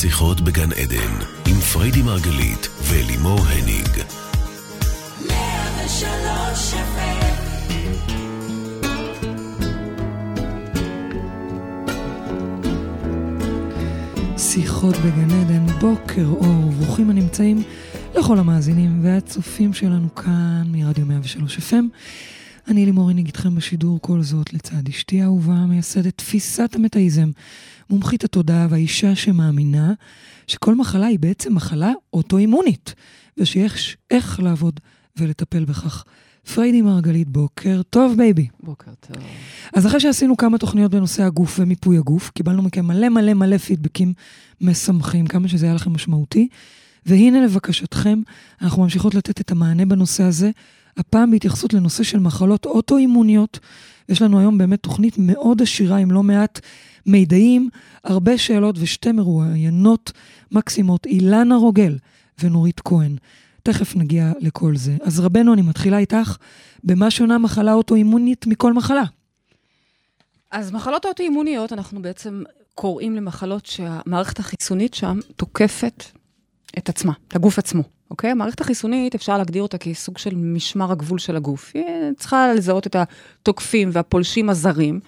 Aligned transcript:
שיחות 0.00 0.40
בגן 0.40 0.72
עדן, 0.72 1.12
עם 1.46 1.60
פריידי 1.72 2.02
מרגלית 2.02 2.68
ולימור 2.82 3.40
הניג. 3.40 4.02
שיחות 14.38 14.96
בגן 14.96 15.30
עדן, 15.30 15.66
בוקר 15.80 16.26
אור, 16.26 16.72
ברוכים 16.72 17.10
הנמצאים 17.10 17.62
לכל 18.14 18.38
המאזינים 18.38 19.04
והצופים 19.04 19.72
שלנו 19.72 20.14
כאן 20.14 20.62
מרדיו 20.72 21.06
103 21.06 21.58
FM. 21.58 21.84
אני 22.68 22.84
לימור 22.86 23.10
הניג 23.10 23.26
איתכם 23.26 23.54
בשידור 23.54 23.98
כל 24.02 24.22
זאת 24.22 24.52
לצד 24.52 24.88
אשתי 24.88 25.22
האהובה, 25.22 25.54
מייסדת 25.54 26.16
תפיסת 26.16 26.74
המטאיזם, 26.74 27.30
מומחית 27.90 28.24
התודעה 28.24 28.66
והאישה 28.70 29.14
שמאמינה 29.14 29.92
שכל 30.46 30.74
מחלה 30.74 31.06
היא 31.06 31.18
בעצם 31.18 31.54
מחלה 31.54 31.92
אוטואימונית, 32.12 32.94
ושיש 33.38 33.96
איך 34.10 34.40
לעבוד 34.40 34.80
ולטפל 35.16 35.64
בכך. 35.64 36.04
פריידי 36.54 36.82
מרגלית, 36.82 37.28
בוקר 37.28 37.82
טוב 37.90 38.16
baby. 38.16 38.48
בוקר 38.62 38.90
טוב. 39.00 39.16
אז 39.74 39.86
אחרי 39.86 40.00
שעשינו 40.00 40.36
כמה 40.36 40.58
תוכניות 40.58 40.90
בנושא 40.90 41.22
הגוף 41.22 41.56
ומיפוי 41.60 41.98
הגוף, 41.98 42.30
קיבלנו 42.30 42.62
מכם 42.62 42.86
מלא 42.86 43.08
מלא 43.08 43.34
מלא 43.34 43.58
פידבקים 43.58 44.12
משמחים, 44.60 45.26
כמה 45.26 45.48
שזה 45.48 45.66
היה 45.66 45.74
לכם 45.74 45.92
משמעותי. 45.92 46.48
והנה 47.06 47.40
לבקשתכם, 47.40 48.22
אנחנו 48.62 48.82
ממשיכות 48.82 49.14
לתת 49.14 49.40
את 49.40 49.50
המענה 49.50 49.86
בנושא 49.86 50.22
הזה, 50.22 50.50
הפעם 50.96 51.30
בהתייחסות 51.30 51.74
לנושא 51.74 52.02
של 52.02 52.18
מחלות 52.18 52.66
אוטואימוניות. 52.66 53.58
יש 54.08 54.22
לנו 54.22 54.38
היום 54.38 54.58
באמת 54.58 54.82
תוכנית 54.82 55.14
מאוד 55.18 55.62
עשירה 55.62 55.96
עם 55.96 56.10
לא 56.10 56.22
מעט 56.22 56.60
מידעים, 57.06 57.68
הרבה 58.04 58.38
שאלות 58.38 58.76
ושתי 58.78 59.12
מרואיינות 59.12 60.12
מקסימות, 60.52 61.06
אילנה 61.06 61.56
רוגל 61.56 61.98
ונורית 62.42 62.80
כהן. 62.80 63.16
תכף 63.62 63.96
נגיע 63.96 64.32
לכל 64.40 64.76
זה. 64.76 64.96
אז 65.02 65.20
רבנו, 65.20 65.52
אני 65.54 65.62
מתחילה 65.62 65.98
איתך, 65.98 66.36
במה 66.84 67.10
שונה 67.10 67.38
מחלה 67.38 67.72
אוטואימונית 67.72 68.46
מכל 68.46 68.72
מחלה? 68.72 69.02
אז 70.50 70.72
מחלות 70.72 71.06
אוטואימוניות, 71.06 71.72
אנחנו 71.72 72.02
בעצם 72.02 72.42
קוראים 72.74 73.16
למחלות 73.16 73.66
שהמערכת 73.66 74.38
החיסונית 74.38 74.94
שם 74.94 75.18
תוקפת 75.36 76.04
את 76.78 76.88
עצמה, 76.88 77.12
את 77.28 77.36
הגוף 77.36 77.58
עצמו, 77.58 77.82
אוקיי? 78.10 78.30
המערכת 78.30 78.60
החיסונית, 78.60 79.14
אפשר 79.14 79.38
להגדיר 79.38 79.62
אותה 79.62 79.78
כסוג 79.78 80.18
של 80.18 80.34
משמר 80.34 80.92
הגבול 80.92 81.18
של 81.18 81.36
הגוף. 81.36 81.70
היא 81.74 81.84
צריכה 82.16 82.54
לזהות 82.54 82.86
את 82.86 82.96
התוקפים 82.96 83.90
והפולשים 83.92 84.50
הזרים, 84.50 85.00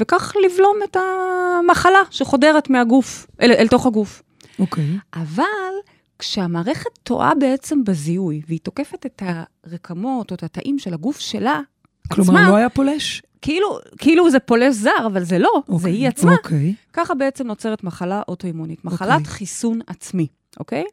וכך 0.00 0.34
לבלום 0.46 0.76
את 0.84 0.96
המחלה 0.96 1.98
שחודרת 2.10 2.70
מהגוף, 2.70 3.26
אל, 3.40 3.52
אל 3.52 3.68
תוך 3.68 3.86
הגוף. 3.86 4.22
אוקיי. 4.58 4.98
אבל 5.14 5.42
כשהמערכת 6.18 6.98
טועה 7.02 7.34
בעצם 7.34 7.84
בזיהוי, 7.84 8.42
והיא 8.46 8.60
תוקפת 8.62 9.06
את 9.06 9.22
הרקמות 9.66 10.30
או 10.30 10.34
את 10.36 10.42
התאים 10.42 10.78
של 10.78 10.94
הגוף 10.94 11.18
שלה, 11.18 11.60
כלומר, 12.12 12.32
עצמה, 12.32 12.48
לא 12.48 12.56
היה 12.56 12.68
פולש? 12.68 13.22
כאילו, 13.42 13.78
כאילו 13.98 14.30
זה 14.30 14.38
פולש 14.38 14.74
זר, 14.74 15.06
אבל 15.06 15.24
זה 15.24 15.38
לא, 15.38 15.50
אוקיי, 15.56 15.78
זה 15.78 15.88
היא 15.88 16.08
עצמה. 16.08 16.32
אוקיי. 16.32 16.74
ככה 16.92 17.14
בעצם 17.14 17.46
נוצרת 17.46 17.84
מחלה 17.84 18.22
אוטואימונית, 18.28 18.84
מחלת 18.84 19.18
אוקיי. 19.18 19.32
חיסון 19.32 19.80
עצמי, 19.86 20.26
אוקיי? 20.60 20.84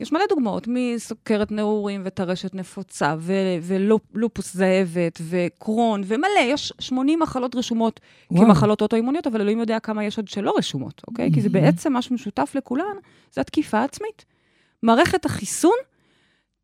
יש 0.00 0.12
מלא 0.12 0.24
דוגמאות 0.28 0.68
מסוכרת 0.70 1.52
נעורים 1.52 2.02
וטרשת 2.04 2.54
נפוצה, 2.54 3.14
ו- 3.18 3.32
ולופוס 3.62 4.54
זאבת, 4.54 5.20
וקרון, 5.28 6.02
ומלא, 6.06 6.40
יש 6.44 6.72
80 6.78 7.20
מחלות 7.20 7.54
רשומות 7.54 8.00
וואו. 8.30 8.46
כמחלות 8.46 8.82
אוטואימוניות, 8.82 9.26
אבל 9.26 9.40
אלוהים 9.40 9.60
יודע 9.60 9.80
כמה 9.80 10.04
יש 10.04 10.16
עוד 10.16 10.28
שלא 10.28 10.54
רשומות, 10.58 11.02
אוקיי? 11.08 11.30
כי 11.34 11.40
זה 11.40 11.48
מהמם. 11.48 11.64
בעצם 11.66 11.92
משהו 11.92 12.14
משותף 12.14 12.52
לכולן, 12.54 12.96
זה 13.32 13.40
התקיפה 13.40 13.78
העצמית. 13.78 14.24
מערכת 14.82 15.24
החיסון 15.24 15.76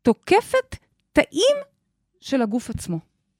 תוקפת 0.01 0.75
תאים 1.13 1.55
של 2.21 2.41
הגוף 2.41 2.69
עצמו, 2.69 2.99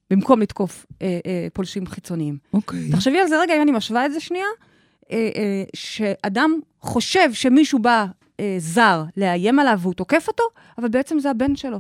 במקום 0.10 0.42
לתקוף 0.42 0.86
אה, 1.02 1.20
אה, 1.26 1.48
פולשים 1.54 1.88
חיצוניים. 1.88 2.38
אוקיי. 2.54 2.92
תחשבי 2.92 3.20
על 3.20 3.28
זה 3.28 3.40
רגע, 3.40 3.56
אם 3.56 3.62
אני 3.62 3.72
משווה 3.72 4.06
את 4.06 4.14
זה 4.14 4.20
שנייה, 4.20 4.46
אה, 5.12 5.30
אה, 5.36 5.64
שאדם 5.76 6.60
חושב 6.80 7.34
שמישהו 7.34 7.80
בא 7.80 8.06
אה, 8.40 8.56
זר 8.58 9.04
לאיים 9.18 9.60
עליו 9.60 9.80
והוא 9.82 9.94
תוקף 9.94 10.26
אותו, 10.28 10.44
אבל 10.78 10.88
בעצם 10.88 11.20
זה 11.20 11.30
הבן 11.32 11.56
שלו. 11.56 11.80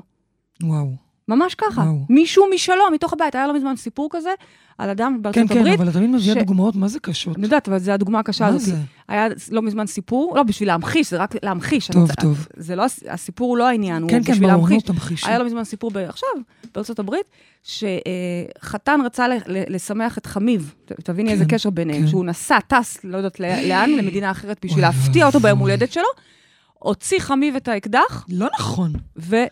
וואו. 0.63 0.91
ממש 1.27 1.55
ככה. 1.55 1.81
וואו. 1.81 2.05
מישהו 2.09 2.45
משלו, 2.55 2.83
מתוך 2.93 3.13
הבית. 3.13 3.35
היה 3.35 3.47
לא 3.47 3.55
מזמן 3.55 3.75
סיפור 3.75 4.09
כזה 4.11 4.29
על 4.77 4.89
אדם 4.89 5.17
בארצות 5.21 5.41
כן, 5.43 5.53
כן, 5.53 5.59
הברית. 5.59 5.79
אבל 5.79 5.89
את 5.89 5.93
תמיד 5.93 6.09
מביאה 6.09 6.35
ש- 6.35 6.37
דוגמאות, 6.37 6.75
מה 6.75 6.87
זה 6.87 6.99
קשות? 6.99 7.35
אני 7.37 7.43
יודעת, 7.45 7.67
אבל 7.67 7.79
זו 7.79 7.91
הדוגמה 7.91 8.19
הקשה 8.19 8.43
מה 8.43 8.49
הזאת. 8.49 8.61
זה? 8.61 8.75
היה 9.07 9.27
לא 9.51 9.61
מזמן 9.61 9.87
סיפור, 9.87 10.33
לא 10.37 10.43
בשביל 10.43 10.67
להמחיש, 10.69 11.09
זה 11.09 11.17
רק 11.17 11.35
להמחיש. 11.43 11.87
טוב, 11.87 12.03
אני 12.07 12.15
טוב. 12.21 12.47
זה 12.57 12.75
לא, 12.75 12.83
הס- 12.83 13.03
הסיפור 13.09 13.49
הוא 13.49 13.57
לא 13.57 13.67
העניין, 13.67 14.01
הוא 14.01 14.09
כן, 14.11 14.23
כן, 14.23 14.31
בשביל 14.31 14.49
ברור, 14.49 14.61
נו, 14.61 14.69
להמחיש. 14.69 14.83
תמחישי. 14.83 15.27
היה 15.29 15.39
לא 15.39 15.45
מזמן 15.45 15.63
סיפור 15.63 15.91
ב- 15.91 15.97
עכשיו, 15.97 16.29
בארצות 16.75 16.99
הברית, 16.99 17.25
שחתן 17.63 18.99
רצה 19.05 19.25
לשמח 19.47 20.17
את 20.17 20.25
חמיו, 20.25 20.61
תביני 20.85 21.31
איזה 21.31 21.45
כן, 21.45 21.55
קשר 21.55 21.69
ביניהם, 21.69 22.01
כן. 22.01 22.07
שהוא 22.07 22.25
נסע, 22.25 22.59
טס, 22.59 22.97
לא 23.03 23.17
יודעת 23.17 23.39
לאן, 23.39 23.89
למדינה 23.89 24.31
אחרת, 24.31 24.65
בשביל 24.65 24.83
להפתיע 24.83 25.25
אותו. 25.25 25.39
ביום 25.39 25.59
הולדת 25.59 25.91
שלו, 25.91 26.03
הוציא 26.79 27.19
חמיו 27.19 27.57
את 27.57 27.67
האקדח, 27.67 28.25
לא 28.29 28.47
נכון. 28.59 28.93
וירה 29.15 29.45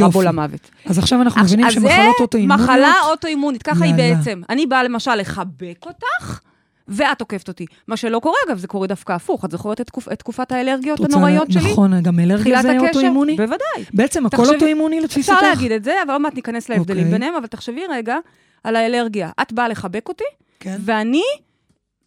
יופי. 0.00 0.12
בו 0.12 0.22
למוות. 0.22 0.70
אז 0.86 0.98
עכשיו 0.98 1.22
אנחנו 1.22 1.42
מבינים 1.42 1.66
אז 1.66 1.72
שמחלות 1.72 1.92
זה 2.16 2.22
אוטואימוניות... 2.22 2.68
מחלה 2.70 2.92
אוטואימונית, 3.10 3.62
ככה 3.62 3.84
היא. 3.84 3.94
בעצם. 3.94 4.42
אני 4.48 4.66
באה 4.66 4.82
למשל 4.82 5.14
לחבק 5.14 5.86
אותך, 5.86 6.40
ואת 6.88 7.18
תוקפת 7.18 7.48
אותי. 7.48 7.66
מה 7.88 7.96
שלא 7.96 8.18
קורה, 8.18 8.36
אגב, 8.48 8.58
זה 8.58 8.66
קורה 8.68 8.86
דווקא 8.86 9.12
הפוך. 9.12 9.44
את 9.44 9.50
זוכרת 9.50 9.80
את, 9.80 9.86
תקופ, 9.86 10.08
את 10.12 10.18
תקופת 10.18 10.52
האלרגיות 10.52 10.98
רוצה- 10.98 11.16
הנוראיות 11.16 11.52
שלי? 11.52 11.72
נכון, 11.72 12.00
גם 12.02 12.20
אלרגיה 12.20 12.62
זה? 12.62 12.78
אוטואימוני? 12.78 13.36
בוודאי. 13.36 13.84
בעצם 13.94 14.26
הכל 14.26 14.54
אוטואימוני 14.54 15.00
לתפיסתך? 15.00 15.32
אפשר 15.34 15.48
להגיד 15.48 15.72
את 15.72 15.84
זה, 15.84 15.94
אבל 16.02 16.12
עוד 16.12 16.20
מעט 16.20 16.34
ניכנס 16.34 16.68
להבדלים 16.68 16.98
אוקיי. 17.04 17.12
ביניהם, 17.12 17.34
אבל 17.34 17.46
תחשבי 17.46 17.82
רגע 17.90 18.16
על 18.64 18.76
האלרגיה. 18.76 19.30
את 19.42 19.52
באה 19.52 19.68
לחבק 19.68 20.08
אותי, 20.08 20.24
כן. 20.60 20.76
ואני 20.84 21.22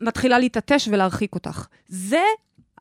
מתחילה 0.02 0.40
להתעטש 0.40 0.88
ולהרחיק 0.92 1.36
אותך. 1.36 1.66
זה 1.88 2.22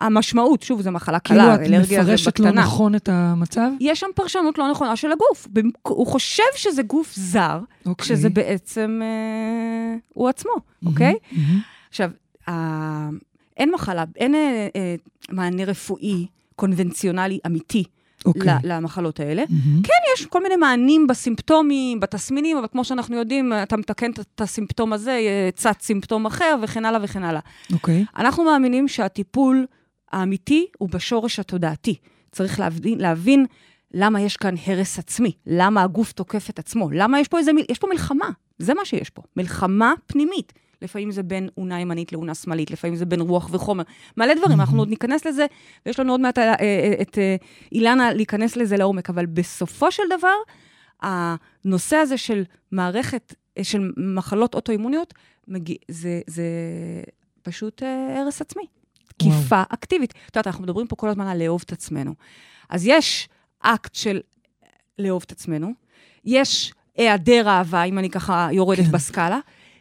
המשמעות, 0.01 0.63
שוב, 0.63 0.81
זו 0.83 0.91
מחלה 0.93 1.19
כאילו 1.21 1.41
קלה, 1.41 1.55
את 1.55 1.61
אלרגיה 1.61 1.83
זה 1.83 2.03
מפרשת 2.03 2.39
לא 2.39 2.47
בקטנה. 2.47 2.63
נכון 2.63 2.95
את 2.95 3.09
המצב? 3.13 3.71
יש 3.81 4.01
שם 4.01 4.07
פרשנות 4.15 4.59
לא 4.59 4.71
נכונה 4.71 4.97
של 4.97 5.13
הגוף. 5.13 5.49
הוא 5.83 6.07
חושב 6.07 6.43
שזה 6.57 6.83
גוף 6.83 7.13
זר, 7.15 7.61
אוקיי. 7.87 8.05
כשזה 8.05 8.29
בעצם 8.29 9.01
אה, 9.03 9.97
הוא 10.09 10.29
עצמו, 10.29 10.53
אוקיי? 10.87 11.15
מהמם. 11.33 11.61
עכשיו, 11.89 12.11
אה, 12.49 13.09
אין 13.57 13.71
מחלה, 13.75 14.05
אין 14.17 14.35
אה, 14.35 14.69
אה, 14.77 14.95
מענה 15.31 15.65
רפואי 15.65 16.27
קונבנציונלי 16.57 17.39
אמיתי 17.47 17.85
אוקיי. 18.25 18.53
ל- 18.65 18.73
למחלות 18.73 19.21
האלה. 19.21 19.43
מהמם. 19.49 19.83
כן, 19.83 19.93
יש 20.15 20.27
כל 20.27 20.43
מיני 20.43 20.57
מענים 20.57 21.07
בסימפטומים, 21.07 22.01
בתסמינים, 22.01 22.57
אבל 22.59 22.67
כמו 22.73 22.85
שאנחנו 22.85 23.17
יודעים, 23.17 23.53
אתה 23.63 23.77
מתקן 23.77 24.11
את- 24.11 24.19
את 24.35 24.41
הסימפטום 24.41 24.93
הזה, 24.93 25.19
צץ 25.55 25.83
סימפטום 25.85 26.27
אחר, 26.27 26.57
וכן 26.63 26.85
הלאה 26.85 27.01
וכן 27.05 27.23
הלאה. 27.25 27.41
אוקיי. 27.73 28.05
אנחנו 28.17 28.45
מאמינים 28.45 28.89
שהטיפול 28.89 29.67
האמיתי 30.13 30.67
הוא 30.79 30.89
בשורש 30.89 31.39
התודעתי. 31.39 31.97
צריך 32.33 32.61
להבין, 32.61 33.01
להבין 33.01 33.47
למה 33.95 34.21
יש 34.21 34.37
כאן 34.37 34.55
הרס 34.67 34.99
עצמי, 34.99 35.33
למה 35.47 35.83
הגוף 35.83 36.13
תוקף 36.13 36.51
את 36.51 36.59
עצמו, 36.59 36.91
למה 36.91 37.21
יש 37.21 37.29
פה 37.29 37.39
איזה, 37.39 37.53
מיל- 37.53 37.67
יש 37.69 37.79
פה 37.79 37.87
מלחמה, 37.91 38.31
זה 38.59 38.75
מה 38.75 38.85
שיש 38.85 39.11
פה, 39.11 39.23
מלחמה 39.37 39.95
פנימית. 40.07 40.53
לפעמים 40.83 41.11
זה 41.11 41.23
בין 41.23 41.49
אונה 41.57 41.81
ימנית 41.81 42.13
לאונה 42.13 42.35
שמאלית, 42.35 42.71
לפעמים 42.71 42.97
זה 42.97 43.07
בין 43.07 43.21
רוח 43.21 43.49
וחומר, 43.53 43.85
מלא 44.17 44.35
דברים, 44.35 44.61
אנחנו 44.61 44.79
עוד 44.79 44.89
ניכנס 44.89 45.27
לזה, 45.27 45.47
ויש 45.87 46.01
לנו 46.01 46.13
עוד 46.13 46.21
מעט 46.21 46.39
אה, 46.39 46.55
אה, 46.61 46.95
את 47.03 47.19
אה, 47.19 47.37
אילנה 47.73 48.13
להיכנס 48.13 48.57
לזה 48.57 48.77
לעומק, 48.77 49.11
אבל 49.11 49.27
בסופו 49.27 49.91
של 49.91 50.03
דבר, 50.19 50.35
הנושא 51.03 51.97
הזה 51.97 52.17
של 52.19 52.43
מערכת, 52.73 53.35
של 53.63 53.93
מחלות 53.97 54.55
אוטואימוניות, 54.55 55.15
מגיע, 55.49 55.77
זה, 55.89 56.21
זה 56.27 56.43
פשוט 57.43 57.83
הרס 58.17 58.41
עצמי. 58.41 58.65
תקיפה 59.17 59.63
אקטיבית. 59.69 60.11
את 60.11 60.37
יודעת, 60.37 60.47
אנחנו 60.47 60.63
מדברים 60.63 60.87
פה 60.87 60.97
כל 60.97 61.09
הזמן 61.09 61.27
על 61.27 61.43
לאהוב 61.43 61.63
את 61.67 61.73
עצמנו. 61.73 62.15
אז 62.69 62.87
יש 62.87 63.29
אקט 63.61 63.95
של 63.95 64.21
לאהוב 64.99 65.23
את 65.27 65.33
עצמנו, 65.33 65.73
יש 66.25 66.73
היעדר 66.97 67.49
אהבה, 67.49 67.83
אם 67.83 67.99
אני 67.99 68.11
ככה 68.11 68.49
יורדת 68.53 68.85
כן. 68.85 68.93
בסקאלה, 68.93 69.39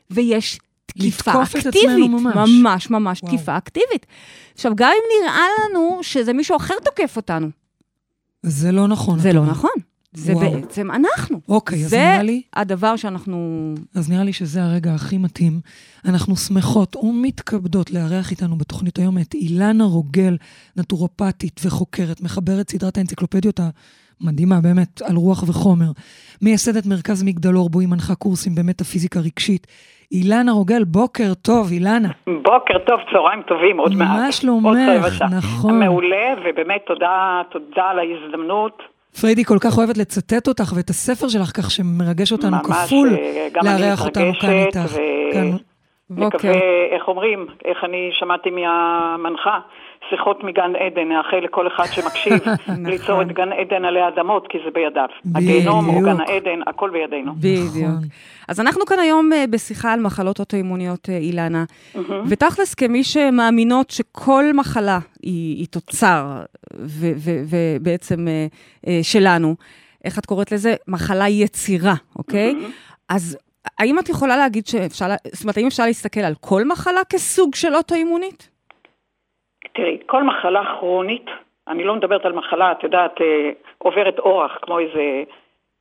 ויש 0.09 0.59
תקיפה 0.85 1.31
לתקוף 1.31 1.55
את 1.55 1.65
אקטיבית. 1.65 1.89
עצמנו 1.89 2.19
ממש. 2.19 2.49
ממש, 2.63 2.89
ממש, 2.89 3.23
וואו. 3.23 3.33
תקיפה 3.35 3.57
אקטיבית. 3.57 4.05
עכשיו, 4.53 4.71
גם 4.75 4.91
אם 4.91 5.23
נראה 5.23 5.45
לנו 5.59 5.99
שזה 6.01 6.33
מישהו 6.33 6.57
אחר 6.57 6.73
תוקף 6.83 7.17
אותנו, 7.17 7.47
זה 8.43 8.71
לא 8.71 8.87
נכון. 8.87 9.19
זה 9.19 9.33
לא. 9.33 9.45
נכון. 9.45 9.71
זה 10.13 10.33
וואו. 10.33 10.51
בעצם 10.51 10.91
אנחנו. 10.91 11.39
אוקיי, 11.49 11.79
אז 11.79 11.89
זה 11.89 11.97
נראה 11.97 12.23
לי... 12.23 12.41
הדבר 12.53 12.95
שאנחנו... 12.95 13.37
אז 13.95 14.09
נראה 14.09 14.23
לי 14.23 14.33
שזה 14.33 14.63
הרגע 14.63 14.93
הכי 14.93 15.17
מתאים. 15.17 15.59
אנחנו 16.05 16.35
שמחות 16.35 16.95
ומתכבדות 16.95 17.91
לארח 17.91 18.31
איתנו 18.31 18.57
בתוכנית 18.57 18.97
היום 18.97 19.17
את 19.17 19.33
אילנה 19.33 19.83
רוגל, 19.83 20.37
נטורופטית 20.77 21.61
וחוקרת, 21.65 22.21
מחברת 22.21 22.69
סדרת 22.69 22.97
האנציקלופדיות 22.97 23.59
מדהימה 24.21 24.55
באמת, 24.63 25.01
על 25.09 25.15
רוח 25.15 25.43
וחומר. 25.43 25.91
מייסדת 26.41 26.85
מרכז 26.85 27.23
מגדלור, 27.23 27.69
בו 27.69 27.79
היא 27.79 27.87
מנחה 27.87 28.15
קורסים 28.15 28.55
במטאפיזיקה 28.55 29.19
רגשית. 29.19 29.67
אילנה 30.11 30.51
רוגל, 30.51 30.83
בוקר 30.83 31.33
טוב, 31.33 31.71
אילנה. 31.71 32.09
בוקר 32.27 32.79
טוב, 32.87 32.99
צהריים 33.11 33.41
טובים, 33.41 33.77
עוד 33.77 33.93
מעט. 33.95 34.07
מה 34.07 34.31
שלומך? 34.31 34.77
נכון. 35.31 35.79
מעולה, 35.79 36.33
ובאמת 36.45 36.81
תודה, 36.87 37.41
תודה 37.51 37.83
על 37.83 37.99
ההזדמנות. 37.99 38.83
פריידי 39.21 39.45
כל 39.45 39.57
כך 39.61 39.77
אוהבת 39.77 39.97
לצטט 39.97 40.47
אותך 40.47 40.73
ואת 40.75 40.89
הספר 40.89 41.27
שלך, 41.29 41.51
כך 41.57 41.71
שמרגש 41.71 42.31
אותנו 42.31 42.51
ממש, 42.51 42.85
כפול 42.85 43.09
אה, 43.15 43.47
גם 43.53 43.67
אני 43.67 43.81
לארח 43.81 44.05
אותנו 44.05 44.31
כאן 44.41 44.49
מתרגשת, 44.49 44.77
איתך. 44.77 44.93
ו- 44.93 45.33
כאן. 45.33 45.51
מקווה, 46.09 46.53
איך 46.91 47.07
אומרים, 47.07 47.47
איך 47.65 47.77
אני 47.83 48.09
שמעתי 48.19 48.49
מהמנחה, 48.49 49.59
שיחות 50.11 50.43
מגן 50.43 50.71
עדן, 50.75 51.07
נאחל 51.09 51.37
לכל 51.37 51.67
אחד 51.67 51.85
שמקשיב 51.91 52.33
ליצור 52.91 53.21
את 53.21 53.27
גן 53.27 53.51
עדן 53.51 53.85
עלי 53.85 54.07
אדמות, 54.07 54.47
כי 54.49 54.57
זה 54.65 54.71
בידיו. 54.73 55.07
הגיהנום 55.35 55.89
או. 55.89 56.01
גן 56.01 56.19
העדן, 56.19 56.59
הכל 56.67 56.89
בידינו. 56.89 57.33
בדיוק. 57.35 57.75
נכון. 57.75 58.07
אז 58.47 58.59
אנחנו 58.59 58.85
כאן 58.85 58.99
היום 58.99 59.33
אה, 59.33 59.45
בשיחה 59.49 59.93
על 59.93 59.99
מחלות 59.99 60.39
אוטואימוניות, 60.39 61.09
אה, 61.09 61.17
אילנה. 61.17 61.63
ותכלס, 62.27 62.73
כמי 62.73 63.03
שמאמינות 63.03 63.89
שכל 63.89 64.45
מחלה 64.53 64.99
היא, 65.23 65.57
היא 65.57 65.67
תוצר, 65.67 66.41
ובעצם 66.73 68.27
אה, 68.87 68.99
שלנו, 69.03 69.55
איך 70.05 70.19
את 70.19 70.25
קוראת 70.25 70.51
לזה? 70.51 70.75
מחלה 70.87 71.29
יצירה, 71.29 71.95
אוקיי? 72.15 72.55
אז 73.09 73.37
האם 73.79 73.99
את 73.99 74.09
יכולה 74.09 74.37
להגיד 74.37 74.67
שאפשר, 74.67 75.07
זאת 75.33 75.43
אומרת, 75.43 75.57
האם 75.57 75.67
אפשר 75.67 75.85
להסתכל 75.85 76.19
על 76.19 76.33
כל 76.39 76.65
מחלה 76.65 77.01
כסוג 77.09 77.55
של 77.55 77.75
אוטואימונית? 77.75 78.50
תראי, 79.81 79.97
כל 80.05 80.23
מחלה 80.23 80.65
כרונית, 80.65 81.25
אני 81.67 81.83
לא 81.83 81.95
מדברת 81.95 82.25
על 82.25 82.33
מחלה, 82.33 82.71
את 82.71 82.83
יודעת, 82.83 83.21
אה, 83.21 83.49
עוברת 83.77 84.19
אורח, 84.19 84.57
כמו 84.61 84.79
איזה... 84.79 85.23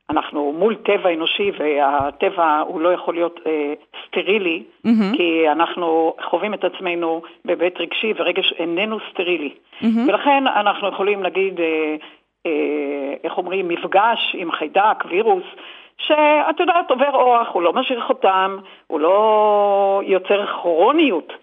אנחנו 0.09 0.53
מול 0.57 0.75
טבע 0.75 1.13
אנושי, 1.13 1.51
והטבע 1.59 2.59
הוא 2.67 2.81
לא 2.81 2.93
יכול 2.93 3.13
להיות 3.13 3.39
אה, 3.47 3.73
סטרילי, 4.07 4.63
מהמם. 4.83 5.15
כי 5.17 5.49
אנחנו 5.49 6.13
חווים 6.29 6.53
את 6.53 6.63
עצמנו 6.63 7.21
בהיבט 7.45 7.79
רגשי, 7.79 8.13
ורגש 8.17 8.53
איננו 8.59 8.97
סטרילי. 9.09 9.53
מהמם. 9.81 10.09
ולכן 10.09 10.47
אנחנו 10.47 10.87
יכולים 10.87 11.23
להגיד, 11.23 11.59
אה, 11.59 11.95
אה, 12.45 13.13
איך 13.23 13.37
אומרים, 13.37 13.67
מפגש 13.67 14.35
עם 14.37 14.51
חיידק, 14.51 15.03
וירוס, 15.09 15.45
שאת 15.97 16.59
יודעת, 16.59 16.91
עובר 16.91 17.11
אורח, 17.13 17.47
הוא 17.51 17.61
לא 17.61 17.73
משאיר 17.73 18.01
חותם, 18.07 18.57
הוא 18.87 18.99
לא 18.99 20.01
יוצר 20.05 20.45
כרוניות. 20.45 21.33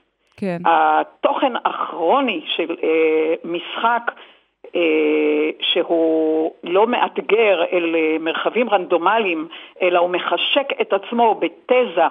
כן. 0.40 0.58
התוכן 0.64 1.52
הכרוני 1.64 2.40
של 2.56 2.76
אה, 2.82 3.34
משחק 3.44 4.12
אה, 4.76 5.50
שהוא 5.60 6.52
לא 6.64 6.86
מאתגר 6.86 7.64
אל 7.72 7.94
אה, 7.96 8.16
מרחבים 8.20 8.70
רנדומליים, 8.70 9.48
אלא 9.82 9.98
הוא 9.98 10.10
מחשק 10.10 10.68
את 10.80 10.92
עצמו 10.92 11.34
בתזה 11.34 12.06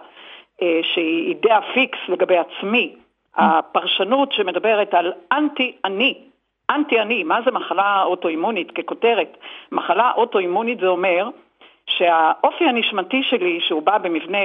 שהיא 0.82 1.28
אידאה 1.28 1.60
פיקס 1.74 2.00
לגבי 2.08 2.38
עצמי. 2.38 2.96
הפרשנות 3.36 4.32
שמדברת 4.32 4.94
על 4.94 5.14
אנטי-אני, 5.32 6.14
אנטי-אני, 6.70 7.24
מה 7.24 7.40
זה 7.46 7.52
מחלה 7.52 8.04
אוטואימונית 8.04 8.72
ככותרת? 8.72 9.38
מחלה 9.72 10.12
אוטואימונית 10.16 10.80
זה 10.80 10.88
אומר 10.88 11.30
שהאופי 11.88 12.64
הנשמתי 12.64 13.24
שלי, 13.24 13.60
שהוא 13.62 13.82
בא 13.82 13.98
במבנה 13.98 14.38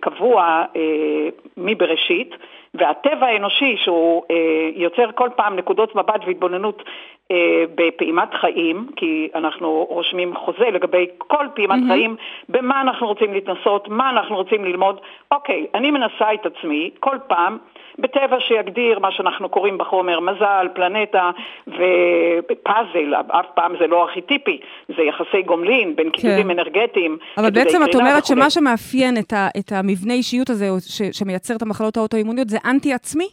קבוע 0.00 0.64
אה, 0.76 1.28
מבראשית, 1.56 2.34
והטבע 2.74 3.26
האנושי 3.26 3.76
שהוא 3.76 4.22
אה, 4.30 4.70
יוצר 4.76 5.12
כל 5.14 5.28
פעם 5.36 5.56
נקודות 5.56 5.94
מבט 5.94 6.20
והתבוננות 6.26 6.82
אה, 7.30 7.64
בפעימת 7.74 8.34
חיים, 8.34 8.86
כי 8.96 9.28
אנחנו 9.34 9.86
רושמים 9.90 10.36
חוזה 10.36 10.70
לגבי 10.72 11.06
כל 11.18 11.46
פעימת 11.54 11.78
mm-hmm. 11.78 11.92
חיים, 11.92 12.16
במה 12.48 12.80
אנחנו 12.80 13.06
רוצים 13.06 13.32
להתנסות, 13.32 13.88
מה 13.88 14.10
אנחנו 14.10 14.36
רוצים 14.36 14.64
ללמוד. 14.64 15.00
אוקיי, 15.30 15.66
אני 15.74 15.90
מנסה 15.90 16.34
את 16.34 16.46
עצמי 16.46 16.90
כל 17.00 17.16
פעם 17.26 17.58
בטבע 17.98 18.36
שיגדיר 18.40 18.98
מה 18.98 19.12
שאנחנו 19.12 19.48
קוראים 19.48 19.78
בחומר 19.78 20.20
מזל, 20.20 20.68
פלנטה 20.74 21.30
ופאזל, 21.66 23.14
אף 23.14 23.46
פעם 23.54 23.72
זה 23.80 23.86
לא 23.86 24.02
ארכיטיפי, 24.02 24.60
זה 24.96 25.02
יחסי 25.02 25.42
גומלין 25.42 25.96
בין 25.96 26.10
קידודים 26.10 26.50
אנרגטיים. 26.50 27.18
אבל 27.38 27.50
בעצם 27.50 27.82
את 27.82 27.94
אומרת 27.94 28.18
וכו'. 28.18 28.26
שמה 28.26 28.50
שמאפיין 28.50 29.16
את, 29.18 29.32
ה, 29.34 29.48
את 29.58 29.72
המבנה 29.72 30.14
אישיות 30.14 30.50
הזה, 30.50 30.66
ש, 30.80 31.02
שמייצר 31.02 31.56
את 31.56 31.62
המחלות 31.62 31.96
האוטואימוניות, 31.96 32.48
זה 32.48 32.58
אנטי-עצמי? 32.64 33.28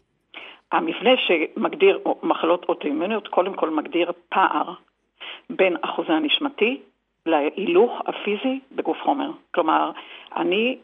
המבנה 0.71 1.11
שמגדיר 1.17 1.99
מחלות 2.23 2.65
אוטואימוניות 2.69 3.27
קודם 3.27 3.53
כל 3.53 3.69
מגדיר 3.69 4.11
פער 4.29 4.73
בין 5.49 5.77
אחוזי 5.81 6.11
הנשמתי 6.11 6.81
להילוך 7.25 8.01
הפיזי 8.05 8.59
בגוף 8.71 8.97
חומר. 9.03 9.31
כלומר, 9.53 9.91
אני 10.35 10.77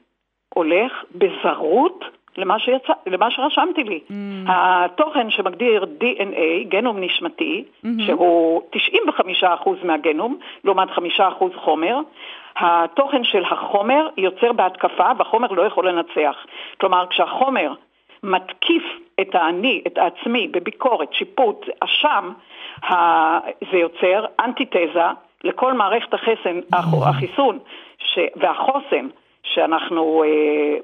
הולך 0.50 0.92
בזרות 1.16 2.06
למה, 2.38 2.60
שיצא, 2.60 2.94
למה 3.08 3.32
שרשמתי 3.32 3.84
לי. 3.84 4.00
Mm. 4.10 4.14
התוכן 4.48 5.30
שמגדיר 5.30 5.84
DNA, 6.00 6.68
גנום 6.70 7.00
נשמתי, 7.00 7.64
mm-hmm. 7.64 7.88
שהוא 8.06 8.62
95% 9.44 9.46
מהגנום, 9.84 10.38
לעומת 10.64 10.90
5% 10.90 11.22
חומר, 11.56 12.00
התוכן 12.58 13.24
של 13.24 13.44
החומר 13.44 14.08
יוצר 14.18 14.54
בהתקפה 14.54 15.10
והחומר 15.18 15.48
לא 15.52 15.62
יכול 15.62 15.90
לנצח. 15.90 16.36
כלומר, 16.80 17.06
כשהחומר 17.10 17.74
מתקיף 18.24 18.84
את 19.22 19.36
האני, 19.36 19.82
את 19.88 19.98
העצמי, 19.98 20.48
בביקורת, 20.48 21.14
שיפוט, 21.14 21.66
אשם, 21.80 22.32
זה 23.72 23.78
יוצר 23.78 24.26
אנטיתזה 24.40 25.04
לכל 25.44 25.74
מערכת 25.74 26.14
החסן, 26.14 26.60
הח- 26.74 27.08
החיסון 27.08 27.60
ש- 27.98 28.20
והחוסן 28.36 29.08
שאנחנו, 29.54 30.24
אה, 30.24 30.78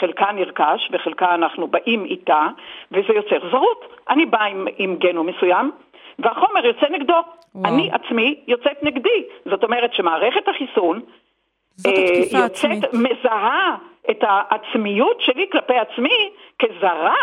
חלקה 0.00 0.32
נרכש 0.32 0.88
וחלקה 0.92 1.34
אנחנו 1.34 1.68
באים 1.68 2.04
איתה, 2.04 2.46
וזה 2.92 3.12
יוצר 3.14 3.50
זרות. 3.50 3.84
אני 4.10 4.26
באה 4.26 4.44
עם, 4.44 4.66
עם 4.78 4.96
גנום 4.96 5.26
מסוים, 5.26 5.70
והחומר 6.18 6.66
יוצא 6.66 6.86
נגדו. 6.90 7.14
וואו. 7.54 7.74
אני 7.74 7.90
עצמי 7.92 8.40
יוצאת 8.46 8.82
נגדי. 8.82 9.24
זאת 9.44 9.64
אומרת 9.64 9.94
שמערכת 9.94 10.48
החיסון 10.48 11.00
אה, 11.86 11.92
יוצאת, 11.92 12.40
העצמית. 12.40 12.84
מזהה 12.92 13.76
את 14.10 14.18
העצמיות 14.20 15.20
שלי 15.20 15.46
כלפי 15.52 15.74
עצמי 15.78 16.30
כזרה, 16.58 17.16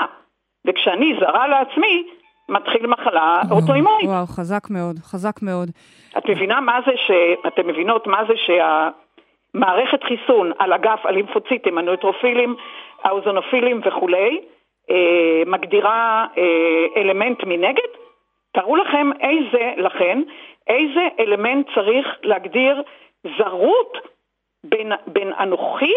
וכשאני 0.66 1.14
זרה 1.20 1.48
לעצמי, 1.48 2.04
מתחיל 2.50 2.88
מחלה 2.88 3.42
אוטואימונית. 3.52 4.10
וואו, 4.10 4.26
חזק 4.26 4.70
מאוד, 4.70 4.96
חזק 5.00 5.42
מאוד. 5.42 5.70
את 6.18 6.30
מבינה 6.30 6.62
מה 6.62 6.80
זה 6.86 6.92
ש... 6.96 7.12
אתם 7.48 7.68
מבינות 7.68 8.08
מה 8.08 8.22
זה 8.28 8.34
שהמערכת 9.56 10.04
חיסון 10.04 10.52
על 10.60 10.74
אגף 10.74 11.06
הלימפוציטים, 11.06 11.78
הנויטרופילים, 11.78 12.56
האוזונופילים 13.04 13.82
וכולי, 13.86 14.40
אה, 14.90 15.44
מגדירה 15.46 16.26
אה, 16.38 17.02
אלמנט 17.02 17.44
מנגד? 17.44 17.90
תארו 18.52 18.76
לכם 18.76 19.10
איזה, 19.22 19.74
לכן, 19.78 20.22
איזה 20.68 21.08
אלמנט 21.20 21.68
צריך 21.76 22.08
להגדיר 22.24 22.82
זרות 23.38 23.98
בין, 24.64 24.92
בין 25.08 25.34
אנוכי, 25.40 25.94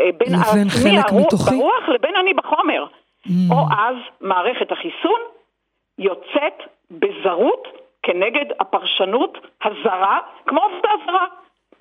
אה, 0.00 0.10
בין 0.16 0.34
עצמי 0.34 0.98
הרוח-? 0.98 1.50
ברוח 1.50 1.88
לבין 1.88 2.16
אני 2.16 2.34
בחומר. 2.34 2.86
Mm. 3.26 3.30
או 3.50 3.56
אז 3.78 3.96
מערכת 4.20 4.72
החיסון 4.72 5.20
יוצאת 5.98 6.62
בזרות 6.90 7.68
כנגד 8.02 8.44
הפרשנות 8.60 9.38
הזרה, 9.64 10.18
כמו 10.46 10.60
עבודה 10.60 10.88
זרה. 11.06 11.26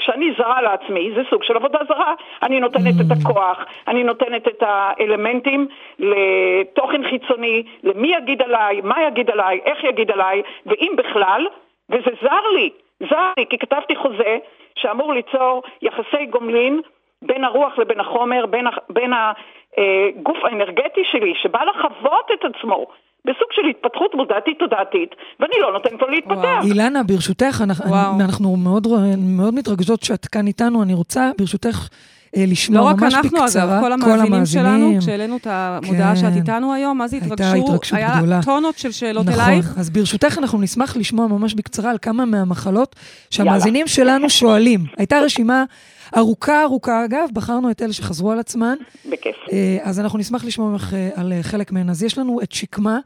כשאני 0.03 0.33
זרה 0.37 0.61
לעצמי, 0.61 1.11
זה 1.15 1.21
סוג 1.29 1.43
של 1.43 1.55
עבודה 1.55 1.79
זרה. 1.87 2.13
אני 2.43 2.59
נותנת 2.59 2.93
את 3.01 3.17
הכוח, 3.17 3.65
אני 3.87 4.03
נותנת 4.03 4.47
את 4.47 4.63
האלמנטים 4.65 5.67
לתוכן 5.99 7.09
חיצוני, 7.09 7.63
למי 7.83 8.15
יגיד 8.15 8.41
עליי, 8.41 8.81
מה 8.81 8.95
יגיד 9.07 9.29
עליי, 9.29 9.59
איך 9.65 9.83
יגיד 9.83 10.11
עליי, 10.11 10.41
ואם 10.65 10.93
בכלל, 10.97 11.47
וזה 11.89 12.11
זר 12.21 12.47
לי, 12.55 12.69
זר 13.09 13.31
לי, 13.37 13.45
כי 13.49 13.57
כתבתי 13.57 13.95
חוזה 13.95 14.37
שאמור 14.75 15.13
ליצור 15.13 15.63
יחסי 15.81 16.25
גומלין 16.29 16.81
בין 17.21 17.43
הרוח 17.43 17.77
לבין 17.77 17.99
החומר, 17.99 18.45
בין, 18.45 18.67
בין 18.89 19.13
הגוף 19.13 20.37
האנרגטי 20.43 21.03
שלי, 21.03 21.33
שבא 21.35 21.63
לחוות 21.63 22.31
את 22.33 22.45
עצמו 22.45 22.85
בסוג 23.25 23.47
של 23.51 23.61
התפתחות 23.69 24.15
מודעתית 24.15 24.59
תודעתית, 24.59 25.15
ואני 25.39 25.55
לא 25.61 25.73
נותנת 25.73 26.01
לו 26.01 26.07
להתפתח. 26.07 26.35
וואו. 26.35 26.63
אילנה, 26.63 27.03
ברשותך, 27.03 27.61
אנחנו. 27.63 27.95
אנחנו 28.19 28.55
מאוד, 28.55 28.87
מאוד 29.17 29.53
מתרגשות 29.53 30.03
שאת 30.03 30.25
כאן 30.25 30.47
איתנו. 30.47 30.83
אני 30.83 30.93
רוצה, 30.93 31.31
ברשותך, 31.37 31.89
לשמוע 32.37 32.81
לא 32.81 32.85
רק 32.85 33.01
ממש 33.01 33.13
אנחנו, 33.13 33.29
בקצרה. 33.39 33.79
אגב, 33.79 33.81
כל 33.81 33.91
המאזינים 33.91 34.45
שלנו, 34.45 34.99
כשהעלינו 34.99 35.37
את 35.37 35.47
המודעה 35.49 36.15
שאת 36.15 36.35
איתנו 36.35 36.73
היום, 36.73 36.97
מה 36.97 37.07
זה 37.07 37.15
הייתה 37.15 37.33
התרגשו? 37.33 37.65
התרגשות 37.65 37.93
היה 37.93 38.15
גדולה. 38.17 38.39
טונות 38.45 38.77
של 38.77 38.91
שאלות 38.91 39.25
נכון, 39.25 39.41
אלייך. 39.41 39.73
אז 39.77 39.89
ברשותך 39.89 40.37
אנחנו 40.37 40.61
נשמח 40.61 40.97
לשמוע 40.97 41.27
ממש 41.27 41.53
בקצרה 41.53 41.91
על 41.91 41.97
כמה 42.01 42.25
מהמחלות 42.25 42.95
שהמאזינים 43.29 43.87
שלנו 43.87 44.29
שואלים. 44.29 44.79
הייתה 44.97 45.19
רשימה 45.19 45.63
ארוכה 46.17 46.63
ארוכה, 46.63 47.05
אגב, 47.05 47.29
בחרנו 47.33 47.71
את 47.71 47.81
אלה 47.81 47.93
שחזרו 47.93 48.31
על 48.31 48.39
עצמן. 48.39 48.75
בכיף. 49.11 49.35
אה, 49.51 49.77
אז 49.81 49.99
אנחנו 49.99 50.19
נשמח 50.19 50.45
לשמוע 50.45 50.69
ממך 50.69 50.93
אה, 50.93 51.09
על 51.15 51.33
אה, 51.33 51.39
חלק 51.43 51.71
מהן. 51.71 51.89
אז 51.89 52.03
יש 52.03 52.17
לנו 52.17 52.39
את 52.43 52.51
שקמה, 52.51 52.99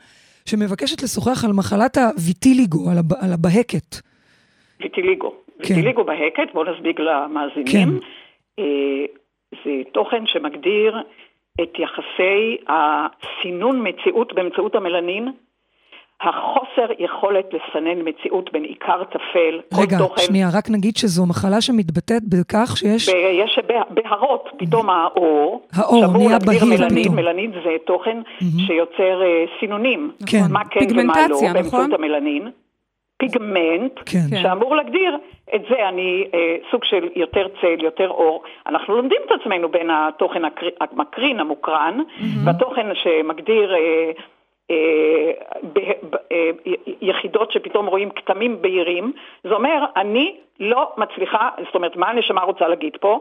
שמבקשת 0.45 1.03
לשוחח 1.03 1.45
על 1.45 1.53
מחלת 1.53 1.97
הוויטיליגו, 1.97 2.89
על, 2.89 2.97
הב, 2.97 3.13
על 3.13 3.33
הבהקת. 3.33 3.95
ויטיליגו. 4.81 5.33
כן. 5.63 5.73
ויטיליגו 5.73 6.03
בהקט, 6.03 6.53
בואו 6.53 6.65
נסביג 6.73 7.01
למאזינים. 7.01 7.65
כן. 7.65 7.89
אה, 8.59 9.05
זה 9.65 9.71
תוכן 9.93 10.23
שמגדיר 10.25 10.97
את 11.61 11.79
יחסי 11.79 12.57
הסינון 12.67 13.87
מציאות 13.87 14.33
באמצעות 14.33 14.75
המלנין, 14.75 15.27
החוסר 16.21 16.91
יכולת 16.99 17.45
לסנן 17.53 18.09
מציאות 18.09 18.51
בין 18.53 18.63
עיקר 18.63 19.03
טפל, 19.03 19.61
כל 19.75 19.81
רגע, 19.81 19.97
תוכן. 19.97 20.21
שנייה, 20.21 20.47
רק 20.57 20.69
נגיד 20.69 20.97
שזו 20.97 21.25
מחלה 21.25 21.61
שמתבטאת 21.61 22.21
בכך 22.29 22.77
שיש... 22.77 23.09
בה- 23.67 23.83
בהרות, 23.89 24.49
פתאום 24.57 24.89
האור, 24.89 25.61
האור 25.73 26.17
נהיה 26.17 26.39
בהיר 26.45 26.65
מלנין, 26.65 27.03
פתאום. 27.03 27.15
מלנין 27.15 27.51
זה 27.51 27.69
תוכן 27.85 28.17
שיוצר 28.67 29.21
אה, 29.21 29.45
סינונים. 29.59 30.11
כן. 30.25 30.37
מה 30.49 30.65
כן 30.65 30.79
ומה 30.79 31.03
לא, 31.03 31.13
פיגמנטציה, 31.13 31.53
באמצעות 31.53 31.73
נכון? 31.73 31.93
המלנין. 31.93 32.51
פיגמנט, 33.17 33.91
כן. 34.05 34.37
שאמור 34.41 34.75
להגדיר 34.75 35.17
את 35.55 35.61
זה, 35.69 35.89
אני 35.89 36.27
אה, 36.33 36.55
סוג 36.71 36.83
של 36.83 37.09
יותר 37.15 37.47
צל, 37.61 37.83
יותר 37.83 38.09
אור. 38.09 38.43
אנחנו 38.67 38.95
לומדים 38.95 39.17
את 39.25 39.41
עצמנו 39.41 39.69
בין 39.69 39.89
התוכן 39.91 40.45
הקר- 40.45 40.69
המקרין, 40.81 41.39
המוקרן, 41.39 41.99
והתוכן 42.45 42.95
שמגדיר 42.95 43.75
אה, 43.75 44.11
אה, 44.71 45.31
ב- 45.73 45.79
ב- 46.09 46.15
אה, 46.31 46.49
שפתאום 47.51 47.85
רואים 47.85 48.09
כתמים 48.09 48.61
בהירים. 48.61 49.11
זה 49.43 49.53
אומר, 49.53 49.85
אני 49.95 50.35
לא 50.59 50.91
מצליחה, 50.97 51.49
זאת 51.65 51.75
אומרת, 51.75 51.95
מה 51.95 52.09
הנשמה 52.09 52.41
רוצה 52.41 52.67
להגיד 52.67 52.97
פה? 53.01 53.19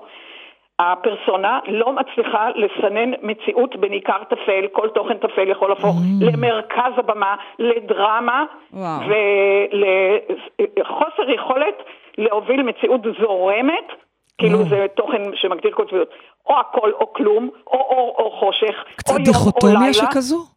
הפרסונה 0.79 1.59
לא 1.69 1.93
מצליחה 1.93 2.49
לסנן 2.55 3.11
מציאות 3.23 3.77
בין 3.77 3.93
עיקר 3.93 4.25
טפל, 4.31 4.67
כל 4.73 4.89
תוכן 4.89 5.19
טפל 5.19 5.49
יכול 5.49 5.69
להפוך 5.69 5.97
למרכז 6.21 6.93
הבמה, 6.97 7.37
לדרמה 7.59 8.45
וואו. 8.73 9.01
ולחוסר 10.59 11.31
יכולת 11.31 11.75
להוביל 12.19 12.63
מציאות 12.63 13.01
זורמת, 13.21 13.89
כאילו. 14.39 14.65
זה 14.65 14.87
תוכן 14.97 15.23
שמגדיר 15.35 15.71
קוטביות, 15.71 16.09
או 16.47 16.55
הכל 16.61 16.93
או 17.01 17.13
כלום, 17.13 17.51
או 17.67 17.79
אור 17.79 18.15
או 18.19 18.31
חושך, 18.31 18.85
קצת 18.97 19.11
או 19.11 19.15
יום 19.15 19.21
או 19.21 19.33
דיכוטומיה 19.33 19.79
לילה. 19.79 19.93
שכזו? 19.93 20.56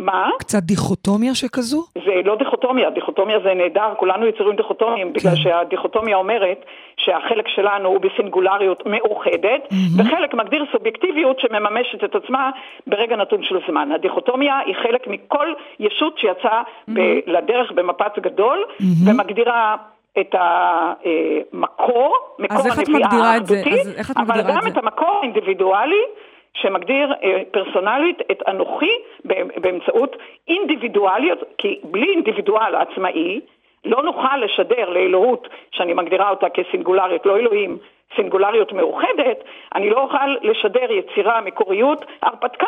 מה? 0.00 0.30
קצת 0.38 0.62
דיכוטומיה 0.62 1.34
שכזו? 1.34 1.84
זה 1.94 2.14
לא 2.24 2.36
דיכוטומיה, 2.36 2.90
דיכוטומיה 2.90 3.38
זה 3.44 3.54
נהדר, 3.54 3.94
כולנו 3.96 4.26
יצורים 4.26 4.56
דיכוטומיים, 4.56 5.12
כן. 5.12 5.12
בגלל 5.12 5.36
שהדיכוטומיה 5.36 6.16
אומרת 6.16 6.64
שהחלק 6.96 7.48
שלנו 7.48 7.88
הוא 7.88 8.00
בסינגולריות 8.00 8.82
מאוחדת, 8.86 9.68
וחלק 9.98 10.34
מגדיר 10.34 10.64
סובייקטיביות 10.72 11.40
שמממשת 11.40 12.04
את 12.04 12.14
עצמה 12.14 12.50
ברגע 12.86 13.16
נתון 13.16 13.42
של 13.42 13.58
זמן. 13.68 13.92
הדיכוטומיה 13.92 14.58
היא 14.66 14.74
חלק 14.82 15.06
מכל 15.06 15.46
ישות 15.80 16.18
שיצאה 16.18 16.62
ב- 16.88 17.18
לדרך 17.26 17.72
במפץ 17.72 18.12
גדול, 18.18 18.64
ומגדירה 19.06 19.76
את 20.20 20.34
המקור, 20.38 22.16
מקור 22.38 22.58
את 22.72 22.88
הנביאה 22.88 23.36
את? 23.36 23.42
האחדותי, 23.42 23.80
את 24.00 24.16
אבל 24.16 24.24
מגדירה 24.24 24.40
את 24.40 24.56
גם 24.56 24.62
זה? 24.62 24.68
את 24.68 24.76
המקור 24.76 25.18
האינדיבידואלי 25.20 26.02
שמגדיר 26.54 27.12
אה, 27.22 27.42
פרסונלית 27.50 28.18
את 28.30 28.42
אנוכי 28.48 28.92
באמצעות 29.56 30.16
אינדיבידואליות, 30.48 31.38
כי 31.58 31.80
בלי 31.84 32.10
אינדיבידואל 32.10 32.74
עצמאי 32.74 33.40
לא 33.84 34.02
נוכל 34.02 34.36
לשדר 34.36 34.90
לאלוהות, 34.90 35.48
שאני 35.70 35.94
מגדירה 35.94 36.30
אותה 36.30 36.48
כסינגולריות, 36.48 37.26
לא 37.26 37.36
אלוהים, 37.36 37.78
סינגולריות 38.16 38.72
מאוחדת, 38.72 39.44
אני 39.74 39.90
לא 39.90 40.02
אוכל 40.02 40.26
לשדר 40.42 40.92
יצירה, 40.92 41.40
מקוריות, 41.40 42.04
הרפתקה. 42.22 42.66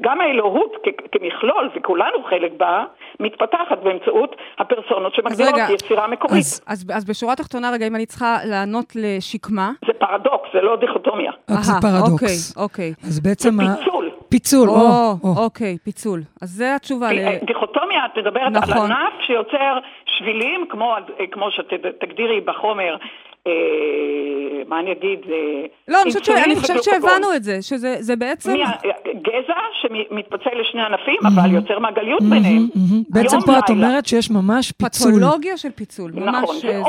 גם 0.00 0.20
האלוהות 0.20 0.72
כ- 0.82 0.88
כמכלול, 1.12 1.70
וכולנו 1.76 2.24
חלק 2.30 2.52
בה, 2.56 2.84
מתפתחת 3.20 3.78
באמצעות 3.82 4.36
הפרסונות 4.58 5.14
שמגדירות 5.14 5.54
רגע, 5.54 5.66
יצירה 5.74 6.06
מקורית. 6.06 6.38
אז- 6.40 6.62
אז, 6.66 6.86
אז 6.94 7.04
בשורה 7.04 7.32
התחתונה, 7.32 7.70
רגע, 7.70 7.86
אם 7.86 7.94
אני 7.96 8.06
צריכה 8.06 8.36
לענות 8.44 8.92
לשקמה... 8.96 9.70
זה 9.86 9.92
פרדוקס, 9.92 10.48
זה 10.54 10.60
לא 10.60 10.76
דיכוטומיה. 10.76 11.32
רק 11.50 11.58
זה 11.60 11.72
אהה, 11.72 11.80
פרדוקס. 11.80 12.56
אוקיי, 12.56 12.92
אוקיי. 12.92 13.06
אז 13.08 13.20
בעצם... 13.20 13.60
ה- 13.60 13.76
פיצול. 13.76 14.10
פיצול, 14.28 14.68
או, 14.68 14.74
או, 14.74 15.14
או. 15.24 15.44
אוקיי, 15.44 15.78
פיצול. 15.84 16.20
אז 16.42 16.48
זה 16.50 16.74
התשובה 16.74 17.12
ל... 17.12 17.18
אה, 17.18 17.38
דיכוטומיה, 17.46 18.06
את 18.06 18.18
מדברת 18.18 18.52
נכון. 18.52 18.72
על 18.90 18.92
ענף 18.92 19.12
שיוצר 19.26 19.78
שבילים, 20.06 20.66
כמו, 20.70 20.94
אה, 21.20 21.26
כמו 21.32 21.50
שתגדירי 21.50 22.40
בחומר, 22.40 22.92
אה, 22.94 22.98
מה 24.68 24.80
אני 24.80 24.92
אגיד? 24.92 25.18
אה, 25.30 25.64
לא, 25.88 25.98
אני 26.44 26.56
חושבת. 26.56 26.82
שהבנו 26.82 27.34
את 27.36 27.44
זה, 27.44 27.62
שזה 27.62 27.96
זה 28.00 28.16
בעצם... 28.16 28.54
גזע 29.22 29.60
שמתפצל 29.82 30.60
לשני 30.60 30.82
ענפים, 30.82 31.16
אבל 31.26 31.50
יוצר 31.54 31.78
מעגליות 31.78 32.22
ביניהם. 32.22 32.68
בעצם 33.08 33.38
פה 33.46 33.58
את. 33.58 33.70
אומרת 33.70 34.06
שיש 34.06 34.30
ממש 34.30 34.72
פיצול. 34.72 35.12
פתולוגיה 35.12 35.56
של 35.56 35.70
פיצול, 35.70 36.10
ממש 36.14 36.42
נכון, 36.42 36.56
זה 36.56 36.68
אה, 36.68 36.80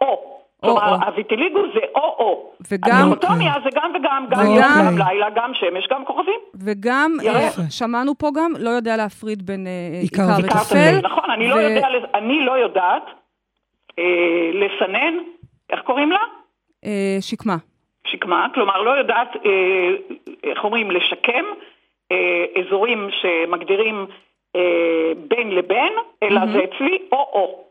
או-או. 0.00 0.36
כלומר. 0.60 0.94
הוויטיליגו 1.06 1.60
זה 1.74 1.80
או-או. 1.94 2.50
וגם- 2.70 2.96
הדיכוטומיה 2.96 3.52
זה 3.64 3.70
גם 3.74 3.90
וגם, 4.00 4.26
גם 4.30 4.40
אוקיי. 4.40 4.54
יום, 4.54 4.86
גם 4.86 4.98
לילה, 4.98 5.26
גם 5.34 5.50
שמש, 5.54 5.88
גם 5.90 6.04
כוכבים. 6.04 6.40
וגם. 6.54 7.16
אה, 7.26 7.48
שמענו 7.70 8.18
פה 8.18 8.30
גם, 8.34 8.52
לא 8.58 8.70
יודע 8.70 8.96
להפריד 8.96 9.46
בין 9.46 9.66
אה, 9.66 10.00
עיקר 10.02 10.22
וטפל. 10.38 10.98
נכון, 11.02 11.30
אני 11.30 11.48
לא 11.48 11.56
לא 12.46 12.52
יודעת 12.52 13.02
אה, 13.98 14.04
לסנן, 14.52 15.14
איך 15.70 15.80
קוראים 15.80 16.10
לה? 16.10 16.20
אה, 16.84 17.16
שקמה. 17.20 17.56
שקמה, 18.06 18.46
כלומר 18.54 18.82
לא 18.82 18.90
יודעת, 18.90 19.28
אה, 19.46 20.16
איך 20.44 20.64
אומרים, 20.64 20.90
לשקם 20.90 21.44
אה, 22.12 22.44
אזורים 22.60 23.08
שמגדירים 23.10 24.06
אה, 24.56 25.12
בין 25.28 25.50
לבין, 25.50 25.92
אלא 26.22 26.40
זה 26.46 26.58
אצלי 26.64 26.98
או-או. 27.12 27.68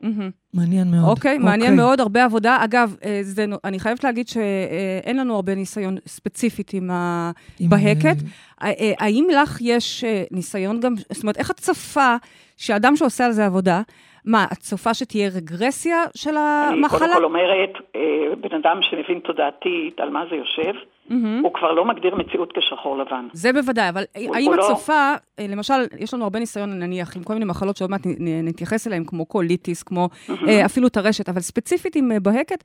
מעניין 0.53 0.87
מאוד. 0.91 1.09
אוקיי, 1.17 1.37
מעניין 1.37 1.75
מאוד, 1.75 1.99
הרבה 1.99 2.23
עבודה. 2.23 2.57
אגב, 2.63 2.95
זה, 3.21 3.45
אני 3.63 3.79
חייבת 3.79 4.03
להגיד 4.03 4.27
שאין 4.27 5.17
לנו 5.17 5.35
הרבה 5.35 5.55
ניסיון 5.55 5.97
ספציפית 6.07 6.73
עם 6.73 6.91
ה... 6.91 7.31
עם, 7.59 7.69
בהקט. 7.69 8.17
אה, 8.63 8.67
אה, 8.79 8.93
האם 8.99 9.27
לך 9.41 9.57
יש 9.61 10.03
ניסיון 10.31 10.79
גם, 10.79 10.95
זאת 10.95 11.23
אומרת, 11.23 11.37
איך 11.37 11.51
את 11.51 11.59
צופה 11.59 12.15
שאדם 12.57 12.95
שעושה 12.95 13.25
על 13.25 13.31
זה 13.31 13.45
עבודה, 13.45 13.81
מה, 14.25 14.45
את 14.53 14.57
צופה 14.57 14.93
שתהיה 14.93 15.29
רגרסיה 15.35 16.03
של 16.15 16.29
אני 16.29 16.37
קודם 16.71 16.83
המחלה? 16.83 17.13
כל 17.15 17.23
אומרת, 17.23 17.69
אה, 17.95 18.01
בן 18.41 18.55
אדם 18.55 18.79
שמבין 18.81 19.19
תודעתית 19.19 19.99
על 19.99 20.09
מה 20.09 20.23
זה 20.29 20.35
יושב, 20.35 20.73
מהמם. 21.09 21.41
הוא 21.43 21.53
כבר 21.53 21.71
לא 21.71 21.85
מגדיר 21.85 22.15
מציאות 22.15 22.53
כשחור 22.57 22.97
לבן. 22.97 23.27
זה 23.33 23.53
בוודאי, 23.53 23.89
אבל 23.89 24.03
הוא- 24.17 24.35
האם 24.35 24.45
הוא 24.45 24.53
את 24.53 24.59
לא- 24.59 24.63
צופה, 24.67 24.93
אה, 25.39 25.45
למשל, 25.49 25.73
יש 25.99 26.13
לנו 26.13 26.23
הרבה 26.23 26.39
ניסיון 26.39 26.79
נניח 26.79 27.17
עם 27.17 27.23
כל 27.23 27.33
מיני 27.33 27.45
מחלות 27.45 27.77
שעוד 27.77 27.91
מעט 27.91 28.01
נתייחס 28.43 28.87
אליהן, 28.87 29.03
כמו 29.07 29.25
קוליטיס, 29.25 29.83
כמו 29.83 30.09
אה, 30.47 30.65
אפילו 30.65 30.89
טרשת, 30.89 31.29
אבל 31.29 31.39
ספציפית 31.39 31.95
עם 31.95 32.09
בהקת, 32.23 32.63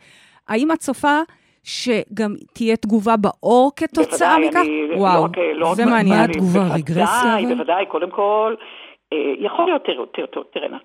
האם 0.49 0.73
את 0.73 0.79
צופה 0.79 1.19
שגם 1.65 2.31
תהיה 2.55 2.77
תגובה 2.77 3.15
בעור 3.17 3.71
כתוצאה 3.77 4.29
בוודאי, 4.37 4.49
מכך? 4.49 4.61
אני- 4.61 4.89
לא 4.91 4.97
וואו, 4.97 5.25
רק- 5.25 5.31
לא 5.55 5.69
רק 5.71 5.77
זה 5.77 5.85
מה- 5.85 5.91
מעניין. 5.91 6.17
מה 6.19 6.25
אני- 6.25 6.33
התגובה? 6.33 6.61
בוודאי, 6.61 6.81
רגרסיה, 6.81 7.39
אבל? 7.39 7.55
בוודאי, 7.55 7.87
קודם 7.87 8.11
כל, 8.11 8.55
אה, 9.13 9.19
יכול 9.39 9.65
להיות, 9.65 9.85
תראו, 10.15 10.45
תראנה. 10.53 10.79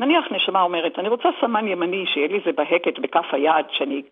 נניח 0.00 0.24
נשמה 0.32 0.62
אומרת, 0.62 0.98
אני 0.98 1.08
רוצה 1.08 1.28
סמן 1.40 1.68
ימני, 1.68 2.04
שיהיה 2.14 2.28
לי 2.28 2.40
זה 2.46 2.52
בהקת 2.52 2.98
בכף 2.98 3.26
היד, 3.32 3.66
שאני 3.70 4.02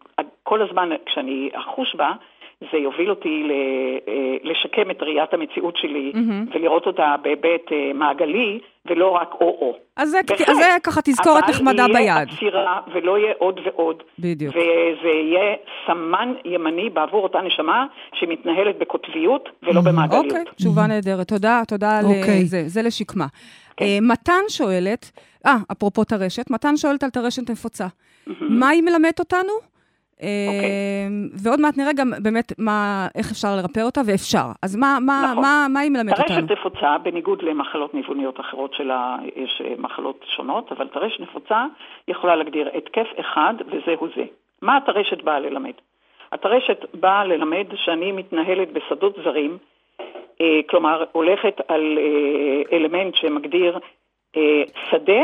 כל 0.43 0.63
הזמן, 0.63 0.89
כשאני 1.07 1.51
אחוש 1.55 1.95
בה, 1.97 2.13
זה 2.73 2.79
יוביל 2.79 3.11
אותי 3.11 3.43
ל, 3.43 3.51
אה, 4.09 4.15
לשקם 4.43 4.91
את 4.91 5.03
ראיית 5.03 5.35
המציאות 5.35 5.77
שלי 5.77 6.13
מהמם. 6.15 6.47
ולראות 6.55 6.87
אותה 6.87 7.15
בהיבט 7.23 7.73
אה, 7.73 7.91
מעגלי, 7.95 8.59
ולא 8.87 9.09
רק 9.11 9.31
או-או. 9.41 9.77
אז 9.97 10.09
זה- 10.11 10.19
בהחלט. 10.29 10.49
אז 10.49 10.57
זה 10.57 10.65
ככה 10.83 11.01
תזכורת 11.03 11.49
נחמדה 11.49 11.85
אבל 11.85 11.97
יהיה 11.97 12.15
ביד. 12.19 12.29
עצירה 12.37 12.81
ולא 12.95 13.19
יהיה 13.19 13.33
עוד 13.39 13.61
ועוד. 13.65 14.03
בדיוק. 14.19 14.55
וזה 14.57 15.09
יהיה 15.09 15.55
סמן 15.87 16.35
ימני 16.45 16.91
בעבור 16.91 17.23
אותה 17.23 17.41
נשמה 17.41 17.87
שמתנהלת 18.15 18.79
בקוטביות 18.79 19.49
ולא 19.63 19.81
במעגליות. 19.81 20.25
אוקיי, 20.25 20.45
תשובה 20.57 20.87
נהדרת. 20.87 21.29
תודה, 21.29 21.63
תודה 21.69 21.99
על 21.99 22.05
אוקיי. 22.05 22.39
אה, 22.41 22.45
זה, 22.45 22.63
זה 22.67 22.83
לשקמה. 22.83 23.27
כן. 23.77 23.85
אה, 23.85 23.99
מתן 24.03 24.43
שואלת, 24.49 25.11
אה, 25.47 25.57
אפרופו 25.73 26.05
טרשת, 26.05 26.51
מתן 26.51 26.77
שואלת 26.77 27.03
על 27.03 27.11
טרשת 27.11 27.51
נפוצה. 27.51 27.87
מה 28.41 28.69
היא 28.69 28.83
מלמדת 28.83 29.19
אותנו? 29.19 29.53
אה, 30.23 30.29
אוקיי. 30.49 30.71
ועוד 31.45 31.61
מעט 31.61 31.77
נראה 31.77 31.93
גם 31.93 32.11
באמת 32.23 32.53
מה, 32.59 33.07
איך 33.15 33.31
אפשר 33.31 33.57
לרפא 33.57 33.81
אותה, 33.81 34.01
ואפשר. 34.07 34.47
אז 34.63 34.77
מה, 34.77 34.99
מה, 35.01 35.29
נכון. 35.31 35.43
מה, 35.43 35.67
מה 35.71 35.81
היא 35.81 35.91
מלמדת 35.91 36.19
אותנו? 36.19 36.47
טרשת 36.47 36.51
נפוצה, 36.51 36.99
בניגוד 36.99 37.43
למחלות 37.43 37.95
ניווניות 37.95 38.41
אחרות 38.41 38.75
שלה, 38.75 39.17
יש 39.37 39.63
אה, 39.65 39.75
מחלות 39.79 40.25
שונות, 40.37 40.73
אבל 40.73 40.89
טרשת 40.89 41.21
נפוצה 41.21 41.67
יכולה 42.09 42.37
להגדיר 42.37 42.69
התקף 42.75 43.07
אחד 43.21 43.55
וזהו 43.67 44.09
זה. 44.17 44.25
מה 44.63 44.77
הטרשת 44.77 45.23
באה 45.23 45.41
ללמד? 45.41 45.73
הטרשת 46.33 46.79
באה 46.95 47.25
ללמד 47.25 47.67
שאני 47.75 48.13
מתנהלת 48.13 48.73
בשדות 48.73 49.17
זרים, 49.25 49.59
כלומר 50.67 51.05
הולכת 51.13 51.61
על 51.69 51.99
אה, 51.99 52.77
אלמנט 52.77 53.15
שמגדיר 53.15 53.79
אה, 54.37 54.63
שדה, 54.91 55.23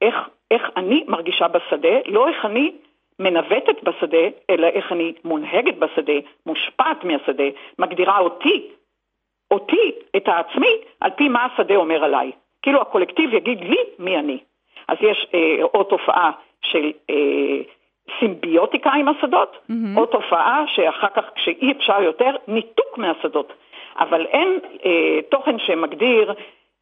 איך, 0.00 0.14
איך 0.50 0.62
אני 0.76 1.04
מרגישה 1.08 1.48
בשדה, 1.48 1.98
לא 2.06 2.28
איך 2.28 2.44
אני 2.44 2.72
מנווטת 3.18 3.82
בשדה, 3.82 4.28
אלא 4.50 4.66
איך 4.66 4.92
אני 4.92 5.12
מונהגת 5.24 5.74
בשדה, 5.74 6.12
מושפעת 6.46 7.04
מהשדה, 7.04 7.44
מגדירה 7.78 8.18
אותי 8.18 8.68
אותי, 9.50 9.92
את 10.16 10.28
העצמי, 10.28 10.76
על 11.00 11.10
פי 11.16 11.28
מה 11.28 11.44
השדה 11.44 11.76
אומר 11.76 12.04
עליי. 12.04 12.30
כאילו 12.62 12.80
הקולקטיב 12.80 13.34
יגיד 13.34 13.60
לי 13.60 13.76
מי 13.98 14.18
אני. 14.18 14.38
אז 14.88 14.96
יש 15.00 15.26
אה, 15.34 15.62
או 15.74 15.84
תופעה 15.84 16.30
של 16.62 16.92
אה, 17.10 17.16
סימביוטיקה 18.20 18.90
עם 18.90 19.08
השדות, 19.08 19.56
מהמם. 19.68 19.98
או 19.98 20.06
תופעה 20.06 20.64
שאחר 20.66 21.08
כך, 21.08 21.24
כשאי 21.34 21.72
אפשר 21.72 22.02
יותר, 22.02 22.30
ניתוק 22.48 22.98
מהשדות. 22.98 23.52
אבל 23.98 24.26
אין 24.26 24.58
אה, 24.84 25.18
תוכן 25.28 25.58
שמגדיר 25.58 26.34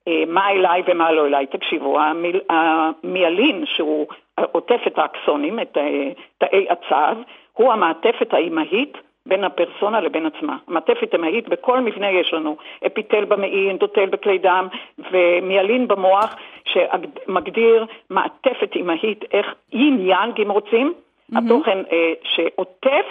אה, 0.09 0.23
מה 0.27 0.51
אליי 0.51 0.83
ומה 0.87 1.13
לא 1.13 1.27
אליי. 1.27 1.47
תקשיבו, 1.47 2.01
המיל, 2.01 2.41
המיילין, 2.49 3.65
שהוא 3.67 4.07
עוטף 4.53 4.81
את 4.87 4.99
האקסונים, 4.99 5.61
את 5.61 5.77
אה, 5.77 6.11
תאי 6.39 6.67
הצו, 6.71 7.21
הוא 7.53 7.73
המעטפת 7.73 8.35
האימהית 8.35 8.99
בין 9.27 9.45
הפרסונה 9.45 10.01
לבין 10.01 10.27
עצמה. 10.27 10.57
מעטפת 10.69 11.15
אימהית, 11.15 11.49
בכל 11.49 11.81
מבנה 11.81 12.11
יש 12.11 12.33
לנו 12.33 12.57
אפיטל 12.87 13.25
במעי, 13.25 13.71
אנדוטל 13.71 14.07
בכלי 14.07 14.39
דם 14.39 14.69
ומיילין 15.11 15.89
במוח, 15.89 16.37
שמגדיר 16.65 17.87
מעטפת 18.11 18.75
אימהית, 18.75 19.25
איך 19.33 19.55
יין 19.73 20.09
יאנג 20.09 20.41
אם 20.41 20.51
רוצים, 20.51 20.93
התוכן 21.37 21.79
אה, 21.93 22.13
שעוטף 22.23 23.07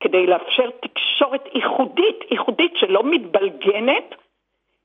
כדי 0.00 0.26
לאפשר 0.26 0.70
תקשורת 0.80 1.48
ייחודית, 1.54 2.24
ייחודית 2.30 2.72
שלא 2.76 3.02
מתבלגנת 3.04 4.14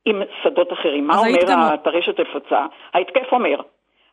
עם 0.05 0.21
שדות 0.43 0.73
אחרים. 0.73 1.07
מה 1.07 1.17
אומר 1.17 1.39
גם- 1.47 1.59
הטרשת 1.59 2.19
הפצה? 2.19 2.65
ההתקף 2.93 3.31
אומר, 3.31 3.61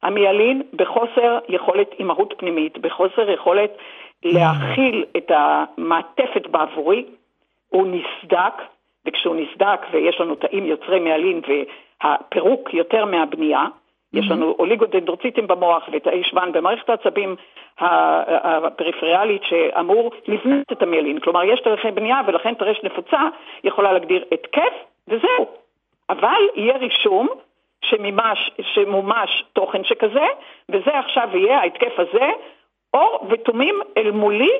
המיילין 0.02 0.62
בחוסר 0.72 1.38
יכולת 1.48 1.90
אימהות 1.98 2.34
פנימית, 2.38 2.78
בחוסר 2.78 3.30
יכולת 3.30 3.70
להכיל 4.24 5.04
את 5.16 5.30
המעטפת 5.34 6.46
בעבורי, 6.46 7.04
הוא 7.68 7.86
נסדק, 7.86 8.54
וכשהוא 9.06 9.36
נסדק 9.36 9.80
ויש 9.92 10.20
לנו 10.20 10.34
תאים 10.34 10.66
יוצרי 10.66 11.00
מיילין 11.00 11.40
והפירוק 12.02 12.74
יותר 12.74 13.04
מהבנייה, 13.04 13.64
יש 14.12 14.30
לנו 14.30 14.56
אוליגודנדרוציטים 14.58 15.46
במוח 15.46 15.88
ותאי 15.92 16.24
שוון 16.24 16.52
במערכת 16.52 16.90
העצבים 16.90 17.36
הפריפריאלית 17.78 19.42
שאמור 19.44 20.12
לבנות 20.28 20.72
את 20.72 20.82
המיילין. 20.82 21.20
כלומר, 21.20 21.44
יש 21.44 21.60
תאריכי 21.60 21.90
בנייה 21.90 22.20
ולכן 22.26 22.54
טרשת 22.54 22.84
נפוצה 22.84 23.20
יכולה 23.64 23.92
להגדיר 23.92 24.24
התקף 24.32 24.72
וזהו. 25.08 25.46
אבל 26.10 26.40
יהיה 26.54 26.76
רישום 26.76 27.28
שממש, 27.84 28.50
שמומש 28.60 29.44
תוכן 29.52 29.84
שכזה, 29.84 30.26
וזה 30.68 30.98
עכשיו 30.98 31.28
יהיה 31.34 31.58
ההתקף 31.58 31.98
הזה, 31.98 32.30
אור 32.94 33.26
ותומים 33.30 33.80
אל 33.96 34.10
מולי, 34.10 34.52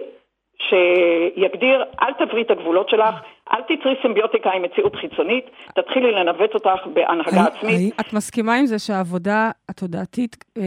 שיגדיר, 0.69 1.85
אל 2.03 2.13
תברי 2.13 2.43
את 2.43 2.51
הגבולות 2.51 2.89
שלך, 2.89 3.15
אל 3.53 3.61
תצרי 3.63 3.95
סימביוטיקה 4.03 4.51
עם 4.51 4.63
מציאות 4.63 4.97
חיצונית, 4.97 5.45
תתחילי 5.75 6.13
לנווט 6.13 6.55
אותך 6.55 6.87
בהנהגה 6.93 7.31
הי- 7.43 7.47
עצמית. 7.59 7.79
הי- 7.79 7.91
את 8.01 8.13
מסכימה 8.13 8.55
עם 8.55 8.67
זה 8.67 8.79
שהעבודה 8.79 9.51
התודעתית 9.69 10.37
אה, 10.59 10.63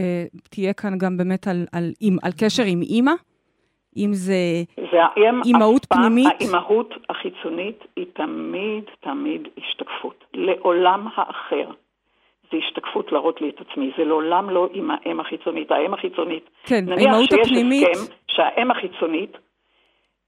תהיה 0.50 0.72
כאן 0.72 0.98
גם 0.98 1.16
באמת 1.16 1.48
על, 1.48 1.66
על, 1.72 1.90
עם, 2.00 2.16
על 2.22 2.30
קשר 2.40 2.62
עם 2.66 2.80
אימא? 2.82 3.12
אם 3.96 4.10
זה... 4.12 4.34
זה 4.92 4.98
אימהות 5.44 5.84
פנימית? 5.84 6.26
האימהות 6.40 6.94
החיצונית 7.10 7.84
היא 7.96 8.06
תמיד 8.12 8.84
תמיד 9.00 9.48
השתקפות. 9.58 10.24
לעולם 10.34 11.08
האחר. 11.16 11.70
זה 12.52 12.56
השתקפות 12.56 13.12
להראות 13.12 13.40
לי 13.40 13.48
את 13.48 13.60
עצמי, 13.60 13.90
זה 13.98 14.04
לעולם 14.04 14.50
לא 14.50 14.68
עם 14.72 14.90
האם 14.90 15.20
החיצונית. 15.20 15.70
האם 15.70 15.94
החיצונית, 15.94 16.50
כן, 16.64 16.84
נניח 16.86 16.98
האימהות 16.98 17.30
שיש 17.30 17.40
הפנימית... 17.46 17.88
הסכם 17.88 18.14
שהאם 18.28 18.70
החיצונית, 18.70 19.38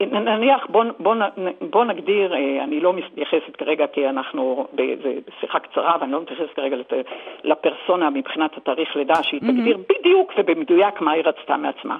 נניח 0.07 0.67
בוא, 0.69 0.83
בוא, 0.99 1.15
בוא 1.61 1.85
נגדיר, 1.85 2.33
אה, 2.33 2.63
אני 2.63 2.79
לא 2.79 2.93
מתייחסת 2.93 3.55
כרגע 3.57 3.87
כי 3.87 4.09
אנחנו 4.09 4.67
באיזה 4.73 5.13
שיחה 5.39 5.59
קצרה 5.59 5.95
ואני 6.01 6.11
לא 6.11 6.21
מתייחסת 6.21 6.53
כרגע 6.55 6.77
לפרסונה 7.43 8.09
מבחינת 8.09 8.57
התאריך 8.57 8.95
לידה 8.95 9.23
שהיא 9.23 9.41
תגדיר 9.41 9.77
בדיוק 9.89 10.33
ובמדויק 10.37 11.01
מה 11.01 11.11
היא 11.11 11.23
רצתה 11.25 11.57
מעצמה. 11.57 11.97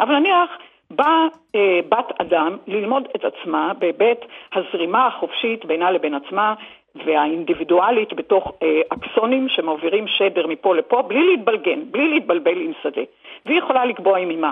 אבל 0.00 0.18
נניח 0.18 0.58
באה 0.90 1.26
אה, 1.54 1.80
בת 1.88 2.20
אדם 2.20 2.56
ללמוד 2.66 3.08
את 3.16 3.24
עצמה 3.24 3.72
בהיבט 3.78 4.24
הזרימה 4.52 5.06
החופשית 5.06 5.64
בינה 5.64 5.90
לבין 5.90 6.14
עצמה 6.14 6.54
והאינדיבידואלית 6.94 8.12
בתוך 8.12 8.52
אה, 8.62 8.80
אקסונים 8.88 9.48
שמעבירים 9.48 10.06
שדר 10.08 10.46
מפה 10.46 10.74
לפה 10.74 11.02
בלי 11.02 11.26
להתבלגן, 11.26 11.80
בלי 11.90 12.08
להתבלבל 12.08 12.60
עם 12.60 12.72
שדה. 12.82 13.02
והיא 13.46 13.58
יכולה 13.58 13.84
לקבוע 13.84 14.18
עם 14.18 14.30
אימה. 14.30 14.50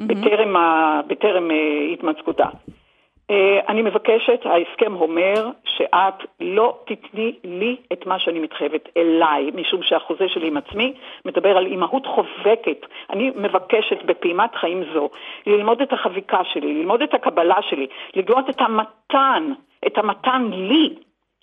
בטרם, 0.00 0.56
ה, 0.56 1.00
בטרם 1.06 1.50
uh, 1.50 1.92
התמצקותה. 1.92 2.46
Uh, 2.46 3.34
אני 3.68 3.82
מבקשת, 3.82 4.40
ההסכם 4.44 4.94
אומר 4.94 5.50
שאת 5.64 6.14
לא 6.40 6.78
תתני 6.84 7.34
לי 7.44 7.76
את 7.92 8.06
מה 8.06 8.18
שאני 8.18 8.40
מתחייבת 8.40 8.88
אליי, 8.96 9.50
משום 9.54 9.82
שהחוזה 9.82 10.28
שלי 10.28 10.46
עם 10.46 10.56
עצמי 10.56 10.94
מדבר 11.24 11.56
על 11.56 11.66
אימהות 11.66 12.06
חובקת. 12.06 12.86
אני 13.10 13.30
מבקשת 13.36 14.04
בפעימת 14.04 14.54
חיים 14.54 14.84
זו 14.94 15.10
ללמוד 15.46 15.82
את 15.82 15.92
החביקה 15.92 16.40
שלי, 16.52 16.74
ללמוד 16.74 17.02
את 17.02 17.14
הקבלה 17.14 17.62
שלי, 17.62 17.86
לגלות 18.16 18.50
את 18.50 18.60
המתן, 18.60 19.52
את 19.86 19.98
המתן 19.98 20.50
לי. 20.52 20.94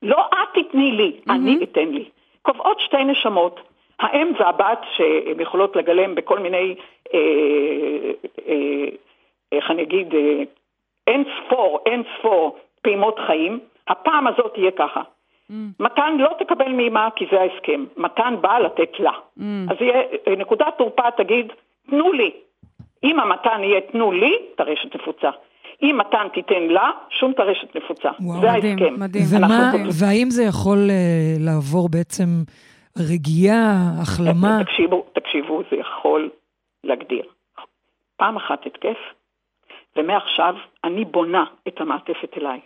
לא 0.01 0.25
את 0.31 0.63
תתני 0.63 0.91
לי, 0.91 1.11
אני 1.29 1.59
אתן 1.63 1.89
לי. 1.89 2.09
קובעות 2.41 2.79
שתי 2.79 3.03
נשמות, 3.03 3.59
האם 3.99 4.31
והבת 4.39 4.79
שהן 4.97 5.39
יכולות 5.39 5.75
לגלם 5.75 6.15
בכל 6.15 6.39
מיני, 6.39 6.75
אה, 7.13 7.19
אה, 8.47 8.85
איך 9.51 9.71
אני 9.71 9.81
אגיד, 9.83 10.13
אה, 10.15 10.43
אין 11.07 11.23
ספור, 11.45 11.79
אין 11.85 12.03
ספור 12.19 12.57
פעימות 12.81 13.15
חיים, 13.27 13.59
הפעם 13.87 14.27
הזאת 14.27 14.53
תהיה 14.53 14.71
ככה. 14.71 15.01
מתן 15.79 16.17
לא 16.19 16.29
תקבל 16.39 16.69
מאימה 16.71 17.09
כי 17.15 17.25
זה 17.31 17.41
ההסכם, 17.41 17.85
מתן 17.97 18.35
בא 18.41 18.59
לתת 18.59 18.91
לה. 18.99 19.11
אז 19.69 19.77
יהיה, 19.81 19.93
אה, 20.27 20.35
נקודת 20.35 20.73
תורפה 20.77 21.11
תגיד, 21.17 21.45
תנו 21.89 22.11
לי. 22.13 22.31
אם 23.03 23.19
המתן 23.19 23.59
יהיה 23.63 23.81
תנו 23.91 24.11
לי, 24.11 24.33
טרשת 24.55 24.95
נפוצה. 24.95 25.29
אם 25.83 25.97
מתן 25.99 26.27
תיתן 26.33 26.63
לה, 26.63 26.91
שום 27.09 27.33
טרשת 27.33 27.75
נפוצה. 27.75 28.09
וואו, 28.19 28.41
זה 28.41 28.47
מדהים, 28.51 28.77
ההסכם. 28.79 28.99
מדהים. 28.99 29.23
ומה, 29.37 29.45
אנחנו- 29.47 29.79
והאם 29.99 30.29
זה 30.29 30.43
יכול 30.43 30.77
אה, 30.89 30.95
לעבור 31.39 31.89
בעצם 31.89 32.25
רגיעה, 32.97 34.01
החלמה? 34.01 34.59
תקשיבו, 34.63 35.05
תקשיבו, 35.13 35.61
זה 35.71 35.77
יכול 35.77 36.29
להגדיר. 36.83 37.23
פעם 38.17 38.37
אחת 38.37 38.65
התקף, 38.65 38.97
ומעכשיו 39.95 40.55
אני 40.83 41.05
בונה 41.05 41.43
את 41.67 41.81
המעטפת 41.81 42.37
אליי. 42.37 42.59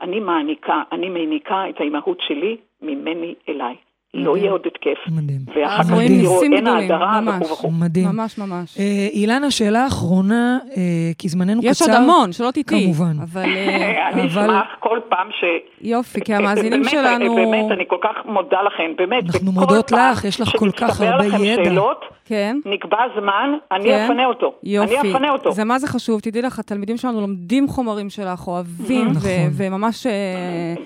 אני 0.00 0.20
מעניקה, 0.20 0.82
אני 0.92 1.08
מעניקה 1.08 1.68
את 1.68 1.80
האימהות 1.80 2.18
שלי 2.20 2.56
ממני 2.82 3.34
אליי. 3.48 3.76
לא. 4.14 4.36
יהיה 4.36 4.50
עוד 4.50 4.60
התקף. 4.66 4.98
מדהים. 5.12 5.38
ואחר 5.54 5.82
כך 5.82 5.90
אין 6.00 6.64
ממש. 6.64 7.42
וכו' 7.44 7.52
וכו'. 7.52 7.70
מדהים. 7.70 8.08
ממש 8.08 8.38
ממש. 8.38 8.78
אה, 8.78 8.84
אילנה, 9.12 9.50
שאלה 9.50 9.86
אחרונה, 9.86 10.58
אה, 10.76 10.82
כי 11.18 11.28
זמננו 11.28 11.60
יש 11.64 11.82
קצר. 11.82 11.92
עוד 11.92 12.02
המון, 12.02 12.32
שלא 12.32 12.50
תטעי. 12.50 12.64
כמובן. 12.84 13.16
אבל 13.22 13.44
אה, 13.44 14.08
אני 14.12 14.22
אבל- 14.22 14.44
אשמח 14.44 14.66
כל 14.80 14.98
פעם 15.08 15.28
ש... 15.30 15.44
יופי, 15.80 16.20
כי 16.20 16.34
המאזינים 16.34 16.70
באמת, 16.82 16.90
שלנו... 16.90 17.34
באמת, 17.34 17.70
אני 17.70 17.84
כל 17.88 17.96
כך 18.02 18.16
מודה 18.24 18.58
לכם, 18.62 18.90
באמת. 18.96 19.24
אנחנו 19.34 19.52
מודות 19.52 19.90
פעם 19.90 20.12
לך, 20.12 20.24
יש 20.24 20.40
לך 20.40 20.48
כל 20.58 20.70
כך 20.70 20.88
שמצטבר 20.88 21.06
הרבה 21.06 21.26
לכם 21.26 21.44
ידע. 21.44 21.64
שאלות, 21.64 22.04
כן. 22.24 22.56
נקבע 22.64 22.98
זמן, 23.20 23.50
אני 23.72 23.84
כן. 23.84 24.04
אפנה 24.04 24.26
אותו. 24.26 24.52
יופי. 24.62 24.98
אני 25.00 25.10
אפנה 25.12 25.30
אותו. 25.30 25.52
זה 25.52 25.64
מה 25.64 25.78
זה 25.78 25.86
חשוב, 25.86 26.20
תדעי 26.20 26.42
לך, 26.42 26.58
התלמידים 26.58 26.96
שלנו 26.96 27.20
לומדים 27.20 27.68
חומרים 27.68 28.10
שלך, 28.10 28.48
אוהבים, 28.48 29.06
נכון. 29.08 29.30
וממש... 29.56 30.06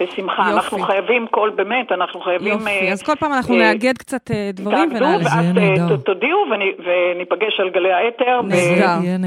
בשמחה, 0.01 0.43
יופי. 0.43 0.55
אנחנו 0.55 0.79
חייבים 0.79 1.27
כל, 1.31 1.51
באמת, 1.57 1.93
אנחנו 1.93 2.21
חייבים... 2.21 2.59
כל 3.13 3.17
פעם 3.21 3.33
אנחנו 3.33 3.55
אה, 3.55 3.59
נאגד 3.61 3.99
קצת 3.99 4.31
אה, 4.31 4.51
דברים 4.53 4.79
תעבדו 4.79 4.97
ונעלה. 4.97 5.19
זה 5.19 5.29
ואז 5.29 5.91
אה, 5.91 5.97
תודיעו 5.97 6.39
ונ- 6.51 6.83
וניפגש 6.87 7.61
על 7.61 7.71
גלי 7.71 7.93
האתר. 7.93 8.41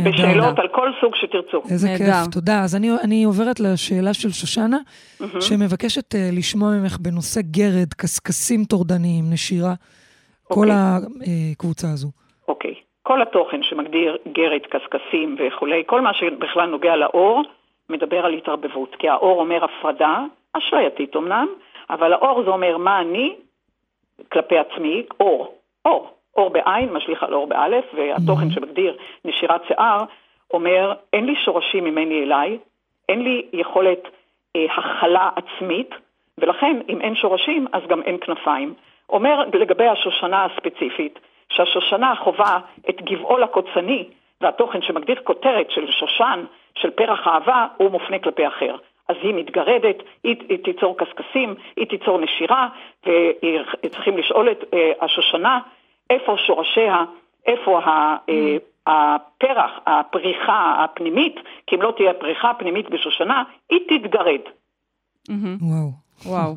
בשאלות. 0.06 0.60
על 0.60 0.68
כל 0.68 0.90
סוג 1.02 1.16
שתרצו. 1.16 1.62
איזה. 1.72 1.88
כיף, 1.98 2.34
תודה. 2.34 2.62
אז 2.64 2.76
אני, 2.76 2.90
אני 3.04 3.24
עוברת 3.24 3.60
לשאלה 3.60 4.14
של 4.14 4.30
שושנה, 4.30 4.78
שמבקשת 5.40 6.16
לשמוע 6.38 6.70
ממך 6.72 6.98
בנושא 7.02 7.42
גרד, 7.52 7.94
קשקשים 7.98 8.64
טורדניים, 8.64 9.24
נשירה, 9.34 9.74
כל 10.44 10.68
אוקיי. 10.72 11.52
הקבוצה 11.52 11.88
הזו. 11.94 12.08
אוקיי. 12.48 12.74
כל 13.04 13.22
התוכן 13.22 13.64
שמגדיר 13.64 14.18
גרד, 14.34 14.62
קשקשים 14.70 15.36
וכולי, 15.40 15.84
כל 15.86 16.02
מה 16.02 16.14
שבכלל 16.14 16.70
נוגע 16.70 16.96
לאור, 16.96 17.44
מדבר 17.90 18.26
על 18.26 18.34
התערבבות. 18.34 18.96
כי 19.00 19.10
האור 19.10 19.40
אומר 19.40 19.66
הפרדה, 19.66 20.24
אשלייתית 20.54 21.16
אמנם, 21.16 21.48
אבל 21.90 22.14
האור 22.14 22.44
זה 22.44 22.50
אומר 22.50 22.78
מה 22.78 23.02
אני 23.02 23.36
כלפי 24.32 24.58
עצמי, 24.58 25.04
אור, 25.20 25.56
אור. 25.86 26.10
אור 26.38 26.50
בעין 26.50 26.94
משליך 26.94 27.24
על 27.24 27.34
אור 27.34 27.48
באלף, 27.48 27.86
והתוכן 27.94 28.52
שמגדיר 28.52 28.98
נשירת 29.26 29.62
שיער 29.68 30.04
אומר, 30.54 30.94
אין 31.14 31.26
לי 31.26 31.36
שורשים 31.36 31.84
ממני 31.84 32.24
אליי, 32.24 32.58
אין 33.10 33.22
לי 33.22 33.46
יכולת 33.54 34.08
אה, 34.56 34.66
הכלה 34.78 35.30
עצמית, 35.36 35.90
ולכן 36.38 36.80
אם 36.90 37.02
אין 37.02 37.16
שורשים 37.16 37.68
אז 37.74 37.82
גם 37.88 38.02
אין 38.02 38.18
כנפיים. 38.22 38.74
אומר 39.10 39.44
לגבי 39.54 39.88
השושנה 39.88 40.46
הספציפית, 40.46 41.20
שהשושנה 41.50 42.16
חווה 42.16 42.60
את 42.90 43.02
גבעול 43.02 43.44
הקוצני, 43.44 44.04
והתוכן 44.42 44.82
שמגדיר 44.82 45.22
כותרת 45.24 45.72
של 45.72 45.92
שושן, 45.92 46.46
של 46.76 46.90
פרח 46.90 47.28
אהבה, 47.28 47.68
הוא 47.78 47.92
מופנה 47.92 48.20
כלפי 48.20 48.48
אחר. 48.48 48.76
אז 49.10 49.16
היא 49.22 49.34
מתגרדת, 49.34 49.96
היא, 50.24 50.36
היא 50.50 50.58
תיצור 50.64 50.98
קשקשים, 50.98 51.56
היא 51.76 51.88
תיצור 51.88 52.20
נשירה, 52.20 52.68
וצריכים 53.86 54.18
לשאול 54.18 54.52
את 54.52 54.64
אה, 54.74 54.92
השושנה 55.02 55.60
איפה 56.10 56.36
שורשיה, 56.38 57.06
איפה 57.46 57.80
ה, 57.80 58.18
אה, 58.30 58.58
הפרח, 58.88 59.72
הפריחה 59.86 60.84
הפנימית, 60.84 61.36
כי 61.68 61.76
אם 61.76 61.82
לא 61.82 61.94
תהיה 61.98 62.14
פריחה 62.14 62.54
פנימית 62.54 62.90
בשושנה, 62.90 63.44
היא 63.70 63.80
תתגרד. 63.90 64.42
וואו. 65.62 65.92
וואו. 66.26 66.54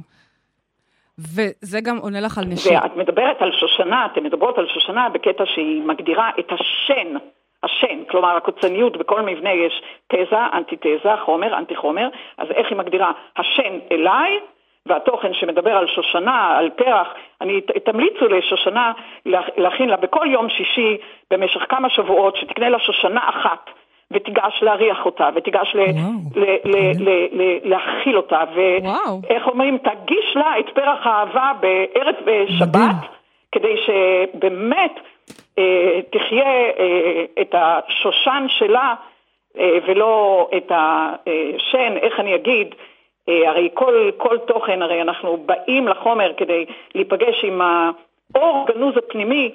וזה 1.18 1.80
גם 1.80 1.96
עונה 1.96 2.20
לך 2.20 2.38
על 2.38 2.44
נשירה. 2.44 2.80
ואת 2.82 2.96
מדברת 2.96 3.36
על 3.42 3.52
שושנה, 3.60 4.06
אתן 4.06 4.22
מדברות 4.22 4.58
על 4.58 4.66
שושנה 4.74 5.08
בקטע 5.08 5.44
שהיא 5.46 5.82
מגדירה 5.82 6.30
את 6.38 6.52
השן, 6.52 7.14
השן, 7.62 8.04
כלומר 8.10 8.36
הקוצניות, 8.36 8.96
בכל 8.96 9.22
מבנה 9.22 9.52
יש 9.52 9.82
תזה, 10.08 10.38
אנטיתזה, 10.54 11.16
חומר, 11.24 11.58
אנטי 11.58 11.76
חומר, 11.76 12.08
אז 12.38 12.50
איך 12.50 12.66
היא 12.70 12.78
מגדירה? 12.78 13.12
השן 13.36 13.78
אליי, 13.92 14.38
והתוכן 14.86 15.34
שמדבר 15.34 15.70
על 15.70 15.86
שושנה, 15.86 16.56
על 16.58 16.70
פרח, 16.70 17.08
אני 17.40 17.60
תמליצו 17.60 18.28
לשושנה 18.28 18.92
להכין 19.56 19.88
לה 19.88 19.96
בכל 19.96 20.26
יום 20.30 20.48
שישי 20.48 20.96
במשך 21.30 21.60
כמה 21.68 21.90
שבועות, 21.90 22.36
שתקנה 22.36 22.68
לה 22.68 22.78
שושנה 22.78 23.28
אחת. 23.28 23.70
ותיגש 24.10 24.62
להריח 24.62 25.06
אותה, 25.06 25.28
ותיגש 25.34 25.74
ל- 25.74 25.80
ל- 26.40 26.56
ל- 26.64 27.08
ל- 27.08 27.42
ל- 27.42 27.58
להכיל 27.62 28.16
אותה. 28.16 28.40
ואיך 29.22 29.46
אומרים, 29.46 29.78
תגיש 29.78 30.36
לה 30.36 30.58
את 30.58 30.68
פרח 30.74 31.06
האהבה 31.06 31.52
בערב 31.60 32.14
שבת, 32.58 33.10
כדי 33.52 33.74
שבאמת 33.86 35.00
תחיה 36.10 36.46
אה, 36.46 37.24
את 37.40 37.54
השושן 37.58 38.46
שלה 38.48 38.94
אה, 39.58 39.78
ולא 39.86 40.48
את 40.56 40.72
השן, 40.72 41.96
איך 41.96 42.20
אני 42.20 42.34
אגיד, 42.34 42.74
אה, 43.28 43.50
הרי 43.50 43.68
כל, 43.74 44.10
כל 44.16 44.38
תוכן, 44.38 44.82
הרי 44.82 45.02
אנחנו 45.02 45.36
באים 45.36 45.88
לחומר 45.88 46.32
כדי 46.36 46.66
להיפגש 46.94 47.44
עם 47.44 47.60
האור 47.60 48.66
הגנוז 48.68 48.96
הפנימי, 48.96 49.52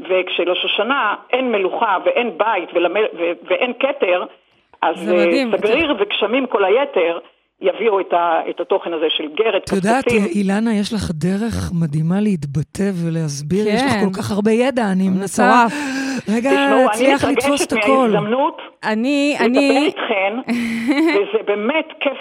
וכשלשושנה 0.00 1.14
אין 1.30 1.52
מלוכה 1.52 1.98
ואין 2.04 2.38
בית 2.38 2.68
ולמ... 2.74 2.96
ו... 2.96 3.32
ואין 3.42 3.72
כתר, 3.80 4.24
אז. 4.82 5.12
סגריר 5.56 5.94
וגשמים 5.98 6.46
כל 6.46 6.64
היתר 6.64 7.18
יביאו 7.62 8.00
את, 8.00 8.12
ה... 8.12 8.40
את 8.50 8.60
התוכן 8.60 8.92
הזה 8.92 9.06
של 9.08 9.24
גרד, 9.36 9.60
את 9.64 9.72
יודעת. 9.72 10.06
אילנה, 10.08 10.74
יש 10.74 10.92
לך 10.92 11.10
דרך 11.14 11.72
מדהימה 11.80 12.20
להתבטא 12.20 12.90
ולהסביר, 12.94 13.68
יש 13.68 13.82
לך 13.82 13.92
כן. 13.92 14.04
כל 14.04 14.22
כך 14.22 14.30
הרבה 14.30 14.52
ידע, 14.52 14.92
אני 14.92 15.08
מנסה. 15.08 15.66
רגע 16.28 16.50
תשמעו, 16.50 16.90
אני 16.94 17.14
מתרגשת 17.14 17.72
את 17.72 17.72
הכל. 17.72 18.08
מההזדמנות 18.12 18.71
אני, 18.84 19.36
לדבר 19.40 19.46
אני, 19.46 19.86
איתכן, 19.86 20.52
וזה 21.14 21.42
באמת 21.46 21.86
כיף, 22.00 22.18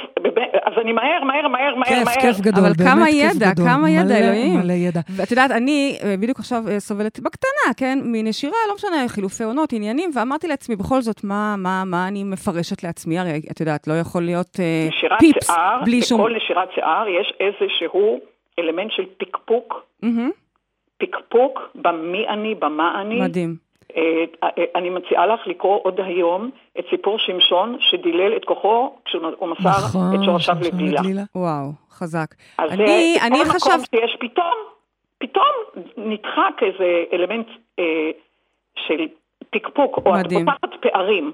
אז 0.63 0.73
אני 0.81 0.93
מהר, 0.93 1.23
מהר, 1.23 1.47
מהר, 1.47 1.75
מהר, 1.75 1.89
כיף, 1.89 2.05
מהר. 2.05 2.15
כיף 2.21 2.39
גדול, 2.39 2.65
אבל 2.65 2.73
באמת 2.77 2.89
כמה 2.89 3.05
כיף 3.05 3.35
ידע, 3.35 3.51
גדול. 3.51 3.65
כמה 3.65 3.89
ידע, 3.89 4.03
מלא, 4.03 4.15
אלוהים. 4.15 4.59
מלא 4.59 4.73
ידע. 4.73 4.99
ואת 5.17 5.31
יודעת, 5.31 5.51
אני 5.51 5.97
אה, 6.03 6.15
בדיוק 6.19 6.39
עכשיו 6.39 6.63
אה, 6.69 6.79
סובלת 6.79 7.19
בקטנה, 7.19 7.73
כן, 7.77 7.99
מנשירה, 8.03 8.57
לא 8.67 8.75
משנה, 8.75 9.07
חילופי 9.07 9.43
עונות, 9.43 9.73
עניינים, 9.73 10.09
ואמרתי 10.15 10.47
לעצמי, 10.47 10.75
בכל 10.75 11.01
זאת, 11.01 11.23
מה, 11.23 11.55
מה, 11.57 11.83
מה 11.85 12.07
אני 12.07 12.23
מפרשת 12.23 12.83
לעצמי? 12.83 13.19
הרי 13.19 13.41
את 13.51 13.59
יודעת, 13.59 13.87
לא 13.87 13.93
יכול 13.93 14.23
להיות 14.23 14.59
אה, 14.59 15.17
פיפס 15.19 15.47
שיער, 15.47 15.81
בלי 15.85 16.01
שום... 16.01 16.19
בכל 16.21 16.35
נשירת 16.35 16.69
שיער 16.75 17.05
יש 17.07 17.33
איזשהו 17.39 18.19
אלמנט 18.59 18.91
של 18.91 19.03
פקפוק, 19.17 19.85
מהמם, 20.03 20.31
פקפוק 20.97 21.59
במי 21.75 22.27
אני, 22.27 22.55
במה 22.55 23.01
אני. 23.01 23.21
מדהים. 23.21 23.70
אה, 23.97 24.49
אני 24.75 24.89
מציעה 24.89 25.25
לך 25.25 25.39
לקרוא 25.47 25.79
עוד 25.83 25.99
היום 25.99 26.49
את 26.79 26.85
סיפור 26.89 27.19
שמשון 27.19 27.77
שדילל 27.79 28.35
את 28.37 28.45
כוחו 28.45 28.95
כשהוא 29.05 29.47
מסר 29.47 29.69
נכון, 29.69 30.15
את 30.15 30.23
שורשיו. 30.25 30.55
לגלילה. 30.61 31.21
וואו, 31.35 31.71
חזק. 31.89 32.27
אז 32.57 32.71
אני, 32.71 33.15
זה 33.19 33.27
אני 33.27 33.37
כל 33.37 33.43
מקום 33.43 33.55
חשבתי... 33.55 33.97
שיש 33.97 34.17
פתאום, 34.19 34.55
פתאום 35.17 35.85
נדחק 35.97 36.61
איזה 36.61 37.03
אלמנט 37.13 37.47
אה, 37.79 38.11
של 38.75 39.07
פקפוק, 39.49 39.97
או 40.05 40.15
את 40.15 40.25
מדהים. 40.25 40.45
פותחת 40.45 40.81
פערים 40.81 41.31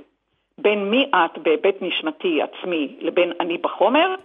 בין 0.58 0.90
מי 0.90 1.12
את 1.16 1.38
בהיבט 1.38 1.76
נשמתי 1.82 2.40
עצמי 2.42 2.98
לבין 3.00 3.32
אני 3.40 3.58
בחומר, 3.58 4.16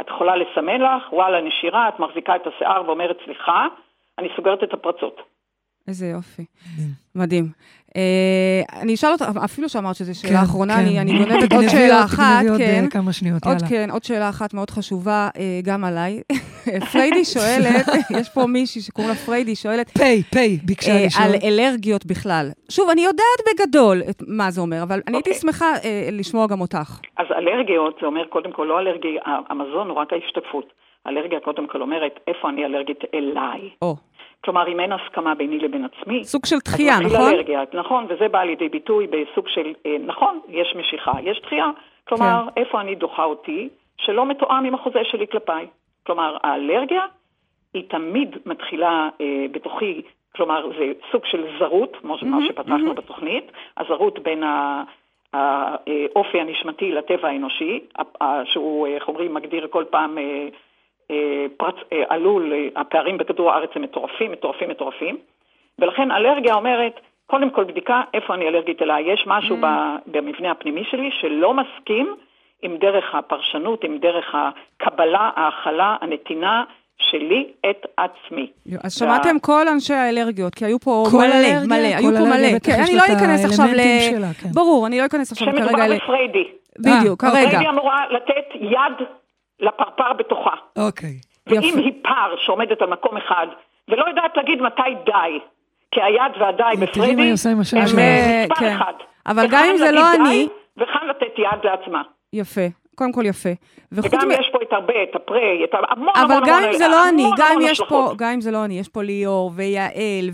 את 0.00 0.08
יכולה 0.08 0.36
לסמן 0.36 0.80
לך, 0.80 1.12
וואלה, 1.12 1.40
נשירה, 1.40 1.88
את 1.88 2.00
מחזיקה 2.00 2.36
את 2.36 2.46
השיער 2.46 2.82
ואומרת, 2.86 3.16
סליחה, 3.24 3.66
אני 4.18 4.28
סוגרת 4.36 4.62
את 4.62 4.72
הפרצות. 4.72 5.20
איזה 5.88 6.06
יופי. 6.06 6.44
מדהים. 7.14 7.44
אה, 7.96 8.80
אני 8.82 8.94
אשאל 8.94 9.12
אותך, 9.12 9.24
אפילו 9.44 9.68
שאמרת 9.68 9.96
שזו 9.96 10.20
שאלה 10.20 10.32
כן, 10.38 10.42
אחרונה, 10.44 10.74
כן. 10.74 10.80
אני 10.80 11.00
אני 11.00 11.18
גונבת 11.18 11.52
עוד 11.56 11.68
שאלה 11.68 11.96
עוד- 11.96 12.04
אחת, 12.04 12.24
תגנבי 12.40 12.48
עוד, 12.50 12.58
כן. 12.60 12.84
אה, 12.84 12.90
כמה 12.90 13.12
שניות, 13.12 13.44
עוד 13.46 13.54
יאללה. 13.56 13.68
כן, 13.68 13.90
עוד 13.90 14.04
שאלה 14.04 14.28
אחת 14.28 14.54
מאוד 14.54 14.70
חשובה, 14.70 15.28
אה, 15.36 15.60
גם 15.64 15.84
עליי. 15.84 16.20
פריידי 16.92 17.24
שואלת, 17.24 17.86
יש 18.20 18.28
פה 18.28 18.46
מישהי 18.46 18.80
שקוראים 18.80 19.10
לה 19.10 19.16
פריידי, 19.16 19.54
שואלת, 19.56 19.88
פיי, 19.98 20.22
פיי, 20.22 20.58
ביקשה 20.64 20.90
אה, 20.96 21.06
לשאול. 21.06 21.24
על 21.24 21.34
אלרגיות 21.44 22.06
בכלל. 22.06 22.50
שוב, 22.68 22.90
אני 22.90 23.00
יודעת 23.00 23.40
בגדול 23.54 24.02
מה 24.28 24.50
זה 24.50 24.60
אומר, 24.60 24.82
אבל 24.82 25.00
אני 25.08 25.16
הייתי 25.16 25.30
אוקיי. 25.30 25.40
שמחה 25.40 25.66
אה, 25.84 26.08
לשמוע 26.12 26.46
גם 26.46 26.60
אותך. 26.60 26.98
אז 27.18 27.26
אלרגיות, 27.38 27.96
זה 28.00 28.06
אומר 28.06 28.24
קודם 28.28 28.52
כל, 28.52 28.64
לא 28.64 28.78
אלרגיה, 28.78 29.10
המזון 29.50 29.88
הוא 29.88 29.96
רק 29.96 30.08
ההשתקפות. 30.12 30.72
אלרגיה 31.06 31.40
קודם 31.40 31.66
כל 31.66 31.82
אומרת, 31.82 32.20
איפה 32.26 32.48
אני 32.48 32.64
אלרגית 32.64 33.04
אליי. 33.14 33.70
או, 33.82 33.96
כלומר, 34.44 34.68
אם 34.68 34.80
אין 34.80 34.92
הסכמה 34.92 35.34
ביני 35.34 35.58
לבין 35.58 35.84
עצמי, 35.84 36.24
סוג 36.24 36.46
של 36.46 36.56
דחייה, 36.64 37.00
נכון? 37.00 37.32
אלרגיה, 37.32 37.62
נכון, 37.74 38.06
וזה 38.08 38.28
בא 38.28 38.42
לידי 38.42 38.68
ביטוי 38.68 39.06
בסוג 39.06 39.48
של, 39.48 39.72
אה, 39.86 39.96
נכון, 40.06 40.40
יש 40.48 40.74
משיכה, 40.76 41.12
יש 41.22 41.40
דחייה. 41.42 41.70
כלומר, 42.08 42.44
כן. 42.54 42.60
איפה 42.60 42.80
אני 42.80 42.94
דוחה 42.94 43.24
אותי, 43.24 43.68
שלא 43.96 44.26
מתואם 44.26 44.64
עם 44.64 44.74
החוזה 44.74 45.04
שלי 45.04 45.26
כלפיי. 45.26 45.66
כלומר, 46.06 46.36
האלרגיה 46.42 47.06
היא 47.74 47.84
תמיד 47.88 48.36
מתחילה 48.46 49.08
אה, 49.20 49.46
בתוכי, 49.50 50.02
כלומר, 50.36 50.70
זה 50.78 50.92
סוג 51.12 51.24
של 51.24 51.46
זרות, 51.58 51.96
כמו 52.00 52.16
מה 52.22 52.38
שפתחנו 52.48 52.94
בתוכנית, 52.94 53.52
הזרות 53.76 54.18
בין 54.18 54.42
ה... 54.42 54.82
האופי 55.32 56.40
הנשמתי 56.40 56.92
לטבע 56.92 57.28
האנושי, 57.28 57.80
שהוא, 58.44 58.86
אה, 58.86 58.94
איך 58.94 59.08
אומרים, 59.08 59.34
מגדיר 59.34 59.66
כל 59.70 59.84
פעם 59.90 60.18
אה, 61.10 61.46
פרץ, 61.56 61.74
אה, 61.92 62.02
עלול, 62.08 62.52
הפערים 62.76 63.18
בכדור 63.18 63.52
הארץ 63.52 63.70
הם 63.74 63.82
מטורפים, 63.82 64.32
מטורפים, 64.32 64.68
מטורפים, 64.68 65.16
ולכן 65.78 66.10
אלרגיה 66.10 66.54
אומרת, 66.54 67.00
קודם 67.26 67.50
כל 67.50 67.64
בדיקה 67.64 68.02
איפה 68.14 68.34
אני 68.34 68.48
אלרגית 68.48 68.82
אליי. 68.82 69.12
יש 69.12 69.24
משהו 69.26 69.56
Mm. 69.56 70.00
במבנה 70.06 70.50
הפנימי 70.50 70.84
שלי 70.90 71.10
שלא 71.20 71.54
מסכים 71.54 72.14
עם 72.62 72.76
דרך 72.76 73.14
הפרשנות, 73.14 73.84
עם 73.84 73.98
דרך 73.98 74.34
הקבלה, 74.34 75.30
ההכלה, 75.36 75.96
הנתינה 76.00 76.64
שלי 76.98 77.46
את 77.70 77.86
עצמי. 77.96 78.50
אז 78.84 78.98
שמעתם 78.98 79.38
כל 79.38 79.68
אנשי 79.68 79.94
האלרגיות, 79.94 80.54
כי 80.54 80.64
היו 80.64 80.78
פה 80.80 81.04
כל 81.10 81.16
מלא, 81.16 81.26
אלרגיה, 81.26 81.60
מלא, 81.66 81.96
היו 81.96 82.10
פה 82.18 82.24
מלא. 82.24 82.58
כן, 82.64 82.72
אני 82.72 82.94
לא 82.96 83.02
אכנס 83.16 83.44
עכשיו 83.44 83.66
ל... 83.66 83.80
כן. 84.42 84.48
ברור, 84.54 84.86
אני 84.86 84.98
לא 84.98 85.06
אכנס 85.06 85.32
עכשיו 85.32 85.48
כרגע 85.48 85.62
שמדובר 85.62 85.86
ל... 85.86 85.96
בפריידי. 85.96 86.44
בדיוק, 86.78 87.24
אה, 87.24 87.30
כרגע. 87.30 87.50
פריידי 87.50 87.68
אמורה 87.68 88.04
לתת 88.10 88.54
יד 88.60 89.06
לפרפר 89.60 90.12
בתוכה. 90.18 90.54
אוקיי. 90.78 91.14
ואם 91.46 91.60
יפה. 91.62 91.78
היא 91.78 91.92
פר 92.02 92.36
שעומדת 92.38 92.82
על 92.82 92.88
מקום 92.90 93.16
אחד, 93.16 93.46
ולא 93.88 94.04
יודעת 94.08 94.36
להגיד 94.36 94.62
מתי 94.62 94.82
די, 95.06 95.38
כי 95.90 96.02
היד 96.02 96.32
והדי 96.40 96.56
תראי 96.62 96.76
מה 96.76 96.86
בפריידי 96.86 97.22
היא 97.22 97.32
עושה 97.32 97.50
עם 97.50 97.60
השם 97.60 97.76
הם 97.76 97.86
שלה. 97.86 98.00
אה, 98.00 98.44
מספר 98.50 98.54
כן. 98.60 98.74
אחד. 98.76 98.92
אבל 99.26 99.46
גם 99.50 99.64
אם 99.70 99.76
זה 99.76 99.90
לא 99.92 100.12
אני- 100.14 100.48
וכאן 100.76 101.08
לתת 101.10 101.38
יד 101.38 101.64
לעצמה. 101.64 102.02
יפה, 102.32 102.60
קודם 102.94 103.12
כל 103.12 103.22
יפה. 103.26 103.48
וגם 103.92 104.28
מ... 104.28 104.30
יש 104.30 104.48
פה 104.52 104.58
את 104.62 104.72
הרבה, 104.72 104.94
את 105.10 105.16
הפרי, 105.16 105.64
את 105.64 105.70
המון 105.90 106.08
אבל 106.16 106.34
המון 106.34 106.42
גם 106.48 106.54
המון, 106.54 106.68
אם 106.68 106.78
זה 106.78 106.88
לא 106.88 107.08
אני, 107.08 107.22
המון 107.22 107.34
גם 107.38 107.46
אם 107.46 107.58
המון 107.58 107.70
יש 107.70 107.80
פה. 107.88 108.12
גם 108.18 108.28
אם 108.34 108.40
זה 108.40 108.50
לא 108.50 108.64
אני, 108.64 108.78
יש 108.78 108.88
פה 108.88 109.02
ליאור 109.02 109.50
ויעל 109.54 109.90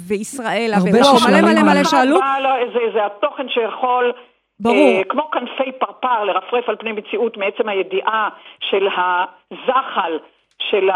וישראלה, 0.09 0.77
הרבה 0.77 0.91
וואו, 0.91 1.19
ששואלים 1.19 1.45
מלא 1.45 1.53
מלא 1.63 1.63
מלא 1.63 1.85
שאלו. 1.85 2.19
אחד 2.19 2.27
בא 2.43 2.49
לו- 2.49 2.73
זה, 2.73 2.81
זה 2.95 3.07
התוכן 3.07 3.49
שיכול, 3.49 4.13
ברור. 4.61 4.77
אה, 4.77 5.05
כמו 5.09 5.31
כנפי 5.31 5.73
פרפר, 5.73 6.25
לרפרף 6.25 6.69
על 6.69 6.77
פני 6.77 6.93
מציאות 6.93 7.37
מעצם 7.37 7.69
הידיעה 7.69 8.29
של 8.61 8.89
הזחל, 8.89 10.19
של 10.59 10.91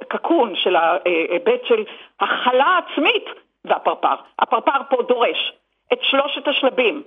הקקון, 0.00 0.56
של 0.56 0.76
ההיבט 0.76 1.64
של 1.64 1.84
הכלה 2.20 2.78
עצמית 2.78 3.24
והפרפר. 3.64 4.14
הפרפר 4.38 4.80
פה 4.90 5.02
דורש 5.02 5.52
את 5.92 5.98
שלושת 6.02 6.48
השלבים. 6.48 7.02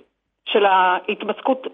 של 0.46 0.64
ההתמצקות 0.64 1.66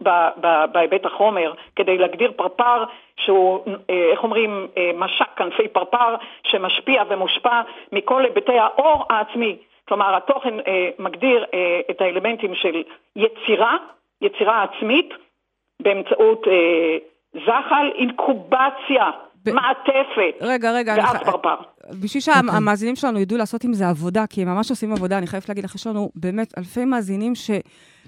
בהיבט 0.72 1.06
החומר, 1.06 1.52
כדי 1.76 1.98
להגדיר 1.98 2.32
פרפר 2.36 2.84
שהוא, 3.16 3.60
אה, 3.90 4.10
איך 4.12 4.22
אומרים, 4.22 4.68
אה, 4.76 4.90
משק 4.94 5.26
כנפי 5.36 5.68
פרפר 5.68 6.14
שמשפיע 6.42 7.02
ומושפע 7.08 7.60
מכל 7.92 8.24
היבטי 8.24 8.58
האור 8.58 9.04
העצמי. 9.10 9.56
כלומר, 9.88 10.16
התוכן 10.16 10.54
אה, 10.66 10.90
מגדיר 10.98 11.44
אה, 11.54 11.80
את 11.90 12.00
האלמנטים 12.00 12.54
של 12.54 12.82
יצירה, 13.16 13.76
יצירה 14.22 14.62
עצמית, 14.62 15.08
באמצעות 15.82 16.42
אה, 16.48 16.96
זחל, 17.46 17.90
אינקובציה, 17.98 19.10
ב- 19.44 19.50
מעטפת, 19.50 20.34
רגע, 20.40 20.72
רגע, 20.72 20.94
ואז 20.96 21.16
ח- 21.16 21.30
פרפר. 21.30 21.54
בשביל 22.02 22.20
שהמאזינים 22.20 22.96
שלנו 22.96 23.18
ידעו 23.18 23.38
לעשות 23.38 23.64
עם 23.64 23.72
זה 23.72 23.88
עבודה, 23.88 24.26
כי 24.30 24.42
הם 24.42 24.48
ממש 24.48 24.70
עושים 24.70 24.92
עבודה, 24.92 25.18
אני 25.18 25.26
חייבת 25.26 25.48
להגיד 25.48 25.64
לך, 25.64 25.74
יש 25.74 25.86
לנו 25.86 26.10
באמת 26.14 26.58
אלפי 26.58 26.84
מאזינים 26.84 27.34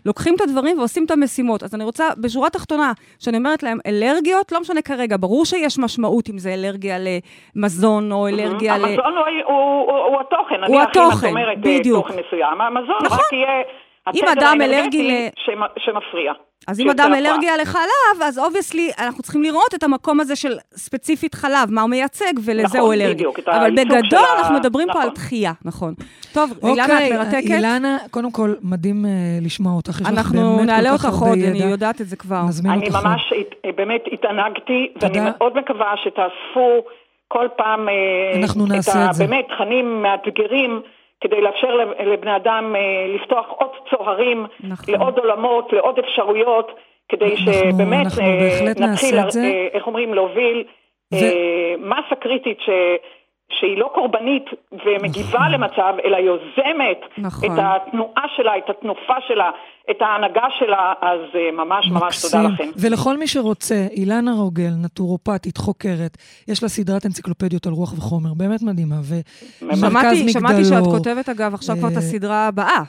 שלוקחים 0.05 0.35
את 0.35 0.41
הדברים 0.41 0.79
ועושים 0.79 1.05
את 1.05 1.11
המשימות. 1.11 1.63
אז 1.63 1.75
אני 1.75 1.85
רוצה, 1.85 2.05
בשורה 2.21 2.47
התחתונה, 2.47 2.93
שאני 3.19 3.37
אומרת 3.37 3.63
להם, 3.63 3.79
אלרגיות, 3.87 4.53
לא 4.53 4.61
משנה 4.61 4.83
כרגע, 4.83 5.17
ברור 5.21 5.45
שיש 5.45 5.79
משמעות 5.79 6.31
אם 6.31 6.39
זה 6.39 6.55
אלרגיה 6.55 6.97
למזון 7.57 8.13
או 8.13 8.29
אלרגיה 8.29 8.79
ל... 8.79 8.85
המזון 8.85 9.13
הוא, 9.17 9.55
הוא, 9.55 9.93
הוא, 9.93 10.21
התוכן. 10.21 10.55
הוא 10.55 10.67
אני 10.67 10.81
הכי, 10.81 10.99
אם 10.99 11.05
התוכן, 11.07 11.27
את 11.27 11.31
אומרת, 11.31 11.61
בדיוק. 11.61 12.07
תוכן 12.07 12.21
מסוים. 12.27 12.61
המזון 12.61 12.97
נכון. 13.05 13.19
רק 13.19 13.33
יהיה 13.33 13.63
אם 14.15 14.25
אדם 14.39 14.59
אלרגי 14.63 15.03
ל... 15.03 15.11
שמ- 15.37 15.51
שמפריע. 15.85 16.33
אז 16.69 16.81
אם 16.81 16.91
אדם. 16.91 17.15
אלרגי 17.15 17.47
לחלב, 17.63 18.23
אז 18.25 18.39
obviously 18.39 18.91
אנחנו 18.99 19.23
צריכים 19.23 19.43
לראות 19.43 19.75
את 19.75 19.83
המקום 19.83 20.21
הזה 20.21 20.37
של 20.37 20.53
ספציפית 20.75 21.35
חלב, 21.35 21.69
מה 21.71 21.83
הוא 21.83 21.91
מייצג, 21.91 22.33
ולזה 22.45 22.63
נכון, 22.65 22.81
הוא 22.81 22.93
אלרגי. 22.95 23.15
בדיוק, 23.15 23.39
אבל 23.49 23.71
בגדול 23.71 23.99
ה- 24.25 24.39
אנחנו 24.39 24.55
מדברים 24.55 24.89
פה 24.93 24.99
על 24.99 25.09
נכון. 25.09 25.15
דחייה, 25.15 25.53
נכון. 25.65 25.95
טוב, 26.33 26.51
אילנה, 26.65 26.85
את 26.85 26.91
אוקיי, 26.91 27.17
מרתקת. 27.19 27.51
אילנה, 27.51 27.97
קודם 28.11 28.31
כל, 28.33 28.55
מדהים 28.63 29.05
אה, 29.07 29.11
לשמוע 29.43 29.73
אותך. 29.73 29.91
יש 29.91 30.01
לך 30.01 30.09
אנחנו 30.09 30.57
באמת 30.57 30.67
נעלה 30.67 30.91
כל 30.91 30.99
כך 30.99 31.05
אותך 31.05 31.19
עוד, 31.23 31.39
אני. 31.39 31.59
יודעת 31.59 32.01
את 32.01 32.07
זה 32.09 32.17
כבר. 32.17 32.41
אני. 32.65 32.89
ממש 32.91 33.33
באמת 33.77 34.03
התענגתי, 34.13 34.89
ואני. 35.01 35.19
מאוד 35.39 35.57
מקווה 35.59 35.95
שתאספו 36.05 36.85
כל 37.29 37.47
פעם 37.57 37.89
אה, 37.89 37.95
אנחנו 38.43 38.67
נעשה 38.67 38.99
ה- 38.99 39.11
את 39.11 39.15
זה. 39.15 39.27
באמת 39.27 39.45
תכנים 39.57 40.03
מאתגרים, 40.03 40.81
כדי 41.25 41.41
לאפשר 41.41 41.75
לב- 41.75 42.01
לבני 42.07 42.37
אדם 42.37 42.77
אה, 42.77 42.81
לפתוח 43.15 43.47
עוד 43.49 43.71
צוהרים, 43.91 44.47
נכון. 44.61 44.95
לעוד 44.95 45.19
עולמות, 45.19 45.73
לעוד 45.73 45.99
אפשרויות, 45.99 46.71
כדי 47.09 47.25
אנחנו- 47.25 47.53
שבאמת 47.53 48.05
אנחנו 48.05 48.23
אה, 48.23 48.89
נתחיל. 48.91 49.19
אה, 49.45 49.67
איך 49.73 49.87
אומרים, 49.87 50.15
להוביל 50.15 50.65
ו- 51.15 51.17
מסה 51.79 52.15
קריטית 52.21 52.59
ש... 52.61 52.69
שהיא 53.51 53.79
לא 53.79 53.91
קורבנית 53.95 54.45
ומגיבה 54.73 55.39
נכון. 55.39 55.53
למצב, 55.53 55.95
אלא 56.05 56.17
יוזמת 56.17 57.01
נכון. 57.19 57.53
את 57.53 57.59
התנועה 57.59 58.25
שלה, 58.37 58.59
את 58.59 58.71
התנופה 58.71 59.15
שלה, 59.29 59.51
את 59.91 60.03
ההנהגה 60.03 60.47
שלה, 60.59 60.93
אז 61.01 61.21
אה, 61.35 61.51
ממש 61.53 61.87
ממש 61.91 62.23
תודה 62.23 62.49
לכם. 62.49 62.71
ולכל 62.77 63.17
מי 63.17 63.27
שרוצה, 63.27 63.87
אילנה 63.91 64.33
רוגל, 64.33 64.71
נטורופטית, 64.85 65.57
חוקרת, 65.57 66.17
יש 66.49 66.63
לה 66.63 66.69
סדרת 66.69 67.07
אנציקלופדיות 67.07 67.67
על 67.67 67.73
רוח 67.73 67.93
וחומר, 67.93 68.35
באמת 68.37 68.63
מדהימה, 68.63 68.97
ומרכז 69.63 70.23
מגדלור. 70.23 70.29
שמעתי 70.29 70.65
שאת 70.65 70.85
כותבת, 70.85 71.29
אגב, 71.29 71.55
עכשיו 71.55 71.77
כבר 71.77 71.89
את 71.89 71.93
אה, 71.93 71.99
הסדרה 71.99 72.47
הבאה. 72.47 72.83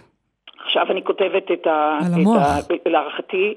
עכשיו 0.66 0.86
אני 0.92 1.04
כותבת 1.04 1.52
את 1.54 1.68
ה... 1.68 2.00
על 2.06 2.12
את 2.12 2.18
המוח. 2.18 2.42
להערכתי, 2.86 3.54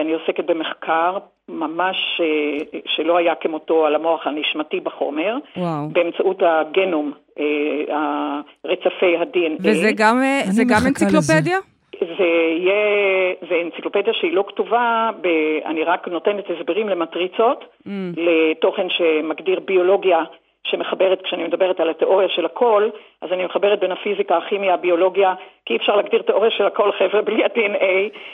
אני 0.00 0.12
עוסקת 0.12 0.44
במחקר 0.44 1.18
ממש 1.48 1.96
אה, 2.20 2.80
שלא 2.86 3.16
היה 3.16 3.34
כמותו 3.34 3.86
על 3.86 3.94
המוח 3.94 4.26
הנשמתי 4.26 4.80
בחומר, 4.80 5.36
וואו. 5.56 5.88
באמצעות 5.92 6.42
הגנום, 6.42 7.12
אה, 7.38 8.40
רצפי 8.64 9.16
ה-DNA. 9.16 9.62
וזה 9.62 9.90
גם, 9.96 10.22
אה, 10.22 10.40
זה 10.44 10.62
גם 10.64 10.80
אנציקלופדיה? 10.86 11.58
זה 12.00 12.24
יהיה, 12.58 13.34
זה 13.48 13.54
אנציקלופדיה 13.64 14.12
שהיא 14.12 14.32
לא 14.32 14.44
כתובה, 14.48 15.10
ב, 15.20 15.26
אני 15.64 15.84
רק 15.84 16.08
נותנת 16.08 16.44
הסברים 16.50 16.88
למטריצות, 16.88 17.64
Mm. 17.86 17.90
לתוכן 18.16 18.86
שמגדיר 18.88 19.60
ביולוגיה 19.60 20.18
שמחברת, 20.66 21.22
כשאני 21.22 21.44
מדברת 21.44 21.80
על 21.80 21.90
התיאוריה 21.90 22.28
של 22.28 22.44
הכל, 22.44 22.88
אז 23.22 23.32
אני 23.32 23.44
מחברת 23.44 23.80
בין 23.80 23.92
הפיזיקה, 23.92 24.36
הכימיה, 24.36 24.74
הביולוגיה, 24.74 25.34
כי 25.66 25.72
אי 25.74 25.78
אפשר 25.78 25.96
להגדיר 25.96 26.22
תיאוריה 26.22 26.50
של 26.50 26.66
הכל, 26.66 26.92
חבר'ה, 26.92 27.22
בלי 27.22 27.44
ה-DNA, 27.44 27.84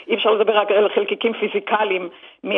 אי 0.07 0.15
אפשר 0.15 0.31
לדבר 0.31 0.57
רק 0.57 0.71
על 0.71 0.89
חלקיקים 0.89 1.33
פיזיקליים 1.33 2.09
מה, 2.43 2.53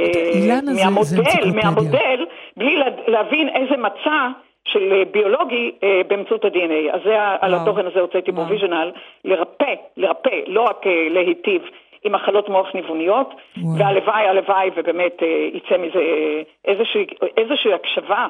אה, 0.00 0.04
אילנה, 0.34 0.60
זה- 0.60 0.72
זה 0.74 0.84
מהמודל. 0.84 1.60
מהמודל, 1.64 2.26
בלי 2.56 2.76
לה- 2.76 2.86
להבין 3.06 3.48
איזה 3.48 3.76
מצע 3.76 4.28
של 4.64 4.92
אה, 4.92 5.02
ביולוגי 5.10 5.72
אה, 5.82 6.00
באמצעות 6.08 6.44
ה-DNA. 6.44 6.94
אז 6.94 7.00
זה, 7.04 7.20
ה- 7.22 7.36
על 7.40 7.54
וואו. 7.54 7.62
התוכן 7.62 7.86
הזה 7.86 8.00
הוצאתי 8.00 8.30
וואו. 8.30 8.46
פרוביז'נל, 8.46 8.90
לרפא, 9.24 9.74
לרפא, 9.96 10.40
לא 10.46 10.60
רק 10.62 10.86
אה, 10.86 11.06
להיטיב 11.10 11.62
עם 12.04 12.12
מחלות 12.12 12.48
מוח 12.48 12.74
ניווניות, 12.74 13.28
וואו. 13.62 13.78
והלוואי, 13.78 14.26
הלוואי, 14.28 14.70
ובאמת 14.76 15.22
אה, 15.22 15.28
יצא 15.52 15.76
מזה 15.78 15.98
אה, 15.98 16.42
איזושהי, 16.64 17.06
איזושהי 17.36 17.72
הקשבה 17.74 18.26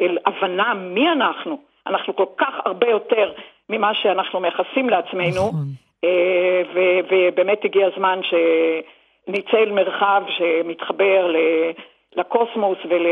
אל 0.00 0.18
הבנה 0.26 0.74
מי 0.74 1.12
אנחנו. 1.12 1.58
אנחנו 1.86 2.16
כל 2.16 2.24
כך 2.36 2.54
הרבה 2.64 2.88
יותר 2.90 3.32
ממה 3.68 3.94
שאנחנו 3.94 4.40
מייחסים 4.40 4.90
לעצמנו, 4.90 5.48
נכון. 5.48 5.66
אה, 6.04 6.62
ובאמת 7.10 7.64
הגיע 7.64 7.86
הזמן 7.86 8.20
שנצא 8.22 9.56
אל 9.58 9.72
מרחב 9.72 10.22
שמתחבר 10.28 11.26
ל- 11.26 11.70
לקוסמוס 12.16 12.78
ול... 12.90 13.06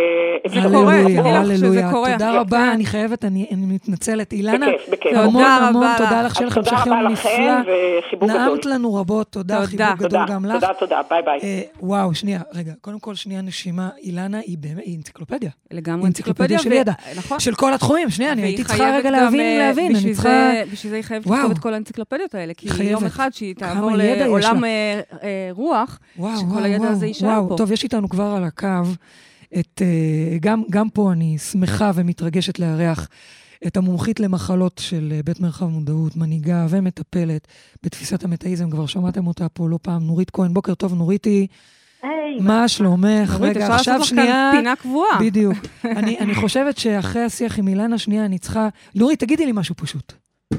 זה 0.63 0.69
קורה, 0.73 0.95
הללויה. 1.41 1.91
קורה. 1.91 2.13
תודה 2.13 2.31
כן. 2.33 2.39
רבה, 2.39 2.73
אני 2.73 2.85
חייבת, 2.87 3.25
אני 3.25 3.47
מתנצלת. 3.57 4.33
אילנה. 4.33 4.67
המון 5.15 5.33
תודה 5.33 5.47
המון 5.57 5.87
תודה 5.99 6.23
לך. 6.23 6.35
שיהיה 6.35 6.47
לכם 6.47 6.63
תודה 6.63 6.77
המשך 6.77 6.87
יום 6.87 7.09
נפלא. 7.09 8.27
נעמת 8.27 8.67
לנו 8.67 8.95
רבות, 8.95 9.27
תודה. 9.31 9.67
חיבוק 9.67 9.99
גדול 9.99 10.21
גם 10.29 10.45
לך. 10.45 10.55
תודה, 10.55 10.73
תודה, 10.79 11.01
ביי 11.11 11.23
ביי. 11.25 11.39
אה, 11.43 11.61
וואו, 11.81 12.15
שנייה, 12.15 12.41
רגע, 12.55 12.73
קודם 12.81 12.99
כל, 12.99 13.15
שנייה 13.15 13.43
נשימה. 13.43 13.89
אילנה 14.03 14.39
היא 14.39 14.59
באמת, 14.61 14.83
היא 14.85 14.97
אנציקלופדיה. 14.97 15.51
לגמרי 15.71 16.07
אנציקלופדיה 16.07 16.59
של 16.59 16.73
ידע. 16.73 16.93
נכון. 17.17 17.41
של 17.41 17.55
כל 17.55 17.75
התחומים. 17.75 18.11
שנייה, 18.11 18.33
אני 18.33 18.43
הייתי 18.43 18.65
צריכה 18.65 18.79
חייבת 18.79 18.99
רגע 18.99 19.11
להבין, 19.11 19.41
אה, 19.41 19.59
להבין. 19.59 19.87
אני 19.87 19.95
בשביל 19.95 20.15
צריכה... 20.15 20.29
זה- 20.29 20.63
בשביל 20.73 20.91
זה 20.91 20.97
היא 20.97 21.05
חייבת. 21.05 21.27
לכתוב 21.27 21.51
את 21.51 21.59
כל 21.59 21.75
האנציקלופדיות 21.75 22.35
האלה, 22.35 22.55
כי. 22.55 22.69
יום 22.85 23.05
אחד 23.05 23.31
שהיא 23.33 23.55
תעבור 23.55 23.91
לעולם. 23.97 24.65
אה, 24.65 25.01
רוח, 25.53 25.99
שכל 26.17 26.65
הידע 26.65 26.89
הזה 26.89 27.07
יישאר. 27.07 27.43
פה. 27.49 27.55
טוב, 27.57 27.73
יש 27.73 27.85
איתנו 27.85 28.09
כבר 28.09 28.35
על 28.37 28.45
הקו 28.45 28.67
את... 29.59 29.83
אה, 29.83 30.39
גם, 30.41 30.63
גם 30.71 30.91
פה 30.91 31.13
אני 31.13 31.39
שמחה 31.39 31.91
ומתרגשת 31.95 32.59
לארח 32.59 33.09
את 33.67 33.77
המומחית 33.77 34.21
למחלות 34.21 34.81
של 34.85 35.13
אה, 35.13 35.21
בית 35.25 35.41
מרחב 35.41 35.67
מודעות, 35.67 36.17
מנהיגה 36.17 36.67
ומטפלת 36.71 37.49
בתפיסת 37.83 38.25
המטאיזם, 38.25 38.71
כבר 38.71 38.87
שמעתם 38.87 39.27
אותה 39.27 39.49
פה 39.49 39.69
לא 39.69 39.79
פעם, 39.83 40.03
נורית 40.03 40.31
כהן. 40.31 40.55
בוקר 40.55 40.75
טוב, 40.75 40.95
נוריתי, 40.95 41.47
היי, 42.03 42.41
מה 42.41 42.69
שלומך? 42.69 43.31
נורית, 43.31 43.57
רגע, 43.57 43.67
אפשר 43.67 43.75
עכשיו 43.75 43.95
לעשות 43.99 44.01
לך 44.01 44.09
שנייה... 44.09 44.51
כאן 44.53 44.59
פינה 44.59 44.77
קבועה. 44.77 45.19
בדיוק. 45.21 45.57
אני, 45.99 46.19
אני 46.19 46.35
חושבת 46.35 46.79
שאחרי 46.79 47.23
השיח 47.23 47.59
עם 47.59 47.69
אילנה, 47.69 47.99
שנייה, 47.99 48.25
אני 48.25 48.39
צריכה... 48.39 48.69
נורית, 48.95 49.21
תגידי 49.21 49.47
לי 49.47 49.53
משהו 49.53 49.75
פשוט. 49.75 50.13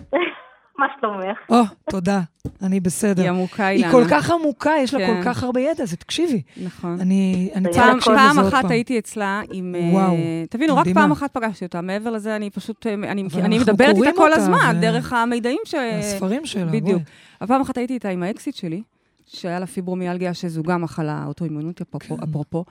מה 0.80 0.86
שלומך? 1.00 1.38
או, 1.50 1.62
תודה, 1.90 2.22
אני 2.64 2.80
בסדר. 2.80 3.22
היא 3.22 3.30
עמוקה, 3.30 3.66
היא 3.66 3.78
אילנה. 3.78 3.92
כל 3.92 4.04
כך 4.10 4.32
עמוקה, 4.32 4.72
יש 4.80 4.94
לה 4.94 5.00
כן. 5.00 5.22
כל 5.24 5.30
כך 5.30 5.44
הרבה 5.44 5.62
ידע, 5.62 5.84
אז 5.84 5.94
תקשיבי. 5.94 6.42
נכון. 6.64 6.98
אני, 7.00 7.50
צריכה 7.64 7.82
פעם, 7.82 7.96
להקשיב 7.96 8.16
פעם 8.16 8.30
לזה 8.30 8.42
עוד 8.42 8.54
אחת 8.54 8.62
פעם. 8.62 8.72
הייתי 8.72 9.00
אצלה 9.00 9.42
עם... 9.52 9.76
אה, 9.76 9.90
וואו, 9.94 10.16
תבינו, 10.50 10.76
רק. 10.76 10.88
פעם 10.94 11.12
אחת 11.12 11.34
פגשתי 11.34 11.66
אותה. 11.66 11.82
מעבר 11.82 12.10
לזה, 12.10 12.36
אני 12.36 12.50
פשוט... 12.50 12.88
אה, 12.88 12.94
אני, 12.94 13.60
מדברת 13.60 13.96
איתה 13.96 14.10
כל 14.16 14.34
הזמן, 14.34 14.78
דרך 14.82 15.14
המידעים 15.14 15.60
ש... 15.66 15.74
הספרים 16.00 16.46
שלה, 16.46 16.66
בואי. 16.66 16.82
בדיוק. 16.82 17.02
הפעם 17.42 17.62
אחת 17.62 17.78
הייתי 17.78 17.94
איתה 17.94 18.10
עם 18.10 18.24
האקסיט 18.24 18.56
שלי, 18.56 18.82
שהיה 19.28 19.60
לה 19.60 19.66
פיברומיאלגיה, 19.66 20.34
שזו 20.34 20.64
גם 20.64 20.82
מחלה 20.82 21.24
אוטואימונית, 21.28 21.82
אפרופו. 21.82 22.18
כן. 22.18 22.24
אפרופו. 22.24 22.66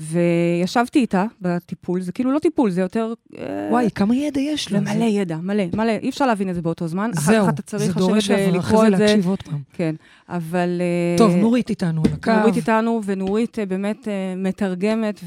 וישבתי 0.00 0.98
איתה 0.98 1.24
בטיפול, 1.40 2.00
זה 2.00 2.12
כאילו 2.12 2.32
לא 2.32 2.38
טיפול, 2.38 2.70
זה 2.70 2.80
יותר... 2.80 3.12
אה, 3.38 3.68
וואי, 3.70 3.88
כמה 3.94 4.16
ידע 4.16 4.40
יש 4.40 4.72
לה. 4.72 4.78
ומלא 4.78 5.04
ידע, 5.04 5.36
מלא, 5.36 5.62
מלא. 5.74 5.92
אי 6.02 6.08
אפשר 6.08 6.26
להבין 6.26 6.50
את 6.50 6.54
זה 6.54 6.62
באותו 6.62 6.88
זמן. 6.88 7.10
זהו, 7.14 7.46
זה 7.76 7.92
דורש 7.92 8.30
עבודה, 8.30 8.48
ולקרוא 8.48 8.60
אחרי 8.60 8.96
זה. 8.96 9.04
להקשיב 9.04 9.26
עוד 9.28 9.42
פעם. 9.42 9.58
כן, 9.72 9.94
אבל... 10.28 10.80
אה, 10.80 11.18
טוב, 11.18 11.34
נורית 11.36 11.70
איתנו 11.70 12.02
על 12.06 12.12
הקו. 12.12 12.32
נורית 12.38 12.56
איתנו, 12.56 13.00
ונורית 13.04 13.58
אה, 13.58 13.66
באמת 13.66 14.08
אה, 14.08 14.12
מתרגמת 14.36 15.20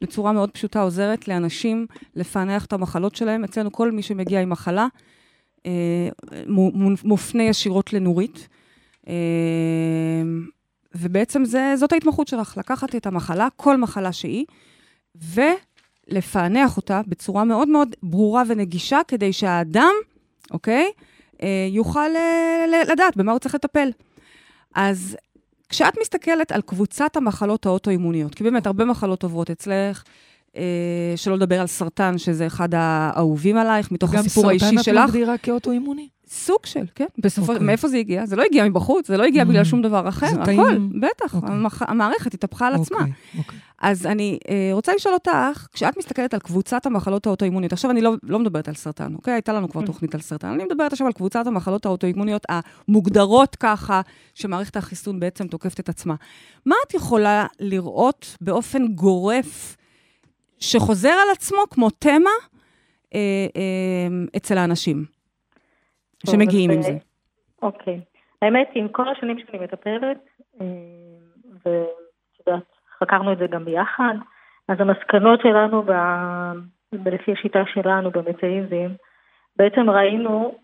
ובצורה 0.00 0.32
מאוד 0.32 0.50
פשוטה 0.50 0.80
עוזרת 0.80 1.28
לאנשים 1.28 1.86
לפענח 2.16 2.64
את 2.64 2.72
המחלות 2.72 3.14
שלהם. 3.14 3.44
אצלנו 3.44 3.72
כל 3.72 3.92
מי 3.92 4.02
שמגיע 4.02 4.40
עם 4.40 4.50
מחלה 4.50 4.86
אה, 5.66 6.08
מו- 6.46 6.70
מו- 6.74 6.96
מופנה 7.04 7.42
ישירות 7.42 7.92
לנורית. 7.92 8.48
ובעצם 10.94 11.44
זה, 11.44 11.74
זאת 11.76 11.92
ההתמחות 11.92 12.28
שלך, 12.28 12.56
לקחת 12.56 12.94
את 12.94 13.06
המחלה, 13.06 13.48
כל 13.56 13.76
מחלה 13.76 14.12
שהיא, 14.12 14.44
ולפענח 15.14 16.76
אותה 16.76 17.00
בצורה 17.06 17.44
מאוד 17.44 17.68
מאוד 17.68 17.94
ברורה 18.02 18.42
ונגישה, 18.48 19.00
כדי 19.08 19.32
שהאדם, 19.32 19.92
אוקיי, 20.50 20.90
אה, 21.42 21.68
יוכל 21.70 22.16
אה, 22.16 22.82
לדעת 22.92 23.16
במה 23.16 23.32
הוא 23.32 23.38
צריך 23.38 23.54
לטפל. 23.54 23.88
אז 24.74 25.16
כשאת 25.68 25.94
מסתכלת 26.00 26.52
על 26.52 26.60
קבוצת 26.62 27.16
המחלות 27.16 27.66
האוטואימוניות, 27.66 28.34
כי 28.34 28.44
באמת 28.44 28.66
הרבה 28.66 28.84
מחלות 28.84 29.22
עוברות 29.22 29.50
אצלך, 29.50 30.04
אה, 30.56 31.12
שלא 31.16 31.36
לדבר 31.36 31.60
על 31.60 31.66
סרטן, 31.66 32.18
שזה 32.18 32.46
אחד 32.46 32.68
האהובים 32.74 33.56
עלייך, 33.56 33.92
מתוך 33.92 34.14
הסיפור 34.14 34.48
האישי 34.48 34.64
גם 34.64 34.70
סרטן 34.70 34.82
שלך. 34.82 35.04
את 35.04 35.08
מגדירה 35.08 35.38
כאוטואימוני? 35.38 36.08
סוג 36.34 36.58
של, 36.64 36.84
כן. 36.94 37.04
בסופו, 37.18 37.52
אוקיי. 37.52 37.66
מאיפה 37.66 37.88
זה 37.88 37.96
הגיע? 37.96 38.26
זה 38.26 38.36
לא 38.36 38.42
הגיע 38.42 38.64
מבחוץ, 38.68 39.08
זה 39.08 39.16
לא 39.16 39.22
הגיע 39.24 39.44
בגלל 39.44 39.62
Mm. 39.62 39.64
שום 39.64 39.82
דבר 39.82 40.08
אחר, 40.08 40.26
הכל, 40.26 40.44
טעים. 40.44 40.92
בטח, 41.00 41.34
אוקיי. 41.34 41.50
המח... 41.50 41.82
המערכת 41.82 42.34
התהפכה 42.34 42.66
על 42.66 42.74
עצמה. 42.74 42.98
אוקיי. 43.38 43.58
אז 43.82 44.06
אני 44.06 44.38
אה, 44.48 44.70
רוצה 44.72 44.94
לשאול 44.94 45.14
אותך, 45.14 45.66
כשאת 45.72 45.96
מסתכלת 45.98 46.34
על 46.34 46.40
קבוצת 46.40 46.86
המחלות 46.86 47.26
האוטואימוניות, 47.26 47.72
עכשיו 47.72 47.90
אני 47.90 48.00
לא, 48.00 48.14
לא 48.22 48.38
מדברת 48.38 48.68
על 48.68 48.74
סרטן, 48.74 49.14
אוקיי? 49.14 49.34
הייתה 49.34 49.52
לנו 49.52 49.68
כבר 49.68 49.80
Mm. 49.82 49.86
תוכנית 49.86 50.14
על 50.14 50.20
סרטן, 50.20 50.48
אני 50.48 50.64
מדברת 50.64 50.92
עכשיו 50.92 51.06
על 51.06 51.12
קבוצת 51.12 51.46
המחלות 51.46 51.86
האוטואימוניות 51.86 52.42
המוגדרות 52.48 53.56
ככה, 53.56 54.00
שמערכת 54.34 54.76
החיסון 54.76 55.20
בעצם 55.20 55.46
תוקפת 55.46 55.80
את 55.80 55.88
עצמה. 55.88 56.14
מה 56.66 56.74
את 56.88 56.94
יכולה 56.94 57.46
לראות 57.60 58.36
באופן 58.40 58.86
גורף 58.86 59.76
שחוזר 60.60 61.08
על 61.08 61.28
עצמו 61.32 61.58
כמו 61.70 61.90
תמה 61.90 62.30
אה, 63.14 63.20
אה, 63.56 63.60
אצל 64.36 64.58
האנשים 64.58 65.04
טוב, 66.24 66.34
שמגיעים 66.34 66.70
אז, 66.70 66.76
עם 66.76 66.82
אה, 66.82 66.86
זה? 66.86 66.98
אוקיי. 67.62 68.00
האמת, 68.42 68.68
עם 68.74 68.88
כל 68.88 69.08
השנים 69.08 69.38
שאני 69.38 69.64
מטפלת, 69.64 70.18
אה, 70.60 70.66
ואת 71.64 72.46
יודעת, 72.46 72.64
חקרנו 73.00 73.32
את 73.32 73.38
זה 73.38 73.46
גם 73.46 73.64
ביחד, 73.64 74.14
אז 74.68 74.76
המסקנות 74.80 75.40
שלנו, 75.42 75.82
ב... 75.82 75.92
לפי 76.92 77.32
השיטה 77.32 77.58
שלנו 77.74 78.10
במטאיזם, 78.10 78.94
בעצם 79.56 79.90
ראינו 79.90 80.54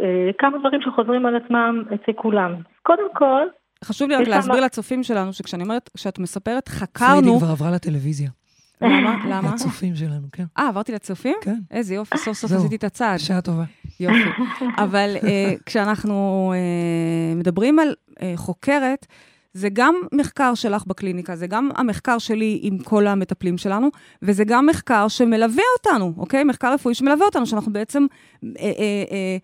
אה, 0.00 0.30
כמה 0.38 0.58
דברים 0.58 0.80
שחוזרים 0.82 1.26
על 1.26 1.36
עצמם 1.36 1.82
אצל 1.94 2.12
כולם. 2.12 2.54
קודם 2.82 3.14
כל, 3.14 3.46
חשוב 3.84 4.08
לי 4.08 4.16
רק 4.16 4.28
להסביר 4.28 4.60
לצופים 4.60 5.02
שלנו, 5.02 5.32
שכשאני 5.32 5.62
אומרת, 5.62 5.90
כשאת 5.96 6.18
מספרת, 6.18 6.68
חקרנו... 6.68 7.38
כבר 7.38 7.50
עברה 7.50 7.70
לטלוויזיה. 7.70 8.30
למה? 8.80 9.16
למה? 9.30 9.54
לצופים 9.54 9.94
שלנו, 9.94 10.26
כן. 10.32 10.44
אה, 10.58 10.68
עברתי 10.68 10.92
לצופים? 10.92 11.36
כן. 11.42 11.58
איזה 11.70 11.94
יופי, 11.94 12.18
סוף 12.18 12.36
סוף. 12.36 12.52
עשיתי 12.52 12.76
את 12.76 12.84
הצעד. 12.84 13.18
שעה 13.18 13.40
טובה. 13.40 13.64
יופי. 14.00 14.42
אבל 14.84 15.16
אה, 15.24 15.54
כשאנחנו 15.66 16.52
אה, 16.56 17.34
מדברים 17.34 17.78
על 17.78 17.94
אה, 18.22 18.32
חוקרת, 18.36 19.06
זה 19.56 19.68
גם 19.72 19.94
מחקר 20.12 20.54
שלך 20.54 20.86
בקליניקה, 20.86 21.36
זה 21.36 21.46
גם 21.46 21.68
המחקר 21.76 22.18
שלי 22.18 22.60
עם 22.62 22.78
כל 22.78 23.06
המטפלים 23.06 23.58
שלנו, 23.58 23.88
וזה 24.22 24.44
גם 24.46 24.66
מחקר 24.66 25.08
שמלווה 25.08 25.64
אותנו, 25.78 26.12
אוקיי? 26.18 26.44
מחקר 26.44 26.72
רפואי 26.72 26.94
שמלווה 26.94 27.26
אותנו, 27.26 27.46
שאנחנו 27.46 27.72
בעצם 27.72 28.06
אה, 28.44 28.48
אה, 28.58 29.04
אה, 29.10 29.36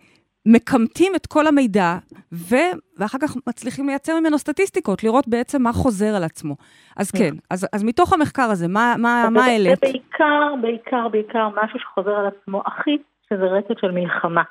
מקמטים 0.45 1.15
את 1.15 1.27
כל 1.27 1.47
המידע, 1.47 1.97
ו, 2.33 2.55
ואחר 2.97 3.17
כך 3.21 3.35
מצליחים 3.47 3.87
לייצר 3.87 4.19
ממנו 4.19 4.37
סטטיסטיקות, 4.37 5.03
לראות 5.03 5.27
בעצם 5.27 5.61
מה 5.61 5.73
חוזר 5.73 6.15
על 6.15 6.23
עצמו. 6.23 6.55
אז 6.97 7.11
כן, 7.11 7.35
אז, 7.49 7.67
אז 7.73 7.83
מתוך 7.83 8.13
המחקר 8.13 8.49
הזה, 8.51 8.67
מה, 8.67 8.95
העלית? 9.35 9.79
זה 9.79 9.91
בעיקר, 9.91 10.55
בעיקר, 10.61 11.07
בעיקר 11.11 11.49
משהו 11.63 11.79
שחוזר 11.79 12.11
על 12.11 12.27
עצמו 12.27 12.61
הכי, 12.65 12.97
שזה 13.33 13.43
רצף 13.45 13.81
של 13.81 13.91
מלחמה. 13.91 14.41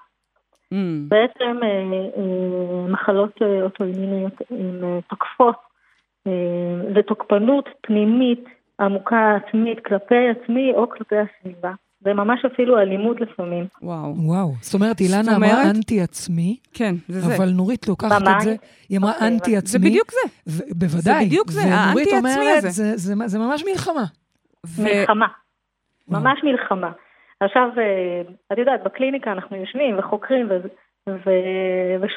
Mm, 0.74 0.76
בעצם 1.08 1.56
אה, 1.62 1.68
אה, 1.68 2.92
מחלות 2.92 3.32
אה, 3.42 3.62
אוטואימוניות 3.62 4.32
הן 4.50 4.84
אה, 4.84 4.98
תוקפות, 5.10 5.54
אה, 6.26 6.32
זה 6.94 7.02
תוקפנות 7.02 7.68
פנימית 7.80 8.44
עמוקה 8.80 9.36
עצמית 9.36 9.78
כלפי 9.86 10.14
עצמי 10.28 10.72
או 10.74 10.90
כלפי 10.90 11.14
הסביבה. 11.16 11.72
זה 12.04 12.12
ממש 12.14 12.44
אפילו 12.52 12.78
אלימות 12.78 13.20
לפעמים. 13.20 13.64
וואו. 13.82 14.14
וואו. 14.16 14.52
זאת 14.60 14.74
אומרת, 14.74 15.00
אילנה 15.00 15.22
זאת 15.22 15.34
אמרה 15.34 15.70
אנטי 15.70 16.00
עצמי, 16.00 16.56
כן, 16.74 16.94
זה 17.08 17.20
זה. 17.20 17.36
אבל 17.36 17.50
נורית 17.50 17.88
לוקחת 17.88 18.22
את. 18.22 18.40
זה, 18.40 18.56
היא 18.88 18.98
אמרה 18.98 19.12
אוקיי, 19.12 19.28
אנטי 19.28 19.56
עצמי. 19.56 19.70
זה 19.70 19.78
בדיוק 19.78 20.10
זה. 20.10 20.18
ו- 20.48 20.74
בוודאי. 20.78 21.20
זה 21.20 21.26
בדיוק 21.26 21.50
זה, 21.50 21.60
האנטי-עצמי 21.74 22.18
אומרת, 22.18 22.58
הזה. 22.58 22.70
זה- 22.70 22.96
זה 22.96 23.14
זה 23.26 23.38
ממש 23.38 23.64
מלחמה. 23.64 24.04
ו- 24.66 24.82
מלחמה. 24.82 25.26
ממש 26.08 26.38
מלחמה. 26.44 26.90
עכשיו, 27.44 27.68
אה, 27.78 28.22
את 28.52 28.58
יודעת, 28.58 28.82
בקליניקה 28.82 29.32
אנחנו 29.32 29.56
יושבים 29.56 29.98
וחוקרים 29.98 30.48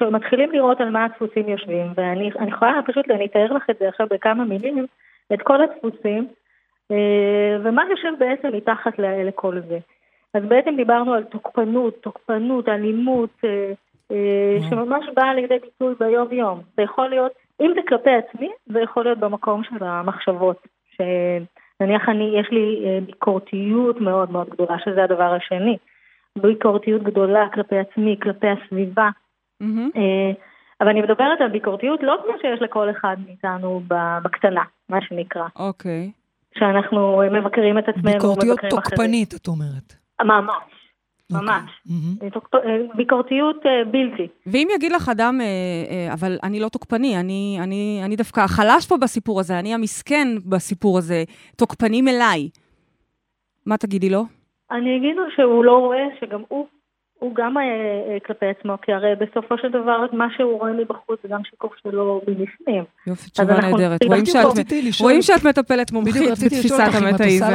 ומתחילים 0.01 0.51
לראות 0.51 0.81
על 0.81 0.89
מה 0.89 1.05
הדפוסים 1.05 1.49
יושבים, 1.49 1.87
ואני 1.95 2.31
אני 2.39 2.51
יכולה 2.51 2.79
פשוט, 2.85 3.11
אני 3.11 3.25
אתאר 3.25 3.53
לך 3.53 3.69
את 3.69 3.77
זה 3.79 3.87
עכשיו 3.87 4.07
בכמה 4.09 4.45
מילים, 4.45 4.85
את 5.33 5.41
כל 5.41 5.61
הדפוסים, 5.61 6.27
אה, 6.91 7.57
ומה 7.63 7.83
יושב 7.89 8.11
בעצם 8.19 8.55
מתחת 8.55 8.93
לכל 8.99 9.59
זה. 9.67 9.77
אז 10.33 10.43
בעצם 10.43 10.75
דיברנו 10.75 11.13
על 11.13 11.23
תוקפנות, 11.23 11.95
תוקפנות, 12.01 12.69
אלימות, 12.69 13.29
אה, 13.43 13.73
וואו. 14.09 14.69
שממש 14.69 15.05
באה 15.15 15.33
לידי 15.33 15.59
ביטוי 15.59 15.95
ביום-יום. 15.99 16.61
זה 16.77 16.83
יכול 16.83 17.09
להיות, 17.09 17.31
אם 17.61 17.71
זה 17.75 17.81
כלפי 17.87 18.11
עצמי, 18.11 18.51
זה 18.65 18.81
יכול 18.81 19.03
להיות 19.03 19.17
במקום 19.17 19.63
של 19.63 19.83
המחשבות. 19.83 20.67
שנניח 21.77 22.09
אני, 22.09 22.39
יש 22.39 22.47
לי 22.51 22.83
אה, 22.85 22.99
ביקורתיות 23.05 24.01
מאוד 24.01 24.31
מאוד 24.31 24.49
גדולה, 24.49 24.75
שזה 24.85 25.03
הדבר 25.03 25.33
השני. 25.33 25.77
ביקורתיות 26.37 27.03
גדולה 27.03 27.47
כלפי 27.53 27.77
עצמי, 27.77 28.17
כלפי 28.21 28.47
הסביבה. 28.47 29.09
אה, 29.61 30.31
אבל 30.81 30.89
אני 30.89 31.01
מדברת 31.01 31.41
על 31.41 31.49
ביקורתיות 31.49 32.03
לא 32.03 32.15
כמו 32.23 32.33
שיש 32.41 32.61
לכל 32.61 32.89
אחד 32.89 33.17
מאיתנו 33.25 33.81
ב- 33.87 34.17
בקטנה, 34.23 34.63
מה 34.89 35.01
שנקרא. 35.01 35.47
אוקיי. 35.55 36.11
שאנחנו 36.57 37.21
אה, 37.21 37.29
מבקרים 37.29 37.77
את 37.77 37.89
עצמנו, 37.89 38.13
ביקורתיות 38.13 38.57
מבקרים 38.63 38.79
אחרים. 38.79 38.81
תוקפנית, 38.81 39.33
את 39.33 39.47
אומרת. 39.47 39.93
ממש. 40.21 40.84
ממש. 41.31 41.71
מהמם. 41.85 42.15
אה, 42.21 42.69
אה, 42.69 42.77
ביקורתיות 42.95 43.65
אה, 43.65 43.91
בלתי. 43.91 44.27
ואם 44.47 44.67
יגיד 44.75 44.91
לך 44.91 45.09
אדם, 45.09 45.41
אבל 46.13 46.37
אני 46.43 46.59
לא 46.59 46.69
תוקפני, 46.69 47.19
אני, 47.19 47.57
אני, 47.63 48.01
אני 48.05 48.15
דווקא 48.15 48.39
החלש 48.39 48.87
פה 48.87 48.97
בסיפור 48.97 49.39
הזה, 49.39 49.59
אני 49.59 49.73
המסכן 49.73 50.27
בסיפור 50.45 50.97
הזה, 50.97 51.23
תוקפנים 51.55 52.07
אליי, 52.07 52.49
מה 53.65 53.77
תגידי 53.77 54.09
לו? 54.09 54.23
אני 54.71 54.97
אגיד 54.97 55.15
לו 55.15 55.23
שהוא 55.35 55.65
לא 55.65 55.77
רואה 55.77 56.05
שגם 56.19 56.41
הוא, 56.47 56.67
הוא 57.19 57.35
גם 57.35 57.57
אה, 57.57 57.63
אה, 57.63 58.17
כלפי 58.25 58.45
עצמו, 58.45 58.73
כי 58.81 58.93
הרי 58.93 59.13
בסופו 59.15 59.57
של 59.57 59.69
דבר 59.69 60.05
מה 60.13 60.27
שהוא 60.37 60.59
רואה 60.59 60.71
מבחוץ 60.73 61.19
זה 61.23 61.29
גם 61.31 61.39
שיקוף 61.49 61.73
שלו 61.83 62.21
מבפנים. 62.27 62.83
יופי, 63.07 63.29
תשובה 63.29 63.55
אנחנו- 63.55 63.77
נהדרת. 63.77 63.99
רואים 64.99 65.21
שאת, 65.21 65.45
מטפלת 65.45 65.91
בדיוק 65.91 65.91
מומחית 65.91 66.31
רציתי 66.31 66.59
לשאול 66.59 66.79
בתפיסת 66.81 66.95
אותך 66.95 66.95
אם 66.95 67.07
את 67.07 67.13
עושה 67.13 67.23
המטאיזם. 67.23 67.45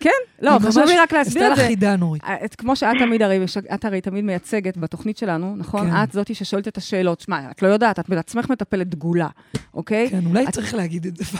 כן, 0.00 0.10
לא, 0.42 0.58
חשוב 0.58 0.82
לי 0.86 0.98
רק 0.98 1.12
להסביר 1.12 1.42
עשתה 1.42 1.52
את 1.52 1.56
זה. 1.56 1.62
לה 1.62 1.68
חידה, 1.68 1.96
נורית. 1.96 2.22
את, 2.44 2.54
כמו 2.54 2.76
שאת 2.76 2.96
תמיד 2.98 3.22
הרי, 3.22 3.38
את 3.74 3.84
הרי 3.84 4.00
תמיד 4.00 4.24
מייצגת 4.24 4.76
בתוכנית 4.76 5.16
שלנו, 5.16 5.54
נכון? 5.56 5.90
כן. 5.90 5.96
את 6.02 6.12
זאתי 6.12 6.34
ששואלת 6.34 6.68
את 6.68 6.76
השאלות. 6.76 7.20
שמע, 7.20 7.50
את 7.50 7.62
לא 7.62 7.68
יודעת, 7.68 7.98
את 7.98 8.08
בעצמך 8.08 8.50
מטפלת 8.50 8.86
דגולה, 8.88 9.28
אוקיי? 9.74 10.10
כן, 10.10 10.18
אולי 10.26 10.46
צריך 10.46 10.74
להגיד 10.74 11.06
את 11.06 11.16
זה. 11.16 11.38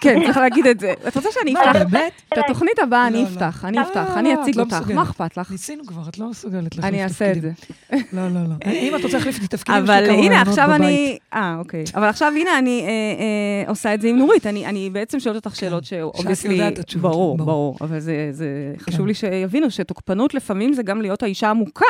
כן, 0.00 0.20
צריך 0.26 0.36
להגיד 0.36 0.66
את 0.66 0.80
זה. 0.80 0.92
את 1.08 1.16
רוצה 1.16 1.28
שאני 1.32 1.52
מה, 1.52 1.60
אפתח? 1.70 1.82
באמת? 1.90 2.12
את 2.32 2.38
התוכנית 2.38 2.78
הבאה 2.78 3.06
אני 3.06 3.16
לא, 3.16 3.22
לא. 3.22 3.28
אפתח, 3.28 3.64
אני 3.64 3.78
אה, 3.78 3.82
אפתח, 3.82 4.16
אני 4.16 4.34
לא, 4.34 4.42
אציג 4.42 4.60
את 4.60 4.66
לא 4.72 4.76
אותך. 4.76 4.90
מה 4.90 5.02
אכפת 5.02 5.36
לך? 5.36 5.50
ניסינו 5.50 5.86
כבר, 5.86 6.02
את 6.08 6.18
לא 6.18 6.30
מסוגלת 6.30 6.76
אני 6.88 7.04
אעשה 7.04 7.32
את 7.32 7.42
זה. 7.42 7.50
לא, 7.92 7.98
לא, 8.28 8.40
לא. 8.48 8.70
אם 8.72 8.96
את 8.96 9.04
רוצה 9.04 9.16
להחליף 9.16 9.40
לי 9.40 9.48
תפקידים, 9.48 9.84
יש 9.84 9.90
לי 9.90 9.96
אבל 9.98 10.06
כמה 10.06 10.14
הנה, 10.16 10.26
רעיונות 10.28 10.48
עכשיו 10.48 10.68
בבית. 10.68 10.80
אני... 10.80 11.18
אה, 11.34 11.56
אוקיי. 11.58 11.84
אבל 11.94 12.04
עכשיו, 12.08 12.32
הנה, 12.36 12.58
אני 12.58 12.80
אה, 12.82 12.88
אה, 12.88 13.70
עושה 13.70 13.94
את 13.94 14.00
זה 14.00 14.08
עם 14.08 14.16
נורית. 14.18 14.46
אני 14.46 14.66
אני 14.66 14.90
בעצם 14.90 15.20
שואלת 15.20 15.46
אותך 15.46 15.56
שאלות 15.56 15.84
שאובייסלי... 15.84 16.54
יודעת 16.54 16.72
את 16.72 16.78
התשובות, 16.78 17.12
ברור, 17.12 17.36
ברור. 17.36 17.76
אבל 17.80 17.98
זה- 18.00 18.28
זה 18.30 18.46
חשוב 18.78 19.00
כן. 19.00 19.06
לי 19.06 19.14
שיבינו 19.14 19.70
שתוקפנות 19.70 20.34
לפעמים 20.34 20.72
זה 20.72 20.82
גם 20.82 21.00
להיות 21.00 21.22
האישה 21.22 21.50
עמוקה. 21.50 21.84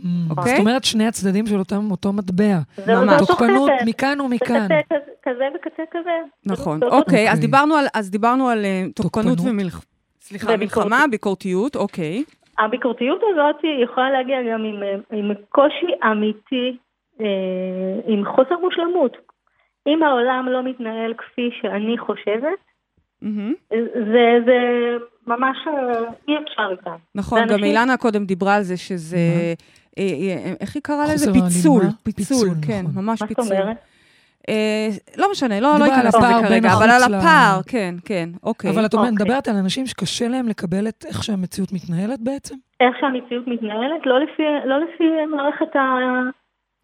Mm, 0.00 0.02
אוקיי? 0.30 0.50
זאת 0.52 0.60
אומרת, 0.60 0.84
שני 0.84 1.06
הצדדים 1.06 1.46
של 1.46 1.58
אותו 1.90 2.12
מטבע. 2.12 2.58
תוקפנות. 3.18 3.70
מכאן 3.86 4.20
ומכאן. 4.20 4.68
כזה- 5.22 5.44
וקצה 5.56 5.82
כזה. 5.92 6.10
נכון. 6.46 6.80
אוקיי, 6.82 7.28
אז 7.30 7.34
אוקיי. 7.36 7.40
דיברנו 7.40 7.74
על- 7.74 7.86
אז 7.94 8.10
דיברנו 8.10 8.48
על 8.48 8.64
אה, 8.64 8.84
תוקפנות. 8.94 9.38
ומלחמה. 9.44 9.82
סליחה. 10.20 10.56
מלחמה, 10.56 11.04
ביקורתיות, 11.10 11.76
אוקיי. 11.76 12.24
הביקורתיות 12.58 13.20
הזאת 13.22 13.56
יכולה 13.82 14.10
להגיע 14.10 14.38
גם 14.52 14.64
עם, 14.64 14.82
עם 15.12 15.30
קושי 15.48 15.86
אמיתי, 16.10 16.76
אה, 17.20 18.00
עם 18.06 18.24
חוסר 18.24 18.58
מושלמות. 18.60 19.16
אם 19.86 20.02
העולם 20.02 20.48
לא 20.48 20.62
מתנהל 20.62 21.14
כפי 21.14 21.50
שאני 21.60 21.98
חושבת, 21.98 22.58
מהמם. 23.22 23.54
זה, 23.94 24.38
זה 24.46 24.58
ממש 25.26 25.56
אה, 25.66 26.00
אי 26.28 26.34
אפשר 26.38 26.68
איתם. 26.70 26.96
נכון, 27.14 27.40
גם 27.48 27.64
אילנה 27.64 27.96
קודם 27.96 28.24
דיברה 28.24 28.54
על 28.54 28.62
זה 28.62 28.76
שזה... 28.76 29.16
אה, 29.98 30.02
אה, 30.02 30.54
איך 30.60 30.74
היא 30.74 30.82
קראה 30.82 31.04
לזה? 31.14 31.32
פיצול. 31.32 31.82
פיצול, 32.02 32.38
פיצול, 32.38 32.48
כן, 32.66 32.82
נכון. 32.84 33.04
ממש 33.04 33.22
מה 33.22 33.28
זאת 33.28 33.36
פיצול. 33.36 33.56
אומרת? 33.56 33.76
אה, 34.48 34.88
לא 35.16 35.30
משנה, 35.30 35.60
לא 35.60 35.78
לא 35.78 35.86
אכנס 35.86 36.14
לזה 36.14 36.26
כרגע, 36.48 36.72
אבל 36.72 36.90
על 36.90 37.14
הפער, 37.14 37.60
כן, 37.66 37.94
כן, 38.04 38.28
אוקיי. 38.42 38.70
אבל 38.70 38.86
את 38.86 38.94
אוקיי. 38.94 39.10
מדברת 39.10 39.48
על 39.48 39.56
אנשים 39.56 39.86
שקשה 39.86 40.28
להם 40.28 40.48
לקבל 40.48 40.88
את 40.88 41.04
איך 41.08 41.24
שהמציאות 41.24 41.72
מתנהלת 41.72 42.20
בעצם? 42.20 42.54
איך 42.80 42.96
שהמציאות 43.00 43.46
מתנהלת, 43.46 44.06
לא 44.06 44.20
לפי, 44.20 44.42
לא 44.64 44.76
מערכת 45.36 45.76
ה... 45.76 45.78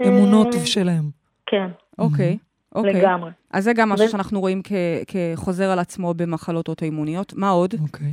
אה, 0.01 0.09
אמונות 0.09 0.49
שלהם. 0.65 1.05
כן, 1.47 1.67
אוקיי, 1.99 2.39
אוקיי. 2.75 2.93
לגמרי. 2.93 3.31
אז 3.53 3.65
זה 3.65 3.73
גם 3.73 3.89
משהו 3.89 4.09
שאנחנו 4.09 4.41
רואים 4.41 4.63
כ- 4.65 4.73
כחוזר 5.37 5.71
על 5.71 5.79
עצמו 5.79 6.15
במחלות 6.15 6.69
אוטואימוניות. 6.69 7.33
מה 7.37 7.49
עוד? 7.49 7.75
אוקיי. 7.83 8.13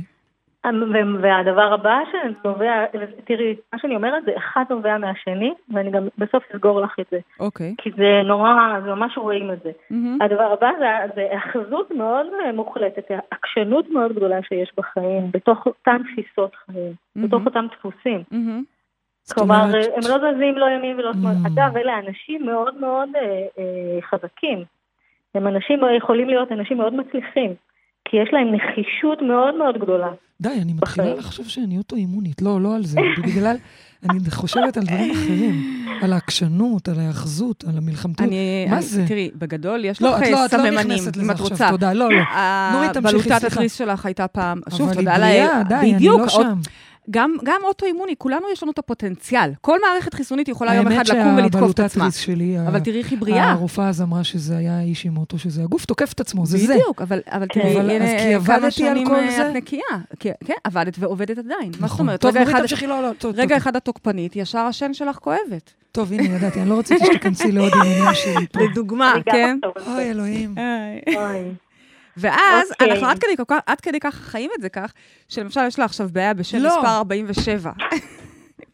ו- 0.66 1.22
והדבר 1.22 1.72
הבא 1.72 1.98
שנובע, 2.12 2.84
תראי, 3.24 3.56
מה 3.72 3.78
שאני 3.78 3.96
אומרת 3.96 4.24
זה 4.24 4.30
אחד 4.36 4.64
נובע 4.70 4.98
מהשני, 4.98 5.52
ואני 5.74 5.90
גם 5.90 6.08
בסוף 6.18 6.44
אסגור 6.54 6.80
לך 6.80 6.96
את 7.00 7.06
זה, 7.10 7.18
אוקיי. 7.40 7.74
כי 7.78 7.90
זה 7.96 8.22
נורא, 8.24 8.80
זה 8.84 8.94
ממש 8.94 9.18
רואים 9.18 9.52
את 9.52 9.62
זה. 9.62 9.70
מהמם. 9.90 10.22
הדבר 10.22 10.52
הבא 10.52 10.70
זה, 10.78 10.86
זה 11.14 11.20
היאחזות 11.20 11.90
מאוד 11.90 12.26
מוחלטת, 12.54 13.10
עקשנות 13.30 13.90
מאוד 13.90 14.12
גדולה 14.12 14.42
שיש 14.42 14.72
בחיים, 14.76 15.30
בתוך 15.30 15.66
אותן 15.66 15.96
תפיסות 16.02 16.54
חיים, 16.54 16.92
מהמם. 17.16 17.28
בתוך 17.28 17.46
אותם 17.46 17.66
דפוסים. 17.72 18.22
זאת 19.24 19.38
כלומר, 19.38 19.64
אומרת, 19.64 19.86
הם 19.96 20.10
לא 20.10 20.18
זזים 20.18 20.58
לא 20.58 20.66
ימין 20.66 20.98
ולא 20.98 21.12
שמאל. 21.12 21.32
Mm. 21.32 21.48
אגב, 21.48 21.76
אלה 21.76 21.98
אנשים 21.98 22.46
מאוד 22.46 22.80
מאוד 22.80 23.08
אה, 23.16 23.22
אה, 23.58 24.02
חזקים. 24.02 24.64
הם 25.34 25.46
אנשים, 25.46 25.80
יכולים 25.96 26.28
להיות 26.28 26.52
אנשים 26.52 26.76
מאוד 26.76 26.94
מצליחים, 26.94 27.54
כי 28.12 28.18
יש 28.22 28.28
להם 28.32 28.54
נחישות 28.54 29.18
מאוד 29.22 29.54
מאוד 29.58 29.78
גדולה. 29.82 30.08
די, 30.40 30.48
אני 30.62 30.72
מתחילה 30.72 31.06
בחיים. 31.06 31.18
לחשוב 31.18 31.48
שאני 31.48 31.78
אוטואימונית. 31.78 32.42
לא, 32.42 32.60
לא 32.60 32.76
על 32.76 32.84
זה. 32.84 33.00
בגלל, 33.26 33.56
אני 34.10 34.18
חושבת 34.30 34.76
על 34.76 34.82
דברים 34.84 35.10
אחרים. 35.10 35.54
על 36.02 36.12
העקשנות, 36.12 36.88
על 36.88 37.00
ההאחזות, 37.00 37.64
על 37.68 37.78
המלחמתיות. 37.78 38.28
אני, 38.28 38.66
מה 38.70 38.76
אני- 38.76 38.82
זה? 38.82 39.04
תראי, 39.08 39.30
בגדול 39.38 39.84
יש 39.84 40.02
לא, 40.02 40.10
לך 40.16 40.22
את 40.22 40.28
לא, 40.30 40.46
את 40.46 40.52
לא 40.52 40.58
סממנים, 40.58 40.78
נכנסת 40.78 41.16
אם 41.16 41.22
לזה 41.22 41.32
את 41.32 41.36
עכשיו, 41.40 41.50
רוצה. 41.50 41.68
תודה. 41.70 41.92
לא, 41.92 42.08
לא. 42.10 42.20
נורית, 42.72 42.90
תמשיכי, 42.92 43.22
סליחה. 43.22 43.46
התריס 43.46 43.74
שלך 43.74 44.06
הייתה 44.06 44.28
פעם, 44.28 44.60
שוב, 44.70 44.80
אבל 44.80 44.98
היא 44.98 45.06
תודה 45.06 45.16
בריאה, 45.18 45.54
לאל. 45.58 45.62
די, 45.80 45.94
אני 45.94 46.06
לא 46.06 46.12
עוד- 46.14 46.28
שם. 46.28 46.58
גם, 47.10 47.36
גם 47.44 47.60
אוטואימוני, 47.64 48.14
כולנו 48.18 48.46
יש 48.52 48.62
לנו 48.62 48.72
את 48.72 48.78
הפוטנציאל. 48.78 49.50
כל 49.60 49.78
מערכת 49.80 50.14
חיסונית 50.14 50.48
יכולה 50.48 50.74
יום 50.74 50.88
אחד 50.88 51.08
לקום 51.08 51.36
ולתקוף 51.36 51.70
את 51.70 51.80
עצמה. 51.80 52.10
שלי, 52.10 52.58
אבל 52.68 52.80
תראי 52.80 52.98
איך 52.98 53.10
היא 53.10 53.18
בריאה. 53.18 53.50
הרופאה 53.50 53.88
אז 53.88 54.02
אמרה 54.02 54.24
שזה 54.24 54.56
היה 54.56 54.80
איש 54.80 55.06
עם 55.06 55.16
אוטו, 55.16 55.38
שזה 55.38 55.62
הגוף 55.62 55.84
תוקף 55.84 56.12
את 56.12 56.20
עצמו, 56.20 56.46
זה 56.46 56.58
זה. 56.58 56.74
בדיוק, 56.74 57.02
אבל, 57.02 57.20
אבל 57.26 57.46
תראי, 57.46 57.80
אבל 57.80 57.90
הנה, 57.90 58.04
אז 58.04 58.10
כי 58.10 58.44
כמה 58.46 58.56
עבדתי 58.56 58.88
על 58.88 59.06
כל 59.06 59.14
אה, 59.14 59.30
זה? 59.30 59.50
את 59.50 59.54
נקייה. 59.56 59.82
כי, 60.20 60.28
כן, 60.44 60.54
עבדת 60.64 60.96
ועובדת 60.98 61.38
עדיין. 61.38 61.66
מה 61.66 61.72
זאת 61.72 61.80
נכון. 61.82 62.00
אומרת? 62.00 62.20
טוב, 62.20 62.36
רגע 62.36 62.60
תמשיכי, 62.60 62.86
לא, 62.86 63.02
לא, 63.02 63.10
טוב, 63.18 63.34
רגע 63.36 63.54
טוב. 63.54 63.56
אחד 63.56 63.76
את 63.76 63.84
תוקפנית, 63.84 64.36
ישר 64.36 64.58
השן 64.58 64.94
שלך 64.94 65.16
כואבת. 65.16 65.72
טוב, 65.92 66.12
הנה, 66.12 66.36
ידעתי, 66.36 66.60
אני 66.60 66.68
לא 66.68 66.78
רציתי 66.78 67.06
שתיכנסי 67.06 67.52
לעוד 67.52 67.72
עניינים 67.74 68.14
שלי 68.14 68.46
פה. 68.52 68.60
לדוגמה, 68.60 69.14
כן? 69.24 69.58
אוי, 69.86 70.10
אלוהים. 70.10 70.54
ואז 72.16 72.70
אוקיי. 72.70 72.90
אנחנו 72.92 73.06
עד 73.06 73.18
כדי, 73.18 73.36
כך- 73.48 73.62
עד 73.66 73.80
כדי 73.80 74.00
כך 74.00 74.14
חיים 74.14 74.50
את 74.56 74.62
זה 74.62 74.68
כך, 74.68 74.92
שלמשל 75.28 75.60
יש 75.66 75.78
לה 75.78 75.84
עכשיו 75.84 76.08
בעיה 76.12 76.34
בשם 76.34 76.58
לא. 76.58 76.68
מספר 76.78 76.96
47. 76.96 77.72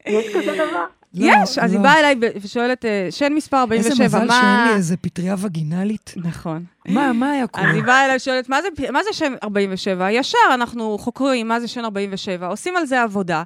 יש 0.06 0.26
כזה 0.34 0.52
דבר? 0.54 0.84
לא, 1.14 1.26
יש, 1.42 1.58
אז 1.58 1.70
היא 1.72 1.78
לא. 1.78 1.82
באה 1.84 1.98
אליי 2.00 2.14
ושואלת, 2.42 2.84
אה, 2.84 3.06
שן 3.10 3.32
מספר 3.32 3.56
47, 3.56 3.90
איזה 4.04 4.18
מזל 4.18 4.26
מה... 4.26 4.40
שאין 4.40 4.68
לי 4.68 4.76
איזה 4.76 4.96
פטריה 4.96 5.34
וגינלית. 5.38 6.14
נכון. 6.16 6.64
מה, 6.88 7.12
מה 7.12 7.30
היה 7.30 7.42
אז 7.42 7.48
קורה? 7.50 7.70
היא 7.70 7.82
באה 7.82 8.04
אליי 8.04 8.16
ושואלת, 8.16 8.48
מה 8.48 8.62
זה, 8.62 8.68
מה 8.92 9.00
זה 9.04 9.12
שם 9.12 9.34
47? 9.42 10.10
ישר 10.12 10.38
אנחנו 10.54 10.98
חוקרים 10.98 11.48
מה 11.48 11.60
זה 11.60 11.68
שן 11.68 11.84
47, 11.84 12.46
עושים 12.46 12.76
על 12.76 12.86
זה 12.86 13.02
עבודה, 13.02 13.42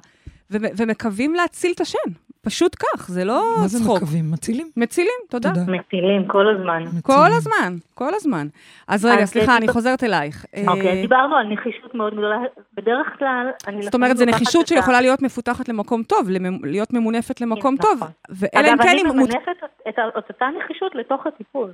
ו- 0.51 0.57
ומקווים 0.77 1.35
להציל 1.35 1.71
את 1.75 1.81
השן. 1.81 1.97
פשוט 2.45 2.75
כך, 2.79 3.07
זה 3.09 3.25
לא 3.25 3.43
מה 3.61 3.67
זה 3.67 3.79
צחוק. 3.79 3.97
מקווים? 3.97 4.31
מצילים? 4.31 4.67
מצילים, 4.77 5.19
תודה. 5.29 5.49
תודה. 5.49 5.71
מטילים 5.71 6.27
כל 6.27 6.45
הזמן. 6.55 6.83
כל 7.01 7.13
מצילים. 7.13 7.37
הזמן, 7.37 7.75
כל 7.93 8.13
הזמן. 8.15 8.47
אז 8.87 9.05
רגע, 9.05 9.21
אז 9.23 9.29
סליחה, 9.29 9.51
אני 9.51 9.59
דיבר- 9.59 9.73
חוזרת 9.73 10.03
אלייך. 10.03 10.45
אה, 10.55 10.63
אוקיי, 10.67 11.01
דיברנו 11.01 11.35
על 11.35 11.47
נחישות 11.53 11.95
מאוד 11.95 12.13
גדולה. 12.13 12.37
בדרך 12.73 13.07
כלל, 13.19 13.47
אני... 13.67 13.81
זאת 13.81 13.93
אומרת, 13.93 14.17
זו 14.17 14.25
נחישות 14.25 14.61
את 14.61 14.67
שיכולה 14.67 15.01
להיות 15.01 15.21
מפותחת 15.21 15.69
למקום 15.69 16.03
טוב, 16.03 16.29
למ- 16.29 16.65
להיות 16.65 16.93
ממונפת 16.93 17.41
למקום 17.41 17.75
נכון. 17.79 17.97
טוב. 17.99 18.07
ואלא 18.29 18.67
אם 18.67 18.73
אגב, 18.73 18.83
כן 18.83 18.89
אני. 18.89 19.03
מות- 19.03 19.15
ממנפת 19.15 19.63
את 19.89 19.99
ה- 19.99 20.19
את 20.19 20.29
אותה 20.29 20.45
נחישות 20.63 20.95
לתוך 20.95 21.27
הטיפול. 21.27 21.71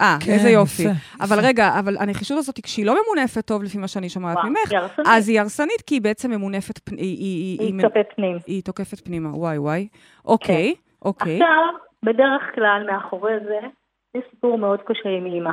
אה, 0.00 0.16
כן, 0.26 0.32
איזה 0.32 0.48
יופי. 0.50 0.82
יפה, 0.82 0.90
אבל 1.24 1.38
יפה. 1.38 1.48
רגע, 1.48 1.78
אבל 1.78 1.96
הנחישות 2.00 2.38
הזאת, 2.38 2.60
כשהיא 2.62 2.86
לא 2.86 2.94
ממונפת 3.02 3.46
טוב, 3.46 3.62
לפי 3.62 3.78
מה 3.78 3.88
שאני 3.88 4.08
שומעת 4.08 4.36
וואו, 4.36 4.48
ממך, 4.48 4.70
היא. 4.72 4.78
אז 5.06 5.28
היא 5.28 5.40
הרסנית, 5.40 5.80
כי 5.86 5.94
היא 5.94 6.02
בעצם 6.02 6.30
ממונפת, 6.30 6.78
פ- 6.78 6.90
היא- 6.92 6.98
היא- 6.98 7.58
היא- 7.60 7.74
היא 7.74 7.80
כלפי 7.82 8.14
פנים. 8.16 8.36
היא 8.46 8.62
תוקפת 8.62 9.00
פנימה. 9.04 9.28
וואי, 9.36 9.58
וואי. 9.58 9.88
אוקיי, 10.24 10.74
אוקיי. 11.04 11.32
עכשיו, 11.42 11.64
בדרך 12.02 12.42
כלל, 12.54 12.86
מאחורי 12.92 13.32
זה, 13.44 13.58
יש 14.14 14.24
סיפור 14.30 14.58
מאוד 14.58 14.80
קשה 14.86 15.08
עם 15.08 15.26
אימא. 15.26 15.50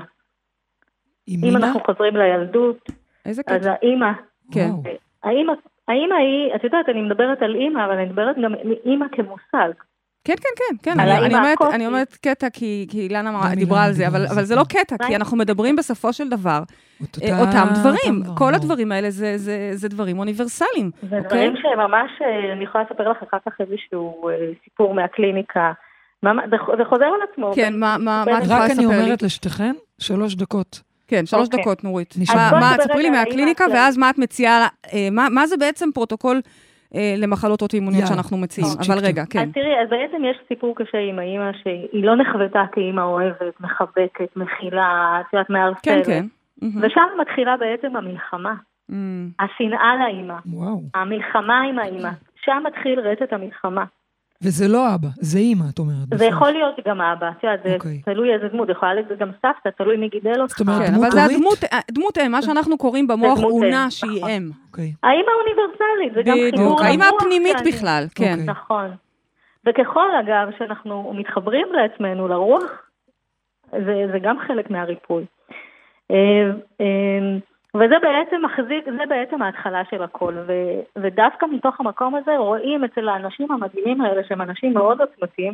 עם 1.27 1.39
אם 1.43 1.49
אמא? 1.49 1.57
אנחנו 1.65 1.79
חוזרים 1.85 2.15
לילדות, 2.15 2.77
איזה 3.25 3.41
אז 3.47 3.59
קטע. 3.61 3.71
האימא, 3.81 4.11
כן. 4.51 4.69
האימא, 5.23 5.53
האימא 5.87 6.15
היא, 6.15 6.55
את 6.55 6.63
יודעת, 6.63 6.89
אני 6.89 7.01
מדברת 7.01 7.41
על 7.41 7.55
אימא, 7.55 7.85
אבל 7.85 7.93
אני 7.93 8.05
מדברת 8.05 8.35
גם 8.43 8.53
על 8.53 8.73
אימא 8.85 9.05
כמושג. 9.11 9.71
כן, 10.25 10.33
כן, 10.35 10.49
כן, 10.57 10.93
כן. 10.93 10.99
אני- 10.99 11.17
אני 11.25 11.35
אומרת-. 11.35 11.61
אני 11.73 11.87
אומרת 11.87 12.17
קטע, 12.21 12.47
כי 12.49 12.87
כי 12.89 12.99
אילנה 12.99 13.29
אמרה- 13.29 13.55
דיברה 13.55 13.83
על 13.83 13.91
זה, 13.93 14.03
דיברה 14.03 14.17
אבל 14.17 14.25
על 14.25 14.31
אבל 14.31 14.41
זה, 14.41 14.45
זה 14.45 14.55
לא 14.55 14.63
כן. 14.69 14.79
קטע, 14.79 14.95
כי 15.07 15.15
אנחנו 15.15 15.37
מדברים 15.37 15.75
בסופו 15.75 16.13
של 16.13 16.29
דבר, 16.29 16.51
אה, 16.51 16.59
אותה- 17.01 17.39
אותם 17.39 17.73
דברים. 17.79 18.15
אותם 18.21 18.35
כל 18.35 18.45
ברור. 18.45 18.49
הדברים 18.55 18.91
האלה 18.91 19.09
זה- 19.11 19.37
זה 19.37 19.69
זה 19.73 19.89
דברים 19.89 20.19
אוניברסליים. 20.19 20.91
זה 21.09 21.17
אוקיי. 21.17 21.19
דברים 21.29 21.53
שממש, 21.55 22.11
אה, 22.21 22.53
אני 22.53 22.63
יכולה 22.63 22.83
לספר 22.83 23.09
לך 23.11 23.17
אחר 23.29 23.37
כך 23.45 23.61
איזשהו 23.61 24.29
אה, 24.29 24.33
סיפור 24.63 24.93
מהקליניקה. 24.93 25.71
זה 26.23 26.29
זה 26.77 26.85
חוזר 26.89 27.05
על 27.05 27.19
עצמו. 27.33 27.51
כן, 27.55 27.73
מה 27.79 27.95
מה- 27.99 28.23
מה 28.25 28.37
את 28.37 28.43
יכולה 28.43 28.59
רק 28.59 28.71
אני 28.71 28.79
לספר 28.85 28.97
לי? 28.97 29.03
אומרת 29.03 29.21
לשתיכן, 29.23 29.73
שלוש 29.99 30.35
דקות. 30.35 30.81
כן, 31.07 31.25
שלוש 31.25 31.45
אוקיי. 31.47 31.59
דקות, 31.61 31.83
נורית. 31.83 32.13
נשמע. 32.17 32.51
מה- 32.51 32.59
מה, 32.59 32.75
תספרי 32.77 33.03
לי 33.03 33.09
מהקליניקה, 33.09 33.65
ואז 33.73 33.97
מה 33.97 34.09
את 34.09 34.17
מציעה, 34.17 34.67
מה- 35.11 35.27
מה 35.29 35.47
זה 35.47 35.57
בעצם 35.57 35.89
פרוטוקול 35.93 36.41
למחלות 37.17 37.61
אוטואימוניות 37.61 38.07
שאנחנו 38.07 38.37
מציעים? 38.37 38.69
אבל. 38.87 39.05
רגע, 39.05 39.23
כן. 39.29 39.39
אז 39.39 39.47
תראי, 39.53 39.81
אז 39.83 39.89
בעצם 39.89 40.23
יש 40.25 40.37
סיפור 40.47 40.75
קשה 40.75 40.97
עם 40.97 41.19
האימא 41.19 41.51
שהיא 41.63 42.05
לא 42.05 42.15
נחוותה 42.15 42.63
כאימא 42.71 43.01
אוהבת, 43.01 43.59
מחבקת, 43.59 44.35
מכילה, 44.35 45.17
את 45.21 45.33
יודעת, 45.33 45.49
מארסלת. 45.49 45.83
כן, 45.83 46.01
כן. 46.05 46.25
ושם 46.81 47.01
מתחילה 47.21 47.57
בעצם 47.57 47.95
המלחמה. 47.95 48.53
אמ, 48.91 49.29
השנאה 49.39 49.95
לאימא, 49.99 50.35
וואו. 50.45 50.81
המלחמה 50.93 51.61
עם 51.61 51.79
האימא. 51.79 52.09
שם 52.45 52.63
מתחיל 52.67 52.99
רצת 52.99 53.33
המלחמה. 53.33 53.83
וזה 54.45 54.67
לא 54.67 54.95
אבא, 54.95 55.07
זה 55.15 55.37
אימא, 55.37 55.63
את 55.73 55.79
אומרת. 55.79 56.07
זה. 56.13 56.25
יכול 56.25 56.51
להיות 56.51 56.75
גם 56.87 57.01
אבא, 57.01 57.29
את 57.29 57.43
יודעת, 57.43 57.59
זה 57.63 57.73
אוקיי. 57.73 58.01
תלוי 58.05 58.33
איזה 58.33 58.47
דמות, 58.47 58.69
יכולה 58.69 58.93
להיות 58.93 59.07
זה 59.07 59.15
גם 59.15 59.31
סבתא, 59.41 59.69
תלוי 59.77 59.97
מי 59.97 60.09
גידל 60.09 60.41
אותך. 60.41 60.57
זאת 60.57 60.67
אומרת, 60.67 60.81
כן, 60.81 60.91
דמות 60.91 61.03
אבל 61.03 61.11
זה 61.11 61.21
הורית? 61.21 61.37
הדמות, 61.37 61.63
אה, 61.73 61.79
דמות 61.91 62.17
אם, 62.17 62.31
מה 62.31 62.41
שאנחנו 62.41 62.77
קוראים 62.77 63.07
במוח 63.07 63.39
אונה 63.43 63.91
שהיא 63.91 64.17
נכון. 64.17 64.29
אם. 64.29 64.49
אוקיי. 64.67 64.93
האימא 65.03 65.29
האוניברסלית, 65.31 66.13
זה 66.15 66.21
גם 66.23 66.37
חיבור 66.37 66.51
בדיוק, 66.51 66.81
האמא 66.81 67.03
לרוח 67.03 67.21
הפנימית 67.21 67.57
בכלל, 67.65 68.05
כן. 68.15 68.31
אוקיי. 68.31 68.45
נכון. 68.45 68.91
וככל, 69.65 70.07
אגב, 70.19 70.47
שאנחנו 70.57 71.13
מתחברים 71.15 71.67
לעצמנו, 71.73 72.27
לרוח, 72.27 72.63
זה, 73.71 74.05
זה 74.11 74.19
גם 74.21 74.35
חלק 74.47 74.69
מהריפוי. 74.69 75.25
אה, 77.75 77.81
אה, 77.81 77.85
וזה 77.85 77.95
בעצם 78.01 78.41
מחזיק, 78.45 78.85
זה 78.85 79.03
בעצם 79.09 79.41
ההתחלה 79.41 79.81
של 79.89 80.03
הכל. 80.03 80.33
ו, 80.47 80.53
ודווקא 80.95 81.45
מתוך 81.45 81.79
המקום 81.79 82.15
הזה 82.15 82.37
רואים 82.37 82.83
אצל 82.83 83.09
האנשים 83.09 83.51
המדהימים 83.51 84.01
האלה, 84.01 84.21
שהם 84.27 84.41
אנשים 84.41 84.73
מאוד 84.73 85.01
עוצמתיים, 85.01 85.53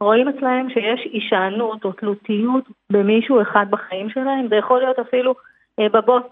רואים 0.00 0.28
אצלהם 0.28 0.70
שיש 0.70 1.00
הישענות 1.12 1.84
או 1.84 1.92
תלותיות 1.92 2.64
במישהו 2.92 3.42
אחד 3.42 3.66
בחיים 3.70 4.10
שלהם, 4.10 4.48
זה 4.48 4.56
יכול 4.56 4.80
להיות 4.80 4.98
אפילו 4.98 5.34
אה, 5.80 5.88
בבוס, 5.88 6.22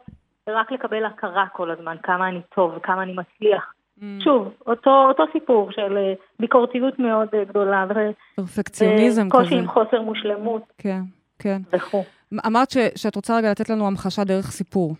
רק 0.48 0.72
לקבל 0.72 1.04
הכרה 1.04 1.46
כל 1.52 1.70
הזמן, 1.70 1.96
כמה 2.02 2.28
אני 2.28 2.40
טוב 2.54 2.72
וכמה 2.76 3.02
אני 3.02 3.12
מצליח. 3.12 3.72
אמ, 4.02 4.18
שוב, 4.24 4.52
אותו, 4.66 5.04
אותו 5.08 5.24
סיפור 5.32 5.70
של 5.72 5.96
אה, 5.96 6.12
ביקורתיות 6.40 6.98
מאוד 6.98 7.28
אה, 7.34 7.44
גדולה, 7.44 7.86
פרפקציוניזם 8.36 9.26
וקושי 9.26 9.46
כזה. 9.46 9.56
עם 9.56 9.68
חוסר 9.68 10.02
מושלמות 10.02 10.62
כן, 10.78 11.00
כן. 11.38 11.58
וכו'. 11.72 12.04
אמרת 12.46 12.70
ש- 12.70 13.02
שאת 13.02 13.16
רוצה 13.16 13.36
רגע 13.36 13.50
לתת 13.50 13.70
לנו 13.70 13.86
המחשה 13.86 14.24
דרך 14.24 14.44
סיפור. 14.50 14.94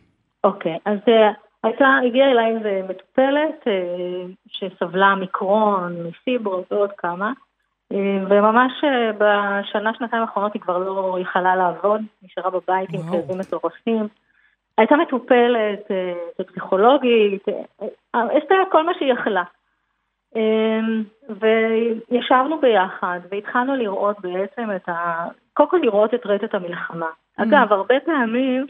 אוקיי, 0.45 0.78
אז 0.84 0.99
אה, 1.09 1.30
הייתה, 1.62 1.99
הגיעה 2.07 2.30
אליי 2.30 2.57
איזה 2.57 2.80
מטופלת 2.88 3.66
אה, 3.66 4.24
שסבלה 4.47 5.14
מקרון, 5.14 5.97
מפיברות 6.09 6.72
ועוד 6.72 6.90
כמה, 6.99 7.32
אה, 7.92 8.18
וממש 8.28 8.72
בשנה, 9.18 9.95
שנתיים 9.95 10.22
האחרונות 10.22 10.55
היא 10.55 10.62
כבר 10.62 10.78
לא 10.78 11.18
יכלה 11.20 11.57
לעבוד, 11.57 12.01
נשארה 12.22 12.51
בבית 12.51 12.88
עם. 12.92 13.01
כאבים 13.03 13.38
מטורפים. 13.38 14.09
הייתה 14.78 14.97
מטופלת, 14.97 15.90
פסיכולוגית, 16.36 17.45
עשתה 18.12 18.55
כל 18.70 18.86
מה 18.86 18.92
שהיא 18.99 19.12
יכלה. 19.12 19.42
וישבנו 22.11 22.61
ביחד 22.61 23.20
והתחלנו 23.30 23.76
לראות 23.76 24.20
בעצם 24.20 24.70
את 24.76 24.88
ה... 24.88 25.26
קודם 25.53 25.70
כל 25.70 25.78
לראות 25.82 26.14
את 26.14 26.26
רטט 26.26 26.55
המלחמה. 26.55 27.07
אגב, 27.36 27.72
הרבה 27.72 27.95
פעמים 28.05 28.66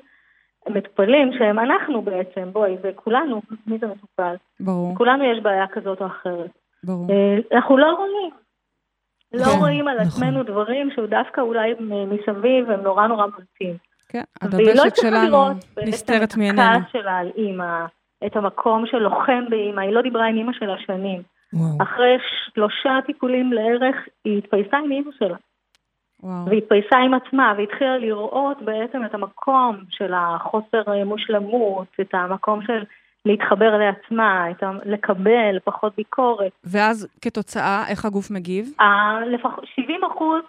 מטופלים 0.69 1.33
שהם 1.39 1.59
אנחנו 1.59 2.03
בעצם, 2.03 2.53
בואי, 2.53 2.77
זה 2.83 2.91
כולנו, 2.95 3.43
מי 3.67 3.79
זה 3.79 3.87
מטופל? 3.87 4.35
ברור, 4.61 4.97
כולנו 4.97 5.25
יש 5.25 5.43
בעיה 5.43 5.67
כזאת 5.67 6.01
או 6.01 6.07
אחרת. 6.07 6.51
ברור. 6.85 7.07
אה, 7.11 7.57
אנחנו 7.59 7.77
לא 7.77 7.87
רואים. 7.87 8.31
לא 9.33 9.45
כן, 9.45 9.59
רואים 9.59 9.89
על 9.89 9.97
נכון. 9.97 10.07
עצמנו 10.07 10.43
דברים 10.43 10.91
שהוא 10.95 11.07
דווקא 11.07 11.41
אולי 11.41 11.75
מסביב 11.81 12.71
הם 12.71 12.81
נורא 12.81 13.07
נורא 13.07 13.27
בולטים. 13.27 13.77
כן, 14.09 14.23
והיא 14.51 14.67
לא 14.67 14.83
הדבשת 14.83 14.97
שלנו 14.97 15.27
לראות 15.27 15.57
בעצם 15.77 15.89
נסתרת 15.89 16.31
את 16.31 16.37
מעינינו. 16.37 16.63
הכעס 16.63 16.93
שלה 16.93 17.19
על 17.19 17.31
אימא, 17.37 17.85
את 18.27 18.37
המקום 18.37 18.87
של 18.87 18.99
לוחם 18.99 19.45
באימא, 19.51 19.81
היא 19.81 19.91
לא 19.91 20.03
דיברה 20.03 20.27
עם 20.27 20.37
אימא 20.37 20.53
שלה 20.53 20.75
שנים. 20.87 21.23
וואו. 21.53 21.83
אחרי 21.83 22.17
שלושה 22.55 22.99
טיפולים 23.07 23.53
לערך, 23.53 23.97
היא 24.25 24.39
התפייסה 24.39 24.77
עם 24.77 24.93
אימא 24.93 25.11
שלה. 25.19 25.37
וואו. 26.25 26.47
והיא 26.47 26.59
התפייסה 26.59 26.99
עם 26.99 27.15
עצמה, 27.15 27.55
והתחילה 27.59 27.99
לראות 27.99 28.63
בעצם 28.63 29.05
את 29.05 29.15
המקום 29.15 29.77
של 29.89 30.13
החוסר 30.15 30.83
אה, 30.89 31.05
מושלמות, 31.05 31.87
את 32.01 32.15
המקום 32.15 32.63
של 32.63 32.85
להתחבר 33.27 33.77
לעצמה, 33.79 34.51
את 34.51 34.63
ה... 34.63 34.71
לקבל 34.85 35.59
פחות 35.65 35.93
ביקורת. 35.97 36.53
ואז 36.65 37.09
כתוצאה, 37.21 37.85
איך 37.89 38.05
הגוף 38.05 38.31
מגיב? 38.31 38.67
ה- 38.81 39.21
לפחות 39.21 39.65
70 39.75 40.01
אחוז 40.05 40.43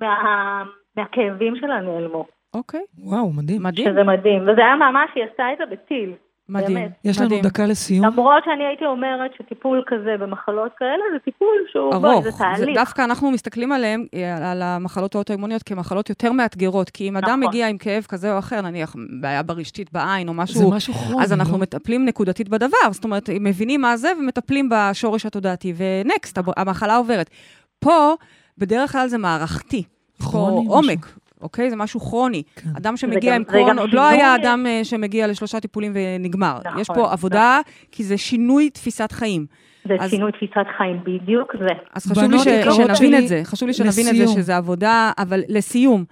מה... 0.00 0.62
מהכאבים 0.96 1.56
שלה 1.56 1.80
נעלמו, 1.80 2.26
אוקיי, 2.54 2.80
וואו, 2.98 3.32
מדהים. 3.32 3.62
מדהים, 3.62 3.90
שזה 3.90 4.02
מדהים. 4.02 4.42
וזה 4.42 4.60
היה 4.60 4.76
ממש, 4.76 5.10
היא 5.14 5.24
עשתה 5.24 5.52
את 5.52 5.58
זה 5.58 5.64
בטיל. 5.66 6.12
מדהים. 6.48 6.74
באמת. 6.74 6.90
יש 7.04 7.18
לנו 7.18 7.26
מדהים. 7.26 7.42
דקה 7.42 7.66
לסיום. 7.66 8.06
למרות 8.06 8.44
שאני 8.44 8.64
הייתי 8.64 8.84
אומרת 8.84 9.30
שטיפול 9.38 9.84
כזה 9.86 10.16
במחלות 10.20 10.72
כאלה, 10.78 11.02
זה 11.12 11.18
טיפול 11.24 11.48
שהוא, 11.72 11.94
בואי, 11.94 12.12
ארוך. 12.12 12.24
זה 12.24 12.30
זה 12.30 12.38
תהליך. 12.38 12.78
דווקא 12.78 13.02
אנחנו 13.02 13.30
מסתכלים 13.30 13.72
עליהם, 13.72 14.06
אה, 14.14 14.50
על 14.52 14.62
המחלות 14.62 15.14
האוטואימוניות, 15.14 15.62
כמחלות 15.62 16.08
יותר 16.08 16.32
מאתגרות. 16.32 16.90
כי 16.90 17.08
אם 17.08 17.16
אדם 17.16 17.26
נכון. 17.28 17.40
מגיע 17.40 17.68
עם 17.68 17.78
כאב 17.78 18.04
כזה 18.08 18.32
או 18.32 18.38
אחר, 18.38 18.60
נניח 18.60 18.96
בעיה 19.20 19.42
ברשתית 19.42 19.92
בעין 19.92 20.28
או 20.28 20.32
זה 20.32 20.40
משהו, 20.40 20.70
משהו 20.70 20.94
כרוני, 20.94 21.24
אז 21.24 21.32
אנחנו 21.32 21.52
לא? 21.52 21.62
מטפלים 21.62 22.04
נקודתית 22.04 22.48
בדבר. 22.48 22.92
זאת 22.92 23.04
אומרת, 23.04 23.30
מבינים 23.40 23.80
מה 23.80 23.96
זה 23.96 24.12
ומטפלים 24.18 24.68
בשורש 24.70 25.26
התודעתי, 25.26 25.74
ונקסט, 25.76 26.38
המחלה 26.56 26.96
עוברת. 26.96 27.30
פה, 27.78 28.14
בדרך 28.58 28.92
כלל 28.92 29.08
זה 29.08 29.18
מערכתי. 29.18 29.76
יש 29.76 30.26
פה 30.26 30.30
כרוני, 30.30 30.66
עומק. 30.68 31.23
אוקיי? 31.44 31.70
זה 31.70 31.76
משהו 31.76 32.00
כרוני. 32.00 32.42
כן. 32.56 32.70
אדם 32.76 32.96
שמגיע 32.96 33.36
עם 33.36 33.44
קרון, 33.44 33.78
עוד 33.78 33.92
לא 33.92 34.02
שינוי- 34.02 34.22
היה 34.22 34.34
אדם 34.36 34.66
אה, 34.66 34.80
שמגיע 34.84 35.26
לשלושה 35.26 35.60
טיפולים 35.60 35.92
ונגמר. 35.94 36.58
נכון, 36.64 36.80
יש 36.80 36.86
פה 36.94 37.12
עבודה, 37.12 37.60
כי 37.92 38.04
זה 38.04 38.18
שינוי 38.18 38.70
תפיסת 38.70 39.12
חיים. 39.12 39.46
זה 39.88 39.94
אז- 40.00 40.10
שינוי 40.10 40.32
תפיסת 40.32 40.54
חיים, 40.78 41.00
בדיוק 41.04 41.52
זה. 41.58 41.74
אז 41.94 42.06
חשוב 42.06 42.30
לי 42.30 42.38
ש- 42.38 42.42
שנבין 42.76 42.94
שלי, 42.96 43.18
את 43.18 43.28
זה, 43.28 43.40
חשוב 43.44 43.66
לי 43.68 43.74
שנבין 43.74 44.08
את 44.08 44.16
זה, 44.16 44.22
לסיום. 44.22 44.36
שזה 44.36 44.56
עבודה, 44.56 45.12
אבל 45.18 45.40
לסיום, 45.48 46.04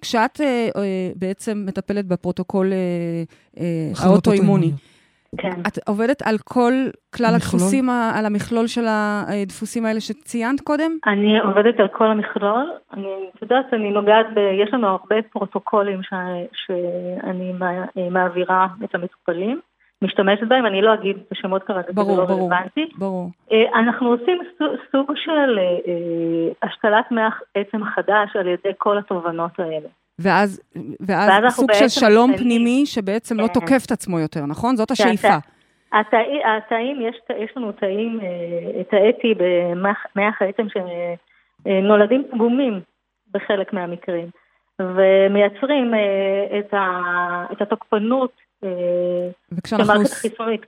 כשאת 0.00 0.40
אה, 0.40 0.46
אה, 0.76 0.82
בעצם 1.16 1.64
מטפלת 1.66 2.06
בפרוטוקול 2.06 2.72
אה, 2.72 2.76
אה, 3.60 3.64
מחלות 3.92 4.12
האוטואימוני. 4.12 4.72
כן. 5.38 5.60
את 5.68 5.88
עובדת 5.88 6.22
על 6.22 6.36
כל 6.44 6.72
כלל 7.16 7.26
המכלול? 7.26 7.34
הדפוסים, 7.34 7.90
על 7.90 8.26
המכלול 8.26 8.66
של 8.66 8.84
הדפוסים 8.88 9.86
האלה 9.86 10.00
שציינת 10.00 10.60
קודם? 10.60 10.90
אני 11.06 11.40
עובדת 11.40 11.80
על 11.80 11.88
כל 11.88 12.06
המכלול. 12.06 12.70
אני, 12.92 13.08
את 13.36 13.42
יודעת, 13.42 13.74
אני 13.74 13.90
נוגעת 13.90 14.26
ב... 14.34 14.38
יש 14.38 14.74
לנו 14.74 14.88
הרבה 14.88 15.16
פרוטוקולים 15.32 16.02
ש, 16.02 16.12
שאני 16.52 17.52
מע- 17.52 18.10
מעבירה 18.10 18.66
את 18.84 18.94
המטופלים, 18.94 19.60
משתמשת 20.02 20.42
בהם, 20.48 20.66
אני 20.66 20.82
לא 20.82 20.94
אגיד 20.94 21.16
בשמות 21.30 21.62
כרגע, 21.62 21.82
כי 21.82 21.92
זה 21.92 22.00
ברור, 22.00 22.18
לא 22.18 22.24
ברור, 22.24 22.50
רלוונטי. 22.52 22.86
ברור. 22.98 23.30
אה, 23.52 23.78
אנחנו 23.80 24.08
עושים 24.08 24.38
סוג, 24.92 25.12
של 25.14 25.58
אה, 25.58 25.62
אה, 25.62 26.68
השתלת 26.68 27.10
מח 27.10 27.40
עצם 27.54 27.84
חדש 27.84 28.36
על 28.36 28.46
ידי 28.46 28.72
כל 28.78 28.98
התובנות 28.98 29.60
האלה. 29.60 29.88
ואז, 30.18 30.60
ואז, 31.00 31.28
ואז 31.42 31.54
סוג 31.54 31.72
של 31.72 31.88
שלום 31.88 32.30
מציינים- 32.30 32.58
פנימי 32.58 32.86
שבעצם 32.86 33.40
לא 33.40 33.46
כן. 33.46 33.52
תוקף 33.52 33.82
את 33.86 33.90
עצמו 33.90 34.18
יותר, 34.20 34.46
נכון? 34.46 34.76
זאת 34.76 34.90
השאיפה. 34.90 35.28
התאי- 35.92 36.42
התאים, 36.56 37.00
יש, 37.08 37.16
יש 37.44 37.50
לנו 37.56 37.72
תאים, 37.72 38.20
אה, 38.22 38.84
תאי 38.84 39.10
T 39.10 39.38
במח 40.14 40.42
העצם 40.42 40.66
שנולדים 41.64 42.24
פגומים 42.30 42.80
בחלק 43.34 43.72
מהמקרים, 43.72 44.26
ומייצרים 44.80 45.94
אה, 45.94 46.58
את, 46.58 46.74
ה, 46.74 46.88
את 47.52 47.62
התוקפנות 47.62 48.30
אה, 48.64 48.68
וכשאנחנו, 49.52 49.86
מערכת 49.86 50.00
עוש- 50.10 50.12
חיסונית 50.20 50.64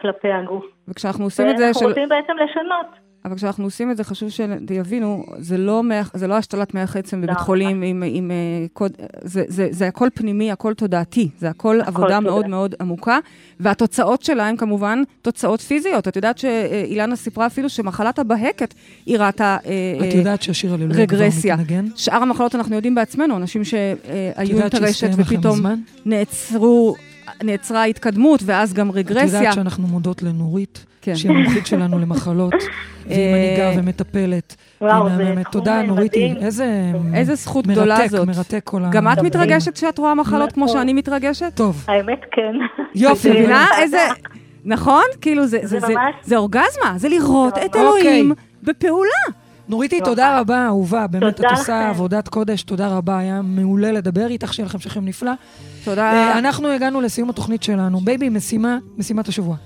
כלפי, 0.00 0.32
הגוף. 0.32 0.64
וכשאנחנו 0.88 1.24
עושים 1.24 1.50
את 1.50 1.58
זה, 1.58 1.64
ואנחנו. 1.64 1.88
רוצים 1.88 2.08
בעצם 2.08 2.32
לשנות. 2.44 2.86
אבל 3.24 3.36
כשאנחנו 3.36 3.64
עושים 3.64 3.90
את 3.90 3.96
זה, 3.96 4.04
חשוב 4.04 4.28
שיבינו, 4.30 5.24
זה 5.38 5.58
לא, 5.58 5.82
מח, 5.82 6.10
זה 6.14 6.26
לא 6.26 6.34
השתלת 6.34 6.74
מח 6.74 6.96
עצם 6.96 7.20
בבית 7.20 7.36
לא. 7.36 7.42
חולים 7.42 7.82
עם, 7.82 8.02
עם 8.06 8.30
אה, 8.30 8.66
קוד, 8.72 8.92
זה, 9.22 9.44
זה, 9.48 9.68
זה 9.70 9.88
הכל 9.88 10.08
פנימי, 10.14 10.52
הכל 10.52 10.74
תודעתי, 10.74 11.28
זה 11.38 11.48
הכל 11.48 11.80
עבודה 11.80 12.06
תודעה. 12.06 12.20
מאוד 12.20 12.46
מאוד 12.46 12.74
עמוקה, 12.80 13.18
והתוצאות 13.60 14.22
שלה 14.22 14.48
הן 14.48 14.56
כמובן 14.56 15.02
תוצאות 15.22 15.60
פיזיות. 15.60 16.08
את 16.08 16.16
יודעת 16.16 16.38
שאילנה 16.38 17.16
סיפרה 17.16 17.46
אפילו 17.46 17.68
שמחלת 17.68 18.18
הבהקת 18.18 18.74
היא 19.06 19.18
ראתה 19.18 19.56
אה, 19.66 19.96
את 19.98 20.12
אה, 20.12 20.18
יודעת 20.18 20.42
שהשיר 20.42 20.74
הללויה 20.74 21.06
כבר 21.06 21.16
רגרסיה. 21.16 21.56
מתנגן? 21.56 21.86
שאר 21.96 22.22
המחלות 22.22 22.54
אנחנו 22.54 22.74
יודעים 22.74 22.94
בעצמנו, 22.94 23.36
אנשים 23.36 23.62
את 23.62 23.66
שהיו 23.66 23.94
עם 24.38 24.56
יודעת 24.56 24.72
טרשת 24.72 24.94
שהסתיים 24.94 25.20
לכם 25.20 25.34
ופתאום? 25.34 25.60
נעצרו, 26.06 26.94
נעצרה 27.42 27.84
התקדמות 27.84 28.40
ואז 28.44 28.72
גם 28.74 28.90
את 28.90 28.94
רגרסיה. 28.94 29.38
יודעת 29.38 29.54
שאנחנו 29.54 29.86
מודות 29.88 30.22
לנורית, 30.22 30.84
כן. 31.02 31.16
שהיא 31.16 31.32
המומחית 31.32 31.66
שלנו 31.66 31.98
למחלות, 31.98 32.54
והיא 33.06 33.18
אה, 33.18 33.32
מנהיגה 33.32 33.80
ומטפלת, 33.80 34.56
וואו, 34.80 35.08
זה. 35.08 35.16
תחום 35.24 35.42
תודה, 35.52 35.82
מדהים. 35.82 36.36
איזה 36.36 36.92
איזה 37.14 37.34
זכות 37.34 37.66
מרתק, 37.66 37.80
גדולה 37.80 38.08
זאת. 38.08 38.26
מרתק 38.28 38.60
כל 38.64 38.84
ה... 38.84 38.90
גם 38.90 39.08
את. 39.12 39.18
מתרגשת 39.18 39.74
כשאת 39.74 39.98
רואה 39.98 40.14
מחלות 40.14 40.52
כמו. 40.52 40.68
שאני 40.68 40.92
מתרגשת? 40.92 41.52
טוב, 41.54 41.84
האמת 41.88 42.20
כן. 42.32 42.52
יופי, 42.94 43.22
זה- 43.28 43.34
מבינה? 43.34 43.66
איזה... 43.78 43.98
נכון? 44.64 45.04
כאילו, 45.20 45.46
זה, 45.46 45.58
זה, 45.62 45.66
זה 45.68 45.80
זה, 45.80 45.92
ממש- 45.94 46.14
זה 46.22 46.36
אורגזמה, 46.36 46.92
זה 46.96 47.08
לראות 47.08 47.58
את 47.58 47.62
אוקיי. 47.76 47.80
אלוהים 47.80 48.32
בפעולה. 48.62 49.10
נוריתי, 49.68 49.98
תודה. 49.98 50.10
תודה 50.10 50.40
רבה, 50.40 50.66
אהובה, 50.66 51.06
באמת 51.06 51.40
את 51.40 51.44
עושה. 51.50 51.88
עבודת 51.90 52.28
קודש, 52.28 52.62
תודה 52.62 52.88
רבה, 52.88 53.18
היה 53.18 53.42
מעולה 53.42 53.92
לדבר 53.92 54.26
איתך, 54.26 54.54
שיהיה 54.54 54.66
לכם 54.66 54.78
שכם 54.78 55.04
נפלא. 55.04 55.32
תודה. 55.84 56.12
אה, 56.12 56.38
אנחנו 56.38 56.68
הגענו 56.68 57.00
לסיום 57.00 57.30
התוכנית 57.30 57.62
שלנו. 57.62 58.00
בייבי, 58.00 58.28
משימה, 58.28 58.78
משימת 58.98 59.28
השבוע. 59.28 59.56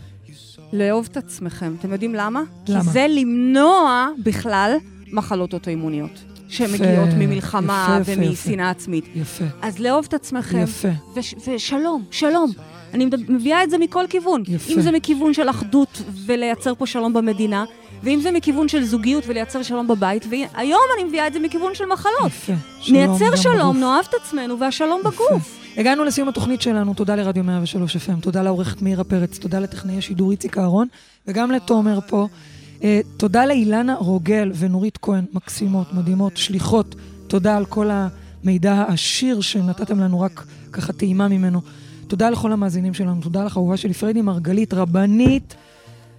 לאהוב 0.72 1.08
את 1.12 1.16
עצמכם. 1.16 1.74
אתם 1.78 1.92
יודעים 1.92 2.14
למה? 2.14 2.42
למה? 2.68 2.80
כי 2.84 2.88
זה 2.90 3.06
למנוע 3.08 4.08
בכלל 4.24 4.76
מחלות 5.12 5.54
אוטואימוניות. 5.54 6.24
שמגיעות 6.48 7.08
ממלחמה 7.18 8.00
ומשנאה 8.04 8.70
עצמית. 8.70 9.04
יפה, 9.14 9.44
אז 9.62 9.78
לאהוב 9.78 10.04
את 10.08 10.14
עצמכם. 10.14 10.58
יפה. 10.62 10.88
וש, 11.14 11.34
ושלום, 11.48 12.04
שלום. 12.10 12.50
אני 12.94 13.08
מביאה 13.28 13.64
את 13.64 13.70
זה 13.70 13.78
מכל 13.78 14.04
כיוון. 14.08 14.42
יפה. 14.48 14.72
אם 14.72 14.80
זה 14.80 14.90
מכיוון 14.92 15.34
של 15.34 15.50
אחדות 15.50 16.02
ולייצר 16.26 16.74
פה 16.74 16.86
שלום 16.86 17.12
במדינה, 17.12 17.64
ואם 18.02 18.20
זה 18.20 18.30
מכיוון 18.30 18.68
של 18.68 18.84
זוגיות 18.84 19.24
ולייצר 19.26 19.62
שלום 19.62 19.88
בבית, 19.88 20.26
והיום 20.30 20.80
אני 20.96 21.04
מביאה 21.04 21.26
את 21.26 21.32
זה 21.32 21.38
מכיוון 21.38 21.74
של 21.74 21.84
מחלות. 21.86 22.26
יפה. 22.26 22.52
שלום 22.80 22.98
נייצר 22.98 23.36
שלום, 23.36 23.76
בגוף. 23.76 23.76
נאהב 23.76 24.04
את 24.08 24.14
עצמנו, 24.14 24.60
והשלום 24.60 25.00
יפה. 25.00 25.10
בגוף. 25.10 25.58
הגענו 25.76 26.04
לסיום 26.04 26.28
התוכנית 26.28 26.62
שלנו, 26.62 26.94
תודה 26.94 27.16
לרדיו 27.16 27.44
103 27.44 27.96
FM, 27.96 28.20
תודה 28.20 28.42
לעורכת 28.42 28.82
מאירה 28.82 29.04
פרץ, 29.04 29.38
תודה 29.38 29.58
לטכנאי 29.58 29.98
השידור 29.98 30.30
איציק 30.30 30.58
אהרון, 30.58 30.88
וגם 31.26 31.50
לתומר 31.50 31.98
פה. 32.06 32.28
Uh, 32.78 32.82
תודה 33.16 33.46
לאילנה 33.46 33.94
רוגל 33.94 34.52
ונורית 34.54 34.98
כהן, 35.02 35.24
מקסימות, 35.32 35.92
מדהימות, 35.92 36.36
שליחות. 36.36 36.94
תודה 37.26 37.56
על 37.56 37.64
כל 37.64 37.90
המידע 38.44 38.72
העשיר 38.72 39.40
שנתתם 39.40 40.00
לנו, 40.00 40.20
רק 40.20 40.44
ככה 40.72 40.92
טעימה 40.92 41.28
ממנו. 41.28 41.60
תודה 42.06 42.30
לכל 42.30 42.52
המאזינים 42.52 42.94
שלנו, 42.94 43.20
תודה 43.22 43.44
לך, 43.44 43.56
אהובה 43.56 43.76
שלי, 43.76 43.94
פריידי 43.94 44.22
מרגלית, 44.22 44.74
רבנית. 44.74 45.54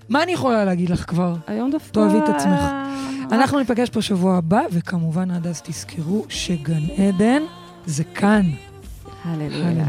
מה 0.09 0.23
אני 0.23 0.31
יכולה 0.31 0.65
להגיד 0.65 0.89
לך 0.89 1.09
כבר? 1.09 1.35
היום 1.47 1.71
דווקא... 1.71 1.91
תאהבי 1.91 2.17
את 2.17 2.29
עצמך. 2.29 2.61
אנחנו 3.31 3.59
ניפגש 3.59 3.89
פה 3.89 4.01
שבוע 4.01 4.37
הבא, 4.37 4.61
וכמובן 4.71 5.31
עד 5.31 5.47
אז 5.47 5.61
תזכרו 5.61 6.25
שגן 6.29 6.83
עדן 6.97 7.41
זה 7.85 8.03
כאן. 8.03 8.41
הללויה. 9.25 9.85